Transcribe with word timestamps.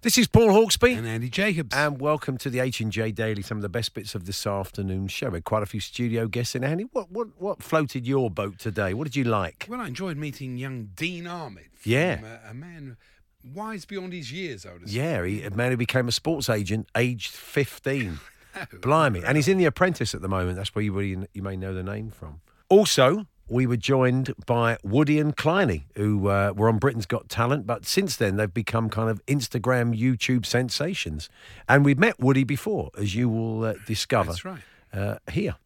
This 0.00 0.16
is 0.16 0.28
Paul 0.28 0.48
Hawksby. 0.50 0.96
And 0.96 1.06
Andy 1.08 1.28
Jacobs. 1.28 1.74
And 1.74 2.00
welcome 2.00 2.38
to 2.38 2.50
the 2.50 2.60
H 2.60 2.80
and 2.80 2.92
J 2.92 3.10
Daily. 3.10 3.42
Some 3.42 3.58
of 3.58 3.62
the 3.62 3.68
best 3.68 3.94
bits 3.94 4.14
of 4.14 4.26
this 4.26 4.46
afternoon 4.46 5.08
show. 5.08 5.28
We 5.30 5.38
had 5.38 5.44
quite 5.44 5.64
a 5.64 5.66
few 5.66 5.80
studio 5.80 6.28
guests 6.28 6.54
in. 6.54 6.62
Andy, 6.62 6.84
what 6.92 7.10
what 7.10 7.28
what 7.36 7.62
floated 7.62 8.06
your 8.06 8.30
boat 8.30 8.58
today? 8.58 8.94
What 8.94 9.04
did 9.04 9.16
you 9.16 9.24
like? 9.24 9.66
Well, 9.68 9.80
I 9.80 9.88
enjoyed 9.88 10.16
meeting 10.16 10.56
young 10.56 10.90
Dean 10.94 11.26
Ahmad. 11.26 11.64
from, 11.74 11.92
Yeah. 11.92 12.20
uh, 12.46 12.50
a 12.50 12.54
man 12.54 12.96
wise 13.52 13.84
beyond 13.86 14.12
his 14.12 14.30
years, 14.30 14.64
I 14.64 14.72
would 14.74 14.82
have 14.82 14.90
Yeah, 14.90 15.24
he, 15.24 15.42
a 15.42 15.50
man 15.50 15.72
who 15.72 15.76
became 15.76 16.06
a 16.06 16.12
sports 16.12 16.48
agent 16.48 16.88
aged 16.96 17.32
fifteen. 17.32 18.20
Blimey, 18.80 19.22
and 19.24 19.36
he's 19.36 19.46
in 19.48 19.58
The 19.58 19.66
Apprentice 19.66 20.14
at 20.14 20.22
the 20.22 20.28
moment. 20.28 20.56
That's 20.56 20.74
where 20.74 20.82
you 20.82 20.98
you, 21.00 21.26
you 21.34 21.42
may 21.42 21.56
know 21.56 21.74
the 21.74 21.82
name 21.82 22.10
from. 22.10 22.40
Also. 22.68 23.26
We 23.50 23.66
were 23.66 23.76
joined 23.78 24.34
by 24.46 24.76
Woody 24.82 25.18
and 25.18 25.34
Kleiny, 25.36 25.84
who 25.94 26.28
uh, 26.28 26.52
were 26.54 26.68
on 26.68 26.78
Britain's 26.78 27.06
Got 27.06 27.28
Talent, 27.30 27.66
but 27.66 27.86
since 27.86 28.14
then 28.16 28.36
they've 28.36 28.52
become 28.52 28.90
kind 28.90 29.08
of 29.08 29.24
Instagram, 29.26 29.98
YouTube 29.98 30.44
sensations. 30.44 31.30
And 31.68 31.84
we've 31.84 31.98
met 31.98 32.20
Woody 32.20 32.44
before, 32.44 32.90
as 32.98 33.14
you 33.14 33.28
will 33.28 33.64
uh, 33.64 33.74
discover 33.86 34.32
That's 34.32 34.44
right. 34.44 34.60
uh, 34.92 35.16
here. 35.30 35.56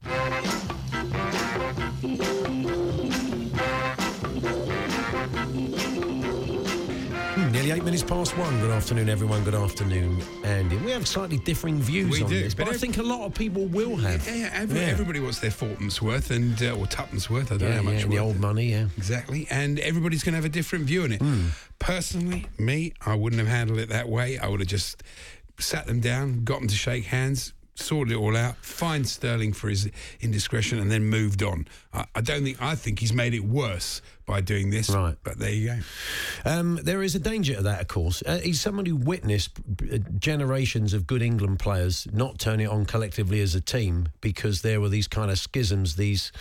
Nearly 7.63 7.79
eight 7.79 7.85
minutes 7.85 8.03
past 8.03 8.37
one. 8.37 8.59
Good 8.61 8.73
afternoon, 8.73 9.09
everyone. 9.09 9.45
Good 9.45 9.55
afternoon, 9.55 10.21
Andy. 10.43 10.78
We 10.78 10.91
have 10.91 11.06
slightly 11.06 11.37
differing 11.39 11.78
views 11.78 12.11
We 12.11 12.25
on 12.25 12.28
do, 12.28 12.43
this, 12.43 12.55
but, 12.55 12.67
but 12.67 12.75
I 12.75 12.77
think 12.77 12.99
a 12.99 13.05
lot 13.05 13.25
of 13.25 13.34
people 13.34 13.67
will 13.67 13.95
have. 13.99 14.27
Yeah, 14.27 14.34
yeah, 14.34 14.50
every, 14.53 14.81
Yeah. 14.81 14.87
everybody 14.87 15.21
wants 15.21 15.39
their 15.39 15.53
fourpence 15.53 16.03
worth 16.03 16.33
and 16.33 16.61
uh, 16.61 16.75
or 16.75 16.89
tuppence 16.89 17.31
worth. 17.31 17.53
I 17.53 17.59
don't 17.59 17.69
Yeah, 17.69 17.77
know 17.77 17.83
how 17.84 17.91
much 17.93 18.03
yeah, 18.03 18.09
the 18.09 18.19
old 18.19 18.41
money, 18.41 18.72
yeah. 18.72 18.89
Exactly, 18.99 19.47
and 19.49 19.78
everybody's 19.78 20.25
going 20.25 20.33
to 20.33 20.39
have 20.39 20.45
a 20.45 20.49
different 20.49 20.87
view 20.87 21.05
on 21.05 21.12
it. 21.12 21.22
Hmm. 21.22 21.51
Personally, 21.78 22.47
me, 22.59 22.95
I 23.06 23.15
wouldn't 23.15 23.39
have 23.39 23.49
handled 23.49 23.78
it 23.78 23.91
that 23.91 24.09
way. 24.09 24.39
I 24.39 24.49
would 24.49 24.59
have 24.59 24.69
just 24.69 25.05
sat 25.61 25.87
them 25.87 26.01
down, 26.01 26.43
got 26.43 26.59
them 26.59 26.69
to 26.69 26.75
shake 26.75 27.05
hands, 27.05 27.53
sorted 27.75 28.12
it 28.12 28.19
all 28.19 28.37
out, 28.37 28.56
fined 28.56 29.09
Sterling 29.09 29.53
for 29.53 29.69
his 29.69 29.91
indiscretion, 30.21 30.78
and 30.78 30.91
then 30.91 31.05
moved 31.05 31.43
on. 31.43 31.66
I, 31.93 32.05
I 32.15 32.21
don't 32.21 32.44
think. 32.44 32.60
I 32.60 32.75
think 32.75 32.99
he's 32.99 33.12
made 33.12 33.34
it 33.34 33.44
worse 33.44 34.03
by 34.27 34.41
doing 34.41 34.71
this. 34.71 34.88
Right. 34.91 35.16
But 35.25 35.38
there 35.38 35.50
you 35.50 35.66
go. 35.69 35.78
Um, 36.44 36.81
there 36.83 37.03
is 37.03 37.15
a 37.15 37.19
danger 37.19 37.56
to 37.56 37.62
that, 37.62 37.81
of 37.81 37.88
course. 37.88 38.22
Uh, 38.25 38.38
he's 38.38 38.60
someone 38.60 38.87
who 38.87 38.97
witnessed 38.97 39.59
uh, 39.93 39.99
generations 40.19 40.94
of 40.94 41.06
good 41.06 41.22
England 41.22 41.59
players 41.59 42.06
not 42.12 42.38
turn 42.38 42.60
it 42.60 42.66
on 42.66 42.84
collectively 42.84 43.41
as 43.41 43.55
a 43.55 43.60
team 43.60 44.09
because 44.21 44.62
there 44.62 44.81
were 44.81 44.89
these 44.89 45.09
kind 45.09 45.31
of 45.31 45.39
schisms, 45.39 45.97
these 45.97 46.33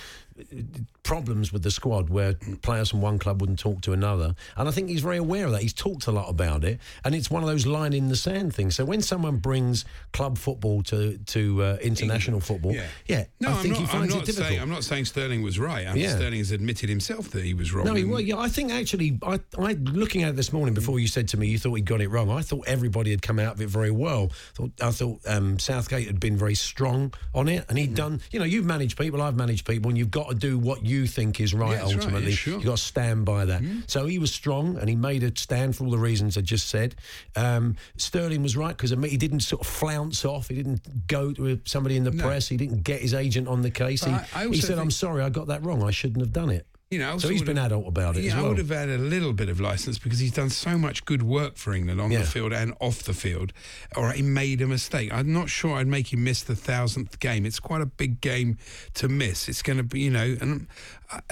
problems 1.03 1.51
with 1.51 1.63
the 1.63 1.71
squad 1.71 2.09
where 2.09 2.35
players 2.61 2.89
from 2.89 3.01
one 3.01 3.17
club 3.19 3.41
wouldn't 3.41 3.59
talk 3.59 3.81
to 3.81 3.91
another. 3.93 4.35
And 4.55 4.67
I 4.67 4.71
think 4.71 4.89
he's 4.89 5.01
very 5.01 5.17
aware 5.17 5.45
of 5.45 5.51
that. 5.51 5.61
He's 5.61 5.73
talked 5.73 6.07
a 6.07 6.11
lot 6.11 6.29
about 6.29 6.63
it, 6.63 6.79
and 7.03 7.15
it's 7.15 7.29
one 7.31 7.43
of 7.43 7.49
those 7.49 7.65
line 7.65 7.93
in 7.93 8.07
the 8.09 8.15
sand 8.15 8.53
things. 8.53 8.75
So 8.75 8.85
when 8.85 9.01
someone 9.01 9.37
brings 9.37 9.83
club 10.13 10.37
football 10.37 10.83
to 10.83 11.17
to 11.17 11.63
uh, 11.63 11.77
international 11.81 12.39
football, 12.39 12.73
Yeah. 12.73 12.85
yeah, 13.07 13.23
No, 13.39 13.49
I 13.49 13.53
think 13.55 13.73
not, 13.79 13.89
he 13.89 13.97
I'm 13.97 14.07
not 14.09 14.17
it 14.21 14.25
difficult. 14.25 14.47
saying 14.49 14.61
I'm 14.61 14.69
not 14.69 14.83
saying 14.83 15.05
Sterling 15.05 15.41
was 15.41 15.57
right. 15.59 15.87
I'm 15.87 15.97
Yeah. 15.97 16.15
Sterling 16.15 16.39
has 16.39 16.51
admitted 16.51 16.89
himself 16.89 17.29
that 17.31 17.43
he 17.43 17.53
was 17.53 17.73
wrong. 17.73 17.85
No, 17.85 17.93
he, 17.93 18.03
well, 18.03 18.19
yeah, 18.21 18.37
I 18.37 18.47
think 18.49 18.71
actually, 18.71 19.17
I, 19.23 19.39
I 19.57 19.73
looking 19.73 20.23
at 20.23 20.29
it 20.29 20.35
this 20.35 20.53
morning 20.53 20.73
before 20.73 20.99
you 20.99 21.07
said 21.07 21.27
to 21.29 21.37
me 21.37 21.47
you 21.47 21.57
thought 21.57 21.73
he 21.75 21.81
got 21.81 22.01
it 22.01 22.09
wrong. 22.09 22.29
I 22.29 22.41
thought 22.41 22.67
everybody 22.67 23.11
had 23.11 23.21
come 23.21 23.39
out 23.39 23.53
of 23.55 23.61
it 23.61 23.69
very 23.69 23.91
well. 23.91 24.29
Thought, 24.55 24.71
I 24.81 24.91
thought 24.91 25.19
um, 25.27 25.57
Southgate 25.59 26.07
had 26.07 26.19
been 26.19 26.37
very 26.37 26.55
strong 26.55 27.13
on 27.33 27.47
it, 27.47 27.65
and 27.69 27.77
Mm. 27.77 27.81
he'd 27.81 27.95
done. 27.95 28.21
You 28.31 28.39
know, 28.39 28.45
you've 28.45 28.65
managed 28.65 28.97
people, 28.97 29.21
I've 29.21 29.35
managed 29.35 29.65
people, 29.65 29.89
and 29.89 29.97
you've 29.97 30.11
got 30.11 30.29
to 30.29 30.35
do 30.35 30.57
what 30.59 30.85
you 30.85 31.00
think 31.07 31.39
is 31.39 31.53
right. 31.53 31.71
Yeah, 31.71 31.77
that's 31.77 31.83
right, 31.83 31.91
yeah, 31.95 32.03
ultimately, 32.03 32.31
sure. 32.33 32.53
you've 32.55 32.65
got 32.65 32.77
to 32.77 32.83
stand 32.83 33.25
by 33.25 33.45
that. 33.45 33.61
So 33.87 34.05
he 34.05 34.19
was 34.19 34.31
strong, 34.33 34.77
and 34.77 34.89
he 34.89 34.95
made 34.95 35.23
a 35.23 35.31
stand 35.37 35.75
for 35.75 35.85
all 35.85 35.91
the 35.91 35.97
reasons 35.97 36.37
I 36.37 36.41
just 36.41 36.67
said. 36.69 36.95
Um, 37.35 37.75
Sterling 37.97 38.43
was 38.43 38.55
right 38.57 38.75
because 38.75 38.91
he 38.91 39.17
didn't 39.17 39.41
sort 39.41 39.61
of 39.61 39.67
flounce 39.67 40.25
off. 40.25 40.47
He 40.49 40.55
didn't 40.55 41.07
go 41.07 41.31
to 41.33 41.59
somebody 41.65 41.97
in 41.97 42.03
the 42.03 42.11
No. 42.11 42.23
press. 42.23 42.47
He 42.47 42.57
didn't 42.57 42.83
get 42.83 43.01
his 43.01 43.13
agent 43.13 43.47
on 43.47 43.61
the 43.61 43.71
case. 43.71 44.03
He, 44.03 44.11
I- 44.11 44.25
I 44.35 44.47
he 44.47 44.61
said, 44.61 44.77
"I'm 44.79 44.91
sorry, 44.91 45.23
I 45.23 45.29
got 45.29 45.47
that 45.47 45.63
wrong. 45.63 45.83
I 45.83 45.91
shouldn't 45.91 46.21
have 46.21 46.33
done 46.33 46.49
it." 46.49 46.65
You 46.91 46.99
know, 46.99 47.17
So 47.19 47.29
he's 47.29 47.41
been 47.41 47.55
have- 47.55 47.67
adult 47.67 47.87
about 47.87 48.17
it 48.17 48.25
yeah, 48.25 48.33
as 48.37 48.43
I 48.43 48.47
would 48.49 48.57
have 48.57 48.67
had 48.67 48.89
a 48.89 48.97
little 48.97 49.31
bit 49.31 49.47
of 49.47 49.61
license 49.61 49.97
because 49.97 50.19
he's 50.19 50.33
done 50.33 50.49
so 50.49 50.77
much 50.77 51.05
good 51.05 51.23
work 51.23 51.55
for 51.55 51.73
England 51.73 52.01
on 52.01 52.11
Yeah. 52.11 52.19
the 52.19 52.25
field 52.27 52.51
and 52.51 52.73
off 52.81 53.03
the 53.03 53.13
field. 53.13 53.53
All 53.95 54.03
right, 54.03 54.17
he 54.17 54.21
made 54.21 54.61
a 54.61 54.67
mistake. 54.67 55.09
I'm 55.13 55.31
not 55.31 55.49
sure 55.49 55.77
I'd 55.77 55.87
make 55.87 56.11
him 56.11 56.25
miss 56.25 56.41
the 56.43 56.53
thousandth 56.55 57.21
game. 57.21 57.45
It's 57.45 57.61
quite 57.61 57.79
a 57.81 57.85
big 57.85 58.19
game 58.19 58.57
to 58.95 59.07
miss. 59.07 59.47
It's 59.47 59.61
going 59.61 59.77
to 59.77 59.83
be, 59.83 60.01
you 60.01 60.09
know, 60.09 60.35
and 60.41 60.67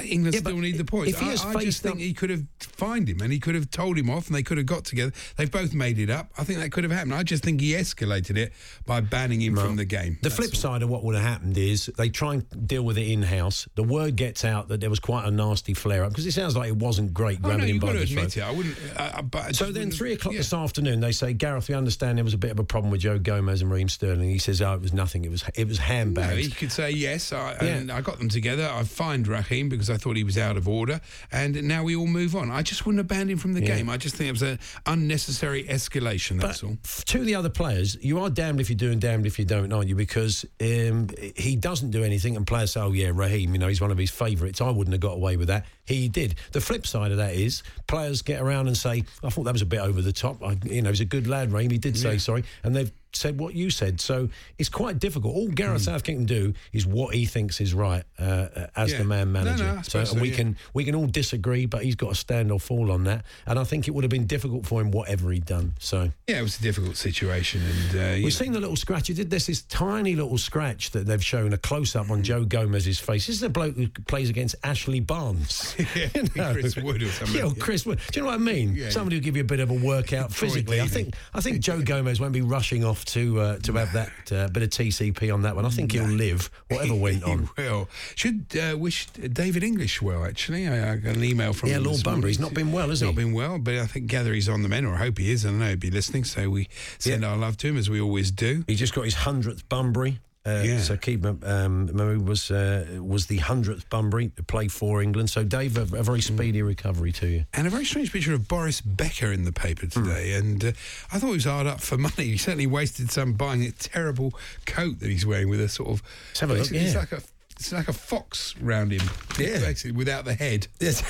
England 0.03 0.33
Yeah, 0.35 0.41
still 0.41 0.57
need 0.57 0.77
the 0.77 0.85
points. 0.85 1.13
if 1.13 1.19
he 1.19 1.27
I, 1.27 1.29
has 1.31 1.45
I 1.45 1.63
just 1.63 1.81
think 1.81 1.95
up- 1.95 1.99
he 2.01 2.13
could 2.13 2.29
have 2.29 2.43
fined 2.59 3.07
him 3.09 3.21
and 3.21 3.31
he 3.31 3.39
could 3.39 3.55
have 3.55 3.69
told 3.71 3.97
him 3.97 4.09
off 4.09 4.27
and 4.27 4.35
they 4.35 4.43
could 4.43 4.57
have 4.57 4.65
got 4.65 4.85
together. 4.85 5.11
They've 5.37 5.51
both 5.51 5.73
made 5.73 5.99
it 5.99 6.09
up. 6.09 6.29
I 6.37 6.43
think 6.43 6.59
that 6.59 6.71
could 6.71 6.83
have 6.83 6.91
happened. 6.91 7.13
I 7.13 7.23
just 7.23 7.43
think 7.43 7.61
he 7.61 7.71
escalated 7.73 8.37
it 8.37 8.53
by 8.85 9.01
banning 9.01 9.41
him 9.41 9.55
from 9.55 9.75
the 9.75 9.85
game. 9.85 10.17
The 10.21 10.29
That's 10.29 10.35
flip 10.35 10.49
all. 10.53 10.59
side 10.59 10.83
of 10.83 10.89
what 10.89 11.03
would 11.03 11.15
have 11.15 11.23
happened 11.23 11.57
is 11.57 11.87
they 11.97 12.09
try 12.09 12.35
and 12.35 12.67
deal 12.67 12.83
with 12.83 12.97
it 12.97 13.07
in 13.09 13.23
house. 13.23 13.67
The 13.75 13.83
word 13.83 14.15
gets 14.15 14.43
out 14.45 14.67
that 14.69 14.79
there 14.81 14.89
was 14.89 14.99
quite 14.99 15.25
a 15.25 15.31
nasty 15.31 15.73
flare 15.73 16.03
up 16.03 16.09
because 16.11 16.25
it 16.25 16.33
sounds 16.33 16.55
like 16.55 16.67
it 16.69 16.75
wasn't 16.77 17.13
great 17.13 17.39
Oh, 17.43 17.47
no, 17.47 17.49
grabbing 17.49 17.67
him 17.69 17.75
you've 17.75 17.81
by 17.81 17.87
got 17.87 17.93
to 17.93 17.99
the 17.99 18.03
admit 18.05 18.31
throat. 18.33 18.43
it. 18.43 18.47
I 18.47 18.51
wouldn't. 18.51 18.77
Uh, 18.95 19.21
but 19.23 19.45
I 19.45 19.51
So 19.51 19.65
then, 19.65 19.73
wouldn't- 19.73 19.93
three 19.93 20.13
o'clock 20.13 20.33
yeah. 20.33 20.39
this 20.39 20.53
afternoon, 20.53 20.99
they 20.99 21.11
say, 21.11 21.33
Gareth, 21.33 21.69
we 21.69 21.75
understand 21.75 22.17
there 22.17 22.25
was 22.25 22.33
a 22.33 22.37
bit 22.37 22.51
of 22.51 22.59
a 22.59 22.63
problem 22.63 22.91
with 22.91 23.01
Joe 23.01 23.17
Gomez 23.19 23.61
and 23.61 23.71
Raheem 23.71 23.89
Sterling. 23.89 24.29
He 24.29 24.39
says, 24.39 24.61
"Oh, 24.61 24.73
it 24.73 24.81
was 24.81 24.93
nothing. 24.93 25.23
It 25.25 25.31
was 25.31 25.43
it 25.55 25.67
was 25.67 25.79
No, 25.79 26.27
he 26.35 26.49
could 26.49 26.71
say 26.71 26.91
yes. 26.91 27.31
I, 27.31 27.53
Yeah. 27.61 27.63
and 27.75 27.91
I 27.91 28.01
got 28.01 28.17
them 28.19 28.29
together. 28.29 28.69
I 28.71 28.83
fined 28.83 29.27
Raheem 29.27 29.68
because 29.69 29.89
I 29.89 29.97
thought 29.97 30.17
he 30.17 30.23
was 30.23 30.37
out 30.37 30.57
of 30.57 30.67
order, 30.67 30.99
and 31.31 31.63
now 31.63 31.83
we 31.83 31.95
all 31.95 32.07
move 32.07 32.35
on. 32.35 32.51
I 32.51 32.61
just 32.61 32.85
wouldn't 32.85 32.99
have 32.99 33.07
banned 33.07 33.29
him 33.31 33.37
from 33.37 33.53
the 33.53 33.61
Yeah. 33.61 33.77
game. 33.77 33.89
I 33.89 33.97
just 33.97 34.15
think 34.15 34.27
it 34.29 34.31
was 34.33 34.41
an 34.41 34.59
unnecessary 34.85 35.63
escalation. 35.65 36.39
That's 36.41 36.61
But 36.61 36.67
all. 36.67 36.77
to 37.05 37.23
the 37.23 37.35
other 37.35 37.49
players, 37.49 37.97
you 38.01 38.19
are 38.19 38.29
damned 38.29 38.59
if 38.59 38.69
you 38.69 38.75
do 38.75 38.91
and 38.91 38.99
damned 38.99 39.25
if 39.25 39.39
you 39.39 39.45
don't, 39.45 39.71
aren't 39.71 39.87
you? 39.87 39.95
Because 39.95 40.45
um, 40.61 41.07
he 41.35 41.55
doesn't 41.55 41.91
do 41.91 42.03
anything, 42.03 42.35
and 42.35 42.45
players 42.45 42.71
say, 42.73 42.79
"Oh 42.81 42.91
yeah, 42.91 43.11
Raheem, 43.13 43.53
you 43.53 43.59
know, 43.59 43.67
he's 43.67 43.81
one 43.81 43.91
of 43.91 43.97
his 43.97 44.09
favourites. 44.11 44.61
I 44.61 44.69
wouldn't 44.69 44.93
have 44.93 45.01
got 45.01 45.13
away 45.13 45.37
with 45.37 45.47
that." 45.47 45.65
He 45.85 46.07
did. 46.07 46.35
The 46.51 46.61
flip 46.61 46.85
side 46.85 47.11
of 47.11 47.17
that 47.17 47.33
is 47.33 47.63
players 47.87 48.21
get 48.21 48.41
around 48.41 48.67
and 48.67 48.77
say, 48.77 49.03
"I 49.23 49.29
thought 49.29 49.43
that 49.43 49.53
was 49.53 49.61
a 49.61 49.65
bit 49.67 49.79
over 49.79 50.01
the 50.01 50.13
top." 50.13 50.43
I, 50.43 50.57
you 50.65 50.81
know, 50.81 50.89
he's 50.89 51.01
a 51.01 51.05
good 51.05 51.27
lad, 51.27 51.51
Raheem. 51.51 51.71
He 51.71 51.77
did 51.77 51.97
say 51.97 52.17
sorry, 52.17 52.43
and 52.63 52.75
they've 52.75 52.91
said 53.13 53.39
what 53.39 53.53
you 53.55 53.69
said. 53.69 53.99
So 54.01 54.29
it's 54.57 54.69
quite 54.69 54.99
difficult. 54.99 55.35
All 55.35 55.47
Gareth 55.49 55.81
Southgate 55.83 56.17
can 56.17 56.25
do 56.25 56.53
is 56.73 56.85
what 56.85 57.13
he 57.15 57.25
thinks 57.25 57.59
is 57.61 57.73
right 57.73 58.03
uh, 58.19 58.23
uh, 58.23 58.67
as 58.75 58.89
Hmm. 58.89 58.93
Yeah. 58.93 58.97
the 58.99 59.03
man 59.05 59.31
manager. 59.31 59.63
No, 59.63 59.71
no. 59.73 59.77
And 59.77 60.07
so, 60.07 60.19
we 60.19 60.29
yeah. 60.29 60.35
can 60.35 60.57
we 60.73 60.83
can 60.83 60.95
all 60.95 61.07
disagree, 61.07 61.65
but 61.65 61.83
he's 61.83 61.95
got 61.95 62.09
to 62.09 62.15
stand 62.15 62.51
or 62.51 62.59
fall 62.59 62.91
on 62.91 63.03
that. 63.05 63.25
And 63.45 63.57
I 63.59 63.63
think 63.63 63.87
it 63.87 63.91
would 63.91 64.03
have 64.03 64.11
been 64.11 64.27
difficult 64.27 64.65
for 64.65 64.81
him 64.81 64.91
whatever 64.91 65.31
he'd 65.31 65.45
done. 65.45 65.73
So 65.79 66.11
Yeah, 66.27 66.39
it 66.39 66.43
was 66.43 66.59
a 66.59 66.61
difficult 66.61 66.95
situation, 66.97 67.61
and 67.63 67.99
uh, 67.99 68.23
we've 68.23 68.33
seen 68.33 68.51
the 68.53 68.59
little 68.59 68.75
scratch. 68.75 69.07
He 69.07 69.13
did 69.13 69.29
this 69.29 69.47
this 69.47 69.61
tiny 69.63 70.15
little 70.15 70.37
scratch 70.37 70.91
that 70.91 71.05
they've 71.05 71.23
shown 71.23 71.53
a 71.53 71.57
close 71.57 71.95
up 71.95 72.09
on 72.09 72.23
Joe 72.23 72.43
Gomez's 72.45 72.99
face. 72.99 73.27
This 73.27 73.37
is 73.37 73.43
a 73.43 73.49
bloke 73.49 73.75
who 73.75 73.87
plays 74.07 74.29
against 74.29 74.55
Ashley 74.63 74.99
Barnes. 74.99 75.75
Yeah, 75.95 76.53
Chris 76.53 76.75
Wood 76.77 77.01
or 77.03 77.07
something. 77.09 77.35
Yeah, 77.39 77.45
or 77.47 77.53
Chris 77.55 77.85
Wood. 77.85 77.99
Do 78.11 78.19
you 78.19 78.23
know 78.25 78.31
what 78.31 78.35
I 78.35 78.43
mean? 78.43 78.91
Somebody 78.91 79.15
who 79.17 79.21
give 79.21 79.35
you 79.35 79.41
a 79.41 79.45
bit 79.45 79.59
of 79.59 79.69
a 79.69 79.73
workout 79.73 80.31
physically. 80.31 80.79
I 80.81 80.87
think 80.87 81.15
I 81.33 81.41
think 81.41 81.59
Joe 81.59 81.81
Gomez 81.81 82.19
won't 82.19 82.33
be 82.33 82.41
rushing 82.41 82.83
off 82.83 82.98
to 83.05 83.39
uh, 83.39 83.57
to 83.59 83.73
have 83.73 83.93
that 83.93 84.11
uh, 84.31 84.47
bit 84.49 84.63
of 84.63 84.69
TCP 84.69 85.33
on 85.33 85.41
that 85.43 85.55
one. 85.55 85.65
I 85.65 85.69
think 85.69 85.91
he'll 85.91 86.03
live 86.03 86.49
whatever 86.69 86.95
went 87.07 87.23
on. 87.23 87.49
He 87.55 87.63
will. 87.63 87.89
Should 88.15 88.45
uh, 88.57 88.77
wish 88.77 89.05
David 89.07 89.63
English 89.63 90.01
well. 90.01 90.25
Actually, 90.25 90.67
I, 90.67 90.93
I 90.93 90.95
got 90.97 91.15
an 91.15 91.23
email 91.23 91.53
from 91.53 91.69
Yeah, 91.69 91.77
him 91.77 91.83
Lord 91.85 92.03
Bunbury. 92.03 92.31
He's 92.31 92.39
not 92.39 92.53
been 92.53 92.71
well, 92.71 92.89
has 92.89 93.01
he? 93.01 93.05
not 93.05 93.15
been 93.15 93.33
well, 93.33 93.59
but 93.59 93.75
I 93.75 93.85
think 93.87 94.07
gather 94.07 94.33
he's 94.33 94.49
on 94.49 94.63
the 94.63 94.69
mend, 94.69 94.85
or 94.85 94.95
I 94.95 94.97
hope 94.97 95.17
he 95.17 95.31
is. 95.31 95.45
I 95.45 95.49
don't 95.49 95.59
know. 95.59 95.69
He'd 95.69 95.79
be 95.79 95.91
listening, 95.91 96.23
so 96.23 96.49
we 96.49 96.67
send 96.97 97.23
our 97.25 97.37
love 97.37 97.57
to 97.57 97.67
him 97.67 97.77
as 97.77 97.89
we 97.89 97.99
always 98.01 98.31
do. 98.31 98.63
He 98.67 98.75
just 98.75 98.93
got 98.93 99.05
his 99.05 99.15
hundredth 99.15 99.67
Bunbury. 99.69 100.19
Uh, 100.49 100.63
Yeah. 100.63 100.79
So 100.79 100.97
keep 100.97 101.25
um, 101.25 101.87
he 101.87 102.17
was 102.17 102.49
uh, 102.51 102.85
was 103.01 103.27
the 103.27 103.37
hundredth 103.37 103.89
Bunbury 103.89 104.29
to 104.35 104.43
play 104.43 104.67
for 104.67 105.01
England. 105.01 105.29
So 105.29 105.43
Dave, 105.43 105.77
a, 105.77 105.81
a 105.81 106.03
very 106.03 106.21
speedy 106.21 106.61
recovery 106.61 107.11
to 107.13 107.27
you. 107.27 107.45
And 107.53 107.67
a 107.67 107.69
very 107.69 107.85
strange 107.85 108.11
picture 108.11 108.33
of 108.33 108.47
Boris 108.47 108.81
Becker 108.81 109.31
in 109.31 109.43
the 109.45 109.51
paper 109.51 109.85
Hmm. 109.87 110.03
today. 110.03 110.33
And 110.33 110.63
uh, 110.65 110.71
I 111.11 111.19
thought 111.19 111.27
he 111.27 111.33
was 111.33 111.45
hard 111.45 111.67
up 111.67 111.81
for 111.81 111.97
money. 111.97 112.13
He 112.29 112.37
certainly 112.37 112.67
wasted 112.67 113.11
some 113.11 113.33
buying 113.33 113.63
a 113.63 113.71
terrible 113.71 114.33
coat 114.65 114.99
that 114.99 115.09
he's 115.09 115.25
wearing 115.25 115.49
with 115.49 115.61
a 115.61 115.69
sort 115.69 115.89
of. 115.89 116.03
Let's 116.29 116.39
have 116.41 116.49
a 116.51 116.53
look, 116.53 116.71
It's 116.71 116.93
yeah. 116.93 116.99
like 116.99 117.11
a. 117.11 117.21
It's 117.59 117.73
like 117.73 117.89
a 117.89 117.93
fox 117.93 118.55
round 118.61 118.93
him, 118.93 119.01
Yeah. 119.37 119.59
basically 119.59 119.91
without 119.91 120.23
the 120.23 120.33
head. 120.33 120.67
Yes, 120.79 121.03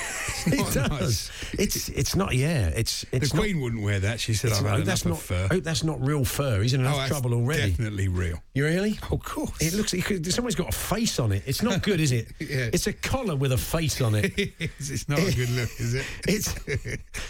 not 0.47 0.55
it 0.69 0.73
does. 0.73 0.89
nice. 0.89 1.31
It's 1.59 1.89
it's 1.89 2.15
not. 2.15 2.33
Yeah, 2.33 2.69
it's 2.69 3.05
it's 3.11 3.29
the 3.29 3.35
not. 3.37 3.41
Queen 3.43 3.61
wouldn't 3.61 3.83
wear 3.83 3.99
that. 3.99 4.19
She 4.19 4.33
said, 4.33 4.53
"I've 4.53 4.65
had 4.65 4.83
that's 4.83 5.05
not. 5.05 5.19
fur." 5.19 5.47
Oh, 5.51 5.59
that's 5.59 5.83
not 5.83 6.01
real 6.03 6.25
fur. 6.25 6.61
He's 6.63 6.73
in 6.73 6.81
enough 6.81 6.95
Oh, 6.95 6.97
that's 6.97 7.09
trouble 7.11 7.35
already. 7.35 7.69
Definitely 7.69 8.07
real. 8.07 8.41
You 8.55 8.65
really? 8.65 8.97
Oh, 9.03 9.15
of 9.17 9.23
course. 9.23 9.51
It 9.61 9.73
looks. 9.75 9.93
It 9.93 10.03
could, 10.05 10.25
someone's 10.33 10.55
got 10.55 10.69
a 10.73 10.77
face 10.77 11.19
on 11.19 11.31
it. 11.31 11.43
It's 11.45 11.61
not 11.61 11.83
good, 11.83 11.99
is 11.99 12.11
it? 12.11 12.29
Yeah. 12.39 12.71
It's 12.73 12.87
a 12.87 12.93
collar 12.93 13.35
with 13.35 13.51
a 13.51 13.57
face 13.57 14.01
on 14.01 14.15
it. 14.15 14.33
it's, 14.59 15.07
not 15.07 15.19
a 15.19 15.35
good 15.35 15.49
look, 15.51 15.69
is 15.79 15.93
it? 15.93 16.05
It's 16.27 16.55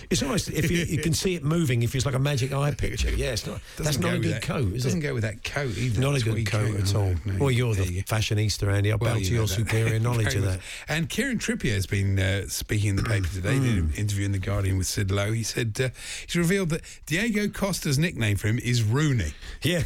it's 0.10 0.24
almost 0.24 0.50
if 0.50 0.72
you, 0.72 0.78
you 0.86 1.00
can 1.00 1.14
see 1.14 1.36
it 1.36 1.44
moving. 1.44 1.84
If 1.84 1.94
it's 1.94 2.06
like 2.06 2.16
a 2.16 2.20
magic 2.20 2.54
eye 2.54 2.72
picture, 2.72 3.10
yeah, 3.12 3.32
it's 3.34 3.46
not. 3.46 3.60
that's 3.76 3.98
Doesn't 3.98 4.02
not 4.02 4.12
go 4.12 4.16
a 4.16 4.20
good 4.20 4.34
that- 4.36 4.42
coat, 4.44 4.74
is 4.74 4.84
doesn't 4.84 5.00
it? 5.00 5.04
go 5.04 5.14
with 5.14 5.24
that 5.24 5.44
coat 5.44 5.78
either. 5.78 6.00
Not 6.00 6.12
a 6.12 6.12
That's 6.14 6.24
good 6.24 6.46
coat 6.50 6.76
at 6.78 6.96
all. 6.96 7.14
well, 7.38 7.52
you're 7.52 7.76
the 7.76 8.02
fashionista, 8.04 8.72
Andy. 8.72 8.92
I'll 8.94 9.09
Well, 9.10 9.16
bow 9.16 9.20
you 9.20 9.26
to 9.28 9.34
your 9.34 9.48
superior 9.48 10.00
knowledge 10.08 10.36
of 10.36 10.44
that. 10.44 10.60
And 10.88 11.10
Kieran 11.10 11.40
Trippier 11.40 11.74
has 11.74 11.86
been 11.86 12.20
uh, 12.20 12.48
speaking 12.48 12.90
in 12.92 12.96
the 12.96 13.04
paper 13.04 13.28
today, 13.28 13.60
did 13.60 13.78
an 13.78 13.94
interview 13.96 14.26
in 14.26 14.32
The 14.32 14.40
Guardian 14.40 14.78
with 14.78 14.88
Sid 14.88 15.12
Lowe. 15.12 15.32
He 15.32 15.44
said 15.44 15.78
uh, 15.82 15.90
he's 16.26 16.36
revealed 16.36 16.70
that 16.70 16.82
Diego 17.06 17.48
Costa's 17.48 17.98
nickname 18.00 18.38
for 18.38 18.48
him 18.48 18.60
is 18.60 18.84
Rooney. 18.84 19.34
Yeah, 19.62 19.84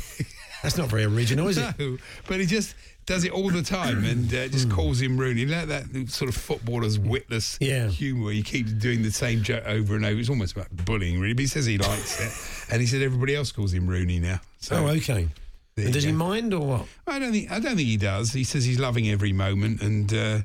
that's 0.61 0.77
not 0.77 0.89
very 0.89 1.03
original, 1.05 1.47
is 1.47 1.57
it? 1.57 1.73
No, 1.79 1.97
but 2.27 2.39
he 2.39 2.45
just 2.45 2.75
does 3.05 3.25
it 3.25 3.31
all 3.33 3.49
the 3.49 3.61
time 3.61 4.03
and 4.05 4.33
uh, 4.33 4.47
just 4.47 4.69
calls 4.71 5.01
him 5.01 5.17
Rooney. 5.17 5.45
Like 5.45 5.67
that 5.67 5.85
sort 6.09 6.29
of 6.29 6.35
footballer's 6.35 6.97
witless 6.97 7.57
Yeah. 7.59 7.87
humour. 7.89 8.31
He 8.31 8.43
keeps 8.43 8.71
doing 8.71 9.01
the 9.03 9.11
same 9.11 9.43
joke 9.43 9.63
over 9.65 9.95
and 9.95 10.05
over. 10.05 10.19
It's 10.19 10.29
almost 10.29 10.55
about 10.55 10.73
bullying, 10.85 11.19
really. 11.19 11.33
But 11.33 11.41
he 11.41 11.47
says 11.47 11.65
he 11.65 11.77
likes 11.77 12.19
it, 12.21 12.71
and 12.71 12.79
he 12.81 12.87
said 12.87 13.01
everybody 13.01 13.35
else 13.35 13.51
calls 13.51 13.73
him 13.73 13.87
Rooney 13.87 14.19
now. 14.19 14.39
So 14.59 14.77
Oh, 14.77 14.87
okay. 14.89 15.27
There 15.75 15.91
does 15.91 16.03
he 16.03 16.11
mind 16.11 16.53
or 16.53 16.67
what? 16.67 16.85
I 17.07 17.17
don't 17.19 17.31
think 17.31 17.51
I 17.51 17.59
don't 17.59 17.75
think 17.75 17.87
he 17.87 17.97
does. 17.97 18.33
He 18.33 18.43
says 18.43 18.63
he's 18.65 18.79
loving 18.79 19.09
every 19.09 19.33
moment, 19.33 19.81
and 19.81 20.13
uh, 20.13 20.39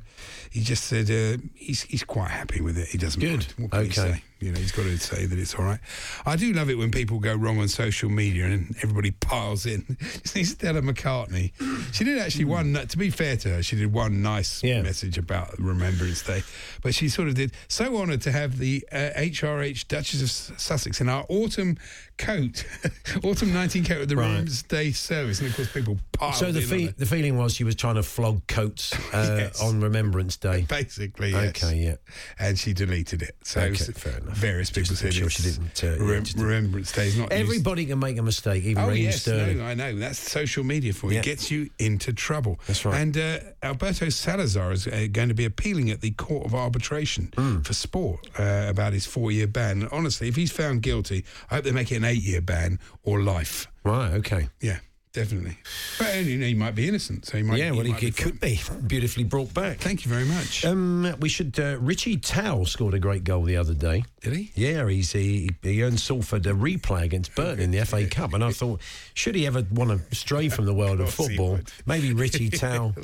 he 0.49 0.61
just 0.61 0.85
said 0.85 1.09
uh, 1.11 1.41
he's 1.53 1.83
he's 1.83 2.03
quite 2.03 2.31
happy 2.31 2.61
with 2.61 2.77
it. 2.77 2.87
He 2.87 2.97
doesn't 2.97 3.19
Good. 3.21 3.31
mind. 3.31 3.53
What 3.57 3.71
can 3.71 3.85
he 3.85 3.89
Okay. 3.91 4.23
You 4.39 4.51
know, 4.53 4.59
he's 4.59 4.71
got 4.71 4.83
to 4.83 4.97
say 4.97 5.25
that 5.25 5.37
it's 5.37 5.53
all 5.55 5.65
right. 5.65 5.79
I 6.25 6.35
do 6.35 6.53
love 6.53 6.69
it 6.69 6.77
when 6.77 6.91
people 6.91 7.19
go 7.19 7.35
wrong 7.35 7.59
on 7.59 7.67
social 7.67 8.09
media 8.09 8.45
and 8.45 8.75
everybody 8.81 9.11
piles 9.11 9.65
in. 9.65 9.97
See 10.25 10.43
Stella 10.45 10.81
McCartney. 10.81 11.51
She 11.93 12.03
did 12.03 12.19
actually 12.19 12.45
one. 12.45 12.73
To 12.73 12.97
be 12.97 13.09
fair 13.09 13.35
to 13.37 13.49
her, 13.49 13.63
she 13.63 13.75
did 13.75 13.91
one 13.91 14.21
nice. 14.21 14.63
Yeah. 14.63 14.81
message 14.81 15.17
about 15.17 15.57
Remembrance 15.59 16.21
Day, 16.23 16.41
but 16.81 16.93
she 16.95 17.09
sort 17.09 17.27
of 17.27 17.35
did. 17.35 17.51
So 17.67 17.97
honoured 17.97 18.21
to 18.21 18.31
have 18.31 18.57
the 18.57 18.85
uh, 18.91 19.09
HRH 19.17 19.87
Duchess 19.87 20.21
of 20.21 20.29
Sussex 20.59 21.01
in 21.01 21.09
our 21.09 21.25
autumn 21.29 21.77
coat, 22.17 22.65
autumn 23.23 23.53
19 23.53 23.85
coat 23.85 24.01
of 24.01 24.07
the 24.09 24.15
Right. 24.15 24.23
Remembrance 24.27 24.63
Day 24.63 24.91
service, 24.91 25.39
and 25.39 25.49
of 25.49 25.55
course 25.55 25.71
people 25.71 25.97
piled 26.13 26.35
So 26.35 26.51
the 26.51 26.61
fe- 26.61 26.93
the 26.97 27.05
feeling 27.05 27.37
was 27.37 27.53
she 27.55 27.63
was 27.63 27.75
trying 27.75 27.95
to 27.95 28.03
flog 28.03 28.45
coats 28.47 28.93
uh, 29.13 29.35
Yes. 29.39 29.61
on 29.61 29.79
Remembrance 29.81 30.37
Day. 30.37 30.65
Basically, 30.67 31.31
yes. 31.31 31.49
Okay, 31.63 31.75
yeah. 31.77 31.95
And 32.39 32.57
she 32.59 32.73
deleted 32.73 33.21
it. 33.21 33.35
So 33.43 33.61
Okay, 33.61 33.75
fair 33.75 34.17
enough. 34.17 34.28
Various 34.31 34.69
people 34.69 34.95
said 34.95 35.13
sure 35.13 35.29
she 35.29 35.43
didn't, 35.43 35.83
uh, 35.83 36.03
Rem- 36.03 36.23
to- 36.23 36.37
Remembrance 36.41 36.91
Day 36.91 37.07
is 37.07 37.17
not 37.17 37.31
used- 37.31 37.41
Everybody 37.41 37.85
can 37.85 37.99
make 37.99 38.17
a 38.17 38.23
mistake, 38.23 38.63
even 38.63 38.83
Oh 38.83 38.87
Raheem 38.89 39.05
yes, 39.05 39.21
Sterling. 39.21 39.57
no, 39.57 39.65
I 39.65 39.73
know. 39.73 39.95
That's 39.95 40.19
social 40.19 40.63
media 40.63 40.93
for 40.93 41.07
you. 41.07 41.13
Yeah. 41.13 41.19
It 41.19 41.25
gets 41.25 41.49
you 41.51 41.69
into 41.79 42.13
trouble. 42.13 42.59
That's 42.67 42.85
right. 42.85 42.99
And 42.99 43.17
uh, 43.17 43.39
Alberto 43.63 44.09
Salazar 44.09 44.71
is 44.71 44.87
uh, 44.87 45.07
going 45.11 45.29
to 45.29 45.33
be 45.35 45.45
appealing 45.45 45.89
at 45.91 46.01
the 46.01 46.11
Court 46.11 46.45
of 46.45 46.53
Arbitration 46.55 47.31
Hmm. 47.35 47.61
for 47.61 47.73
Sport 47.73 48.27
uh, 48.39 48.65
about 48.69 48.93
his 48.93 49.05
four-year 49.05 49.47
ban. 49.47 49.87
Honestly, 49.91 50.27
if 50.27 50.35
he's 50.35 50.51
found 50.51 50.81
guilty, 50.81 51.25
I 51.49 51.55
hope 51.55 51.63
they 51.65 51.71
make 51.71 51.91
it 51.91 51.95
an 51.97 52.05
eight-year 52.05 52.41
ban 52.41 52.79
or 53.03 53.21
life. 53.21 53.67
Right, 53.83 54.13
okay. 54.15 54.49
Yeah, 54.61 54.79
definitely. 55.13 55.57
But 55.97 56.23
you 56.25 56.37
know, 56.37 56.45
he 56.45 56.53
might 56.53 56.75
be 56.75 56.87
innocent, 56.87 57.25
so 57.25 57.37
he 57.37 57.43
might. 57.43 57.59
yeah, 57.59 57.71
well, 57.71 57.81
he 57.81 57.89
it, 57.89 57.93
might 57.93 58.03
it 58.03 58.15
be 58.15 58.23
could 58.23 58.39
be 58.39 58.59
beautifully 58.87 59.23
brought 59.23 59.53
back. 59.53 59.77
Thank 59.79 60.05
you 60.05 60.09
very 60.11 60.25
much. 60.25 60.65
Um, 60.65 61.15
we 61.19 61.29
should. 61.29 61.59
Uh, 61.59 61.77
Richie 61.79 62.17
Towell 62.17 62.65
scored 62.65 62.93
a 62.93 62.99
great 62.99 63.23
goal 63.23 63.43
the 63.43 63.57
other 63.57 63.73
day. 63.73 64.03
Did 64.21 64.33
he? 64.33 64.51
Yeah, 64.55 64.87
he's 64.87 65.11
he, 65.13 65.49
he 65.61 65.81
earned 65.83 65.99
Salford 65.99 66.45
a 66.45 66.53
replay 66.53 67.03
against 67.03 67.35
Burton 67.35 67.59
in 67.59 67.71
the 67.71 67.85
FA 67.85 68.05
Cup, 68.11 68.33
and 68.33 68.43
I 68.43 68.51
thought, 68.51 68.81
should 69.13 69.35
he 69.35 69.47
ever 69.47 69.65
want 69.71 70.09
to 70.09 70.15
stray 70.15 70.49
from 70.49 70.65
the 70.65 70.73
world 70.73 70.99
of 70.99 71.07
Of 71.07 71.13
football, 71.13 71.59
maybe 71.85 72.13
Richie 72.13 72.49
Towell 72.49 72.95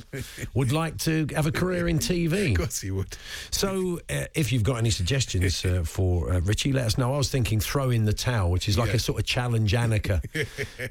would 0.54 0.72
like 0.72 0.98
to 1.00 1.28
have 1.36 1.46
a 1.48 1.52
career 1.52 1.88
in 1.88 2.00
TV. 2.00 2.52
Of 2.52 2.58
course 2.58 2.82
he 2.82 2.92
would. 2.92 3.16
So, 3.52 4.00
uh, 4.10 4.26
if 4.34 4.52
you've 4.52 4.64
got 4.64 4.76
any 4.78 4.90
suggestions 4.90 5.64
uh, 5.66 5.84
for 5.86 6.34
uh, 6.34 6.40
Richie, 6.42 6.74
let 6.74 6.86
us 6.86 6.98
know. 6.98 7.14
I 7.14 7.18
was 7.18 7.30
thinking 7.30 7.60
throw 7.60 7.90
in 7.90 8.06
the 8.06 8.14
towel, 8.14 8.52
which 8.52 8.68
is 8.68 8.78
like 8.78 8.90
Yeah. 8.90 8.96
a 8.96 9.00
sort 9.00 9.20
of 9.20 9.26
challenge 9.26 9.72
Anneka. 9.74 10.22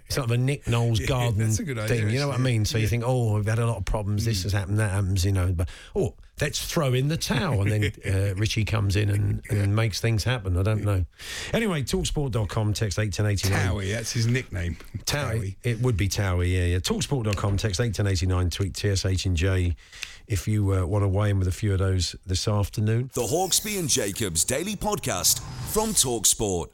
sort 0.09 0.25
of 0.25 0.31
a 0.31 0.39
Nick 0.39 0.67
Knowles 0.67 1.01
garden 1.09 1.39
that's 1.39 1.59
a 1.59 1.65
good 1.65 1.79
idea, 1.79 2.03
thing. 2.03 2.11
You 2.11 2.21
know 2.21 2.29
what 2.29 2.39
I 2.39 2.43
mean? 2.43 2.65
So 2.65 2.79
you 2.79 2.87
think, 2.87 3.05
oh, 3.07 3.35
we've 3.35 3.47
had 3.47 3.59
a 3.59 3.67
lot 3.67 3.77
of 3.77 3.85
problems. 3.85 4.25
This 4.25 4.43
has 4.45 4.53
happened, 4.53 4.79
that 4.79 4.91
happens, 4.91 5.25
you 5.25 5.33
know. 5.33 5.53
But 5.53 5.69
oh, 5.95 6.15
let's 6.41 6.65
throw 6.65 6.93
in 6.93 7.09
the 7.09 7.17
towel, 7.17 7.63
and 7.63 7.71
then 7.71 7.93
uh, 8.07 8.35
Richie 8.35 8.65
comes 8.65 8.97
in 8.97 9.11
and, 9.11 9.43
and 9.51 9.75
makes 9.75 10.01
things 10.01 10.25
happen. 10.25 10.57
I 10.57 10.63
don't 10.63 10.85
know. 10.85 11.05
Anyway, 11.53 11.83
talksport.com, 11.83 12.73
text 12.75 12.99
eight 12.99 13.13
ten 13.13 13.27
eighty 13.27 13.49
nine. 13.49 13.69
Towie, 13.69 13.93
that's 13.93 14.13
his 14.13 14.27
nickname. 14.27 14.77
Towie. 15.05 15.57
It 15.63 15.81
would 15.81 15.97
be 15.97 16.09
Towie, 16.09 16.53
yeah, 16.53 16.65
yeah. 16.65 16.79
Talksport.com, 16.79 17.57
text 17.57 17.81
81089, 17.81 18.51
tweet 18.51 18.77
TSH 18.77 19.27
and 19.27 19.37
J 19.37 19.77
if 20.27 20.49
you 20.49 20.75
uh, 20.75 20.87
want 20.87 21.03
to 21.03 21.09
weigh 21.09 21.31
in 21.31 21.39
with 21.39 21.49
a 21.49 21.53
few 21.53 21.73
of 21.73 21.79
those 21.79 22.17
this 22.27 22.49
afternoon. 22.49 23.11
The 23.15 23.23
Hawksby 23.23 23.79
and 23.79 23.89
Jacobs 23.89 24.45
Daily 24.45 24.77
Podcast 24.77 25.41
from 25.71 25.91
Talksport. 25.91 26.69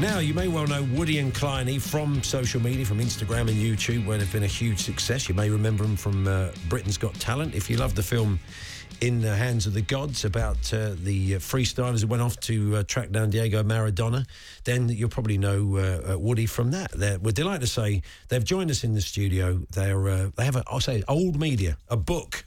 Now, 0.00 0.18
you 0.18 0.32
may 0.32 0.48
well 0.48 0.66
know 0.66 0.82
Woody 0.94 1.18
and 1.18 1.30
Kleiny 1.34 1.78
from 1.78 2.22
social 2.22 2.58
media, 2.58 2.86
from 2.86 3.00
Instagram 3.00 3.50
and 3.50 3.50
YouTube, 3.50 4.06
where 4.06 4.16
they've 4.16 4.32
been 4.32 4.44
a 4.44 4.46
huge 4.46 4.78
success. 4.78 5.28
You 5.28 5.34
may 5.34 5.50
remember 5.50 5.82
them 5.82 5.94
from 5.94 6.26
uh, 6.26 6.52
Britain's 6.70 6.96
Got 6.96 7.12
Talent. 7.16 7.54
If 7.54 7.68
you 7.68 7.76
love 7.76 7.94
the 7.94 8.02
film 8.02 8.40
In 9.02 9.20
the 9.20 9.36
Hands 9.36 9.66
of 9.66 9.74
the 9.74 9.82
Gods 9.82 10.24
about 10.24 10.72
uh, 10.72 10.94
the 10.96 11.34
uh, 11.34 11.38
freestylers 11.38 12.00
who 12.00 12.06
went 12.06 12.22
off 12.22 12.40
to 12.40 12.76
uh, 12.76 12.82
track 12.84 13.10
down 13.10 13.28
Diego 13.28 13.62
Maradona, 13.62 14.26
then 14.64 14.88
you'll 14.88 15.10
probably 15.10 15.36
know 15.36 15.76
uh, 15.76 16.14
uh, 16.14 16.18
Woody 16.18 16.46
from 16.46 16.70
that. 16.70 16.92
They're, 16.92 17.18
we're 17.18 17.32
delighted 17.32 17.60
to 17.60 17.66
say 17.66 18.00
they've 18.28 18.42
joined 18.42 18.70
us 18.70 18.84
in 18.84 18.94
the 18.94 19.02
studio. 19.02 19.60
They're 19.70 20.30
they 20.34 20.46
have 20.46 20.56
a 20.56 20.64
I'll 20.66 20.80
say 20.80 21.02
old 21.08 21.38
media, 21.38 21.76
a 21.90 21.98
book. 21.98 22.46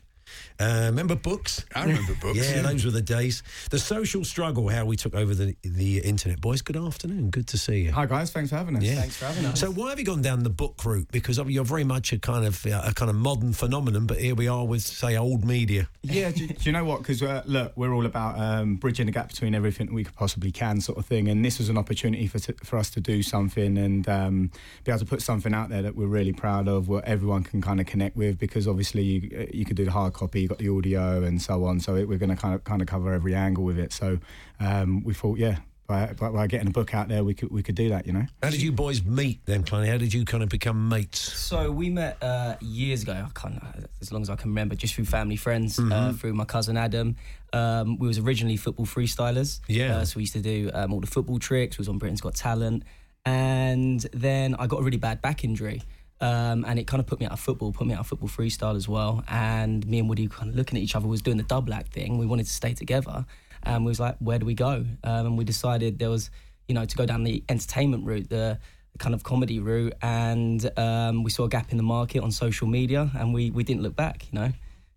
Uh, 0.59 0.83
remember 0.85 1.15
books? 1.15 1.65
I 1.75 1.85
remember 1.85 2.13
books, 2.21 2.37
yeah, 2.37 2.55
yeah. 2.57 2.61
those 2.61 2.85
were 2.85 2.91
the 2.91 3.01
days. 3.01 3.43
The 3.71 3.79
social 3.79 4.23
struggle, 4.23 4.67
how 4.69 4.85
we 4.85 4.95
took 4.95 5.15
over 5.15 5.33
the 5.33 5.55
the 5.63 5.99
internet. 5.99 6.41
Boys, 6.41 6.61
good 6.61 6.77
afternoon. 6.77 7.29
Good 7.29 7.47
to 7.47 7.57
see 7.57 7.81
you. 7.83 7.91
Hi 7.91 8.05
guys, 8.05 8.31
thanks 8.31 8.49
for 8.51 8.57
having 8.57 8.75
us. 8.75 8.83
Yeah. 8.83 8.95
Thanks 8.95 9.17
for 9.17 9.25
having 9.25 9.45
us. 9.45 9.59
So 9.59 9.71
why 9.71 9.89
have 9.89 9.99
you 9.99 10.05
gone 10.05 10.21
down 10.21 10.43
the 10.43 10.49
book 10.49 10.83
route? 10.85 11.07
Because 11.11 11.37
you're 11.37 11.65
very 11.65 11.83
much 11.83 12.13
a 12.13 12.19
kind 12.19 12.45
of 12.45 12.65
uh, 12.65 12.81
a 12.85 12.93
kind 12.93 13.09
of 13.09 13.15
modern 13.15 13.53
phenomenon, 13.53 14.05
but 14.05 14.19
here 14.19 14.35
we 14.35 14.47
are 14.47 14.65
with 14.65 14.83
say 14.83 15.17
old 15.17 15.43
media. 15.43 15.89
yeah, 16.03 16.31
do, 16.31 16.47
do 16.47 16.55
you 16.61 16.71
know 16.71 16.85
what? 16.85 16.99
Because 16.99 17.21
uh, 17.23 17.41
look, 17.45 17.73
we're 17.75 17.93
all 17.93 18.05
about 18.05 18.39
um, 18.39 18.75
bridging 18.75 19.07
the 19.07 19.11
gap 19.11 19.29
between 19.29 19.55
everything 19.55 19.93
we 19.93 20.03
could 20.03 20.15
possibly 20.15 20.51
can, 20.51 20.81
sort 20.81 20.97
of 20.97 21.05
thing. 21.05 21.29
And 21.29 21.43
this 21.43 21.57
was 21.57 21.69
an 21.69 21.77
opportunity 21.77 22.27
for 22.27 22.39
t- 22.39 22.53
for 22.63 22.77
us 22.77 22.89
to 22.91 23.01
do 23.01 23.23
something 23.23 23.77
and 23.77 24.07
um, 24.07 24.51
be 24.83 24.91
able 24.91 24.99
to 24.99 25.05
put 25.05 25.21
something 25.21 25.53
out 25.53 25.69
there 25.69 25.81
that 25.81 25.95
we're 25.95 26.07
really 26.07 26.33
proud 26.33 26.67
of, 26.67 26.87
where 26.87 27.03
everyone 27.07 27.43
can 27.43 27.61
kind 27.61 27.79
of 27.79 27.87
connect 27.87 28.15
with. 28.15 28.37
Because 28.37 28.67
obviously 28.67 29.03
you 29.03 29.37
uh, 29.39 29.45
you 29.51 29.65
could 29.65 29.77
do 29.77 29.85
the 29.85 29.91
hard 29.91 30.13
copy 30.13 30.42
copy, 30.47 30.63
you 30.65 30.73
got 30.73 30.83
the 30.83 30.91
audio, 30.91 31.23
and 31.23 31.41
so 31.41 31.65
on. 31.65 31.79
So 31.79 31.95
it, 31.95 32.07
we're 32.07 32.17
going 32.17 32.29
to 32.35 32.41
kind 32.41 32.53
of 32.55 32.63
kind 32.63 32.81
of 32.81 32.87
cover 32.87 33.13
every 33.13 33.35
angle 33.35 33.63
with 33.63 33.79
it. 33.79 33.91
So 33.93 34.19
um, 34.59 35.03
we 35.03 35.13
thought, 35.13 35.37
yeah, 35.37 35.57
by, 35.87 36.13
by, 36.13 36.29
by 36.29 36.47
getting 36.47 36.67
a 36.67 36.71
book 36.71 36.93
out 36.93 37.09
there, 37.09 37.23
we 37.23 37.33
could 37.33 37.51
we 37.51 37.61
could 37.61 37.75
do 37.75 37.89
that. 37.89 38.07
You 38.07 38.13
know. 38.13 38.25
How 38.41 38.49
did 38.49 38.61
you 38.61 38.71
boys 38.71 39.03
meet 39.03 39.45
then, 39.45 39.63
Kleiny? 39.63 39.87
How 39.87 39.97
did 39.97 40.13
you 40.13 40.23
kind 40.25 40.41
of 40.43 40.49
become 40.49 40.87
mates? 40.89 41.19
So 41.19 41.71
we 41.71 41.89
met 41.89 42.17
uh, 42.21 42.55
years 42.61 43.03
ago. 43.03 43.13
I 43.13 43.39
can't, 43.39 43.61
as 44.01 44.11
long 44.11 44.21
as 44.21 44.29
I 44.29 44.35
can 44.35 44.49
remember, 44.51 44.75
just 44.75 44.95
through 44.95 45.05
family 45.05 45.35
friends, 45.35 45.77
uh, 45.79 45.81
Mm-hmm. 45.83 46.17
through 46.17 46.33
my 46.33 46.45
cousin 46.45 46.77
Adam. 46.77 47.15
Um, 47.51 47.97
we 47.99 48.07
was 48.07 48.17
originally 48.17 48.57
football 48.57 48.85
freestylers. 48.85 49.59
Yeah. 49.67 49.97
Uh, 49.97 50.05
so 50.05 50.17
we 50.17 50.23
used 50.23 50.33
to 50.33 50.41
do 50.41 50.71
um, 50.73 50.91
all 50.93 50.99
the 51.01 51.07
football 51.07 51.37
tricks. 51.37 51.77
We 51.77 51.81
was 51.83 51.89
on 51.89 51.97
Britain's 51.99 52.21
Got 52.21 52.33
Talent, 52.35 52.83
and 53.25 53.99
then 54.13 54.55
I 54.55 54.67
got 54.67 54.79
a 54.79 54.83
really 54.83 54.97
bad 54.97 55.21
back 55.21 55.43
injury. 55.43 55.81
Um, 56.23 56.63
and 56.65 56.79
it 56.79 56.87
kind 56.87 57.01
of 57.01 57.05
put 57.05 57.19
me 57.19 57.25
out 57.25 57.33
of 57.33 57.39
football, 57.41 57.73
put 57.73 57.85
me 57.85 57.93
out 57.93 57.99
of 57.99 58.07
football 58.07 58.29
freestyle 58.29 58.77
as 58.77 58.87
well. 58.87 59.23
And 59.27 59.85
me 59.85 59.99
and 59.99 60.07
Woody 60.07 60.27
kind 60.29 60.49
of 60.49 60.55
looking 60.55 60.77
at 60.77 60.83
each 60.83 60.95
other 60.95 61.05
was 61.05 61.21
doing 61.21 61.35
the 61.35 61.43
double 61.43 61.73
act 61.73 61.91
thing. 61.91 62.17
We 62.17 62.25
wanted 62.25 62.45
to 62.45 62.53
stay 62.53 62.73
together, 62.73 63.25
and 63.63 63.83
we 63.83 63.89
was 63.89 63.99
like, 63.99 64.15
where 64.19 64.39
do 64.39 64.45
we 64.45 64.53
go? 64.53 64.85
Um, 65.03 65.25
and 65.25 65.37
we 65.37 65.43
decided 65.43 65.99
there 65.99 66.09
was, 66.09 66.29
you 66.69 66.75
know, 66.75 66.85
to 66.85 66.95
go 66.95 67.05
down 67.05 67.23
the 67.25 67.43
entertainment 67.49 68.05
route, 68.05 68.29
the 68.29 68.57
kind 68.99 69.13
of 69.13 69.23
comedy 69.23 69.59
route, 69.59 69.93
and 70.01 70.71
um, 70.79 71.23
we 71.23 71.31
saw 71.31 71.43
a 71.43 71.49
gap 71.49 71.71
in 71.71 71.77
the 71.77 71.83
market 71.83 72.23
on 72.23 72.31
social 72.31 72.67
media, 72.67 73.11
and 73.19 73.33
we 73.33 73.51
we 73.51 73.63
didn't 73.65 73.83
look 73.83 73.95
back, 73.95 74.25
you 74.31 74.39
know. 74.39 74.51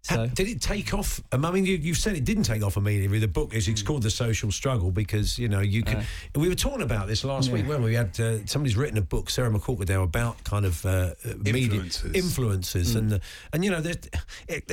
So 0.08 0.26
Did 0.28 0.48
it 0.48 0.60
take 0.60 0.94
off? 0.94 1.20
Um, 1.32 1.44
I 1.44 1.50
mean, 1.50 1.66
you, 1.66 1.76
you've 1.76 1.96
said 1.98 2.16
it 2.16 2.24
didn't 2.24 2.44
take 2.44 2.62
off 2.62 2.76
immediately. 2.76 3.18
The 3.18 3.28
book 3.28 3.54
is 3.54 3.66
it's 3.68 3.82
Mm. 3.82 3.86
called 3.86 4.02
The 4.02 4.10
Social 4.10 4.50
Struggle 4.52 4.90
because 4.90 5.38
you 5.38 5.48
know 5.48 5.60
you 5.60 5.82
can. 5.82 6.04
we 6.34 6.48
were 6.48 6.54
talking 6.54 6.82
about 6.82 7.08
this 7.08 7.24
last 7.24 7.50
week 7.50 7.66
when 7.68 7.82
we 7.82 7.94
had 7.94 8.18
uh, 8.20 8.46
somebody's 8.46 8.76
written 8.76 8.98
a 8.98 9.02
book, 9.02 9.30
Sarah 9.30 9.50
McCorkadale, 9.50 10.04
about 10.04 10.42
kind 10.44 10.64
of 10.64 10.84
uh, 10.86 10.88
uh, 11.24 11.34
media 11.42 11.82
influences, 12.14 12.94
Mm. 12.94 12.98
and 12.98 13.12
uh, 13.14 13.18
and 13.52 13.64
you 13.64 13.70
know 13.70 13.80
there's, 13.80 13.96
it, 14.48 14.70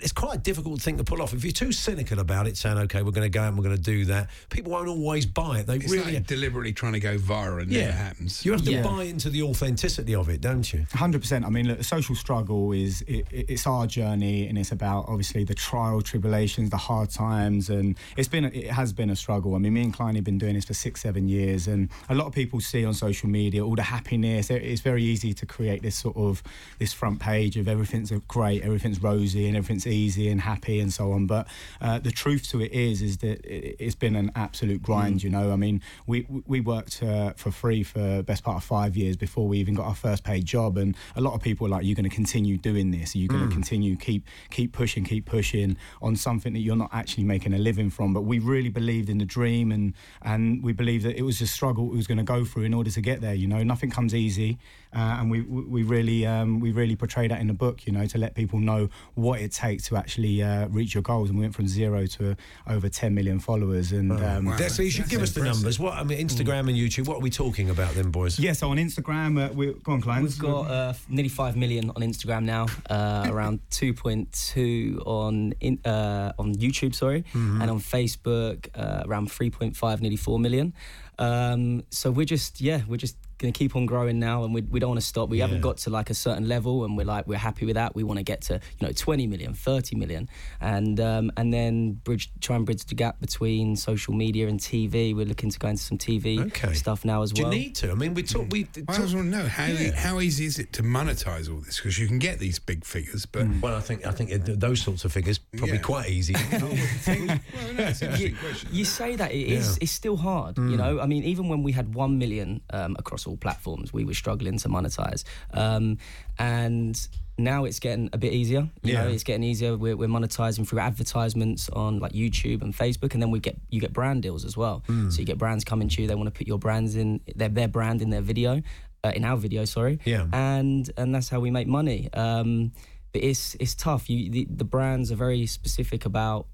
it's 0.00 0.12
quite 0.12 0.36
a 0.36 0.38
difficult 0.40 0.80
thing 0.80 0.96
to 0.98 1.04
pull 1.04 1.20
off. 1.22 1.32
If 1.34 1.44
you're 1.44 1.52
too 1.52 1.72
cynical 1.72 2.18
about 2.20 2.46
it, 2.46 2.56
saying 2.56 2.78
okay, 2.78 3.02
we're 3.02 3.10
going 3.10 3.30
to 3.30 3.38
go 3.38 3.42
and 3.44 3.56
we're 3.56 3.64
going 3.64 3.76
to 3.76 3.82
do 3.82 4.04
that, 4.06 4.28
people 4.50 4.72
won't 4.72 4.88
always 4.88 5.26
buy 5.26 5.58
it. 5.60 5.66
They 5.66 5.76
It's 5.76 5.90
really. 5.90 6.14
like 6.14 6.26
deliberately 6.26 6.72
trying 6.72 6.92
to 6.94 7.00
go 7.00 7.16
viral 7.18 7.62
and 7.62 7.70
yeah, 7.70 7.86
never 7.86 7.92
happens. 7.96 8.44
You 8.44 8.52
have 8.52 8.64
to 8.64 8.70
Yeah. 8.72 8.82
buy 8.82 9.04
into 9.04 9.30
the 9.30 9.42
authenticity 9.42 10.14
of 10.14 10.28
it, 10.28 10.40
don't 10.40 10.70
you? 10.72 10.86
Hundred 10.92 11.20
percent. 11.22 11.44
I 11.44 11.50
mean, 11.50 11.68
look, 11.68 11.78
the 11.78 11.84
social 11.84 12.14
struggle 12.14 12.72
is 12.72 13.02
it, 13.02 13.26
it- 13.30 13.46
it's 13.48 13.66
our 13.66 13.86
journey, 13.86 14.46
and 14.48 14.58
it's 14.58 14.67
about 14.72 15.06
obviously 15.08 15.44
the 15.44 15.54
trial 15.54 16.00
tribulations, 16.02 16.70
the 16.70 16.76
hard 16.76 17.10
times, 17.10 17.68
and 17.70 17.96
it's 18.16 18.28
been 18.28 18.44
a- 18.44 18.48
it 18.48 18.70
has 18.70 18.92
been 18.92 19.10
a 19.10 19.16
struggle. 19.16 19.54
I 19.54 19.58
mean, 19.58 19.72
me 19.74 19.82
and 19.82 19.92
Klein 19.94 20.14
have 20.14 20.24
been 20.24 20.38
doing 20.38 20.54
this 20.54 20.64
for 20.64 20.74
six, 20.74 21.00
seven 21.02 21.28
years, 21.28 21.66
and 21.68 21.88
a 22.08 22.14
lot 22.14 22.26
of 22.26 22.32
people 22.32 22.60
see 22.60 22.84
on 22.84 22.94
social 22.94 23.28
media 23.28 23.64
all 23.64 23.74
the 23.76 23.82
happiness. 23.82 24.50
It- 24.50 24.62
It's 24.62 24.80
very 24.82 25.02
easy 25.04 25.32
to 25.34 25.46
create 25.46 25.82
this 25.82 25.96
sort 25.96 26.16
of 26.16 26.42
this 26.78 26.92
front 26.92 27.20
page 27.20 27.56
of 27.56 27.66
everything's 27.68 28.12
great, 28.28 28.62
everything's 28.62 29.02
rosy, 29.02 29.46
and 29.46 29.56
everything's 29.56 29.86
easy 29.86 30.28
and 30.28 30.40
happy, 30.40 30.80
and 30.80 30.92
so 30.92 31.12
on. 31.12 31.26
But 31.26 31.46
uh, 31.80 31.98
the 31.98 32.10
truth 32.10 32.48
to 32.50 32.60
it 32.60 32.72
is, 32.72 33.02
is 33.02 33.18
that 33.18 33.44
it, 33.44 33.76
it's 33.78 33.94
been 33.94 34.16
an 34.16 34.30
absolute 34.34 34.82
grind. 34.82 35.22
You 35.22 35.30
know, 35.30 35.52
I 35.52 35.56
mean, 35.56 35.80
we 36.06 36.26
we 36.46 36.60
worked 36.60 37.02
uh, 37.02 37.32
for 37.36 37.50
free 37.50 37.82
for 37.82 38.22
best 38.22 38.42
part 38.44 38.56
of 38.56 38.64
five 38.64 38.96
years 38.96 39.16
before 39.16 39.46
we 39.48 39.58
even 39.58 39.74
got 39.74 39.86
our 39.86 39.94
first 39.94 40.22
paid 40.24 40.44
job, 40.44 40.76
and 40.76 40.96
a 41.16 41.20
lot 41.20 41.34
of 41.34 41.40
people 41.42 41.66
are 41.66 41.70
like, 41.70 41.84
"You're 41.84 41.94
going 42.02 42.08
to 42.08 42.14
continue 42.22 42.56
doing 42.56 42.90
this? 42.90 43.14
Are 43.14 43.18
you 43.18 43.28
going 43.28 43.46
to 43.48 43.54
continue 43.54 43.94
keep 43.96 44.22
keep 44.50 44.57
pushing, 44.66 45.04
keep 45.04 45.26
pushing 45.26 45.76
on 46.02 46.16
something 46.16 46.52
that 46.52 46.60
you're 46.60 46.76
not 46.76 46.90
actually 46.92 47.24
making 47.24 47.54
a 47.54 47.58
living 47.58 47.90
from?" 47.90 48.12
But 48.12 48.22
we 48.22 48.38
really 48.38 48.68
believed 48.68 49.08
in 49.08 49.18
the 49.18 49.24
dream, 49.24 49.72
and 49.72 49.94
and 50.22 50.62
we 50.62 50.72
believed 50.72 51.04
that 51.04 51.16
it 51.16 51.22
was 51.22 51.40
a 51.40 51.46
struggle 51.46 51.88
we 51.88 51.96
was 51.96 52.06
going 52.06 52.18
to 52.18 52.24
go 52.24 52.44
through 52.44 52.64
in 52.64 52.74
order 52.74 52.90
to 52.90 53.00
get 53.00 53.20
there. 53.20 53.34
You 53.34 53.46
know, 53.46 53.62
nothing 53.62 53.90
comes 53.90 54.14
easy, 54.14 54.58
uh, 54.94 55.18
and 55.20 55.30
we 55.30 55.42
we 55.42 55.62
we 55.62 55.82
really 55.82 56.26
um, 56.26 56.60
we 56.60 56.72
really 56.72 56.96
portray 56.96 57.28
that 57.28 57.40
in 57.40 57.46
the 57.46 57.54
book. 57.54 57.86
You 57.86 57.92
know, 57.92 58.06
to 58.06 58.18
let 58.18 58.34
people 58.34 58.58
know 58.58 58.88
what 59.14 59.40
it 59.40 59.52
takes 59.52 59.88
to 59.88 59.96
actually 59.96 60.42
uh, 60.42 60.68
reach 60.68 60.94
your 60.94 61.02
goals. 61.02 61.30
And 61.30 61.38
we 61.38 61.42
went 61.44 61.54
from 61.54 61.68
zero 61.68 62.06
to 62.06 62.36
over 62.66 62.88
10 62.88 63.14
million 63.14 63.38
followers, 63.38 63.92
and 63.92 64.12
um, 64.12 64.46
wow. 64.46 64.56
so 64.56 64.82
you 64.82 64.90
should 64.90 65.04
That's 65.04 65.10
give 65.10 65.22
us 65.22 65.32
the 65.32 65.44
numbers. 65.44 65.78
What 65.78 65.94
I 65.94 66.04
mean, 66.04 66.26
Instagram 66.26 66.68
and 66.68 66.76
YouTube. 66.76 67.06
What 67.06 67.18
are 67.18 67.20
we 67.20 67.30
talking 67.30 67.70
about 67.70 67.94
then, 67.94 68.10
boys? 68.10 68.38
yeah. 68.38 68.52
So 68.52 68.70
on 68.70 68.76
Instagram, 68.76 69.50
uh, 69.50 69.52
we 69.52 69.72
go 69.72 69.92
on, 69.92 70.00
Klein. 70.00 70.22
We've 70.22 70.38
got 70.38 70.70
uh, 70.70 70.92
nearly 71.08 71.28
five 71.28 71.56
million 71.56 71.90
on 71.90 72.02
Instagram 72.02 72.44
now, 72.44 72.66
uh, 72.90 73.28
around 73.30 73.60
two 73.70 73.92
point 73.94 74.47
two 74.52 75.02
on 75.06 75.52
in, 75.60 75.74
uh, 75.84 76.32
on 76.38 76.54
YouTube, 76.64 76.94
sorry, 76.94 77.22
Mm-hmm. 77.34 77.60
and 77.62 77.68
on 77.70 77.78
Facebook 77.80 78.58
uh, 78.74 79.02
around 79.08 79.26
three 79.36 79.50
point 79.50 79.76
five, 79.76 79.96
nearly 80.02 80.16
four 80.26 80.38
million. 80.46 80.72
Um, 81.18 81.82
so 81.90 82.10
we're 82.16 82.30
just 82.36 82.60
yeah, 82.60 82.80
we're 82.88 83.02
just 83.06 83.16
gonna 83.38 83.52
keep 83.52 83.74
on 83.76 83.86
growing 83.86 84.18
now, 84.18 84.44
and 84.44 84.52
we, 84.52 84.62
we 84.62 84.80
don't 84.80 84.90
want 84.90 85.00
to 85.00 85.06
stop. 85.06 85.28
We 85.28 85.38
haven't 85.38 85.60
got 85.60 85.78
to 85.78 85.90
like 85.90 86.10
a 86.10 86.14
certain 86.14 86.48
level, 86.48 86.84
and 86.84 86.96
we're 86.96 87.06
like 87.06 87.26
we're 87.26 87.38
happy 87.38 87.66
with 87.66 87.74
that. 87.76 87.94
We 87.94 88.02
want 88.04 88.18
to 88.18 88.24
get 88.24 88.40
to 88.42 88.54
you 88.78 88.86
know 88.86 88.92
20 88.92 89.26
million, 89.26 89.54
30 89.54 89.96
million, 89.96 90.28
and 90.60 90.98
um, 91.00 91.30
and 91.36 91.52
then 91.52 91.92
bridge 91.92 92.30
try 92.40 92.56
and 92.56 92.66
bridge 92.66 92.84
the 92.84 92.94
gap 92.94 93.20
between 93.20 93.76
social 93.76 94.14
media 94.14 94.48
and 94.48 94.58
TV. 94.60 95.14
We're 95.14 95.26
looking 95.26 95.50
to 95.50 95.58
go 95.58 95.68
into 95.68 95.82
some 95.82 95.98
TV 95.98 96.40
Okay. 96.46 96.74
stuff 96.74 97.04
now 97.04 97.22
as 97.22 97.32
Do 97.32 97.42
well. 97.44 97.52
you 97.52 97.58
need 97.60 97.74
to? 97.76 97.90
I 97.90 97.94
mean, 97.94 98.14
we 98.14 98.22
talk. 98.22 98.46
We 98.50 98.66
I 98.88 98.92
talk, 98.92 98.96
just 99.02 99.14
want 99.14 99.30
to 99.32 99.38
know 99.38 99.46
how 99.46 99.66
Yeah. 99.66 99.92
how 99.94 100.20
easy 100.20 100.44
is 100.46 100.58
it 100.58 100.72
to 100.74 100.82
monetize 100.82 101.50
all 101.52 101.60
this 101.60 101.76
because 101.76 101.98
you 101.98 102.06
can 102.06 102.18
get 102.18 102.38
these 102.38 102.58
big 102.58 102.84
figures, 102.84 103.24
but 103.26 103.46
well, 103.62 103.74
I 103.76 103.80
think 103.80 104.06
I 104.06 104.10
think 104.10 104.30
those 104.44 104.82
sorts 104.82 105.04
of 105.04 105.12
figures 105.12 105.38
probably 105.38 105.76
Yeah. 105.76 105.82
quite 105.82 106.10
easy. 106.10 106.34
well, 106.52 106.60
no, 106.60 106.68
it's 106.72 107.06
an 107.08 108.10
interesting 108.12 108.36
question. 108.36 108.68
you 108.72 108.84
say 108.84 109.16
that 109.16 109.32
it 109.32 109.46
is 109.48 109.76
Yeah. 109.76 109.82
it's 109.82 109.92
still 109.92 110.16
hard 110.16 110.56
you 110.58 110.76
know 110.76 111.00
i 111.00 111.06
mean 111.06 111.22
even 111.24 111.48
when 111.48 111.62
we 111.62 111.72
had 111.72 111.94
1 111.94 112.18
million 112.18 112.60
um, 112.70 112.96
across 112.98 113.26
all 113.28 113.36
platforms. 113.36 113.92
We 113.92 114.04
were 114.04 114.14
struggling 114.14 114.58
to 114.58 114.68
monetize. 114.68 115.24
Um, 115.52 115.98
and 116.38 116.98
now 117.36 117.64
it's 117.64 117.78
getting 117.78 118.10
a 118.12 118.18
bit 118.18 118.32
easier. 118.32 118.68
You 118.82 118.94
know 118.94 119.04
Yeah. 119.06 119.14
it's 119.14 119.22
getting 119.22 119.44
easier. 119.44 119.76
We're, 119.76 119.96
we're 119.96 120.08
monetizing 120.08 120.66
through 120.66 120.80
advertisements 120.80 121.68
on 121.68 122.00
like 122.00 122.12
youtube 122.12 122.62
and 122.62 122.74
facebook 122.74 123.12
and 123.14 123.22
then 123.22 123.30
we 123.30 123.38
get 123.38 123.56
you 123.70 123.80
get 123.80 123.92
brand 123.92 124.22
deals 124.22 124.44
as 124.44 124.56
well. 124.56 124.82
So 124.88 125.20
you 125.20 125.24
get 125.24 125.38
brands 125.38 125.64
coming 125.64 125.88
to 125.88 126.02
you. 126.02 126.08
They 126.08 126.14
want 126.16 126.26
to 126.32 126.36
put 126.36 126.46
your 126.48 126.58
brands 126.58 126.96
in 126.96 127.20
their, 127.36 127.48
their 127.48 127.68
brand 127.68 128.02
in 128.02 128.10
their 128.10 128.22
video 128.22 128.62
uh, 129.04 129.12
in 129.14 129.24
our 129.24 129.36
video 129.36 129.64
sorry. 129.64 130.00
Yeah. 130.04 130.26
and 130.32 130.90
and 130.96 131.14
that's 131.14 131.28
how 131.28 131.38
we 131.40 131.50
make 131.50 131.68
money. 131.68 132.08
Um, 132.12 132.72
but 133.12 133.22
it's 133.22 133.54
it's 133.60 133.74
tough. 133.74 134.10
You 134.10 134.30
the, 134.30 134.46
the 134.50 134.64
brands 134.64 135.12
are 135.12 135.16
very 135.16 135.46
specific 135.46 136.04
about 136.06 136.46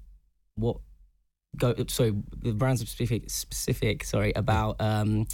what 0.55 0.77
go 1.57 1.73
sorry 1.87 2.13
the 2.43 2.51
brands 2.53 2.81
are 2.83 2.85
specific 2.85 3.29
specific 3.29 4.03
sorry 4.03 4.33
about 4.35 4.75
um 4.81 5.25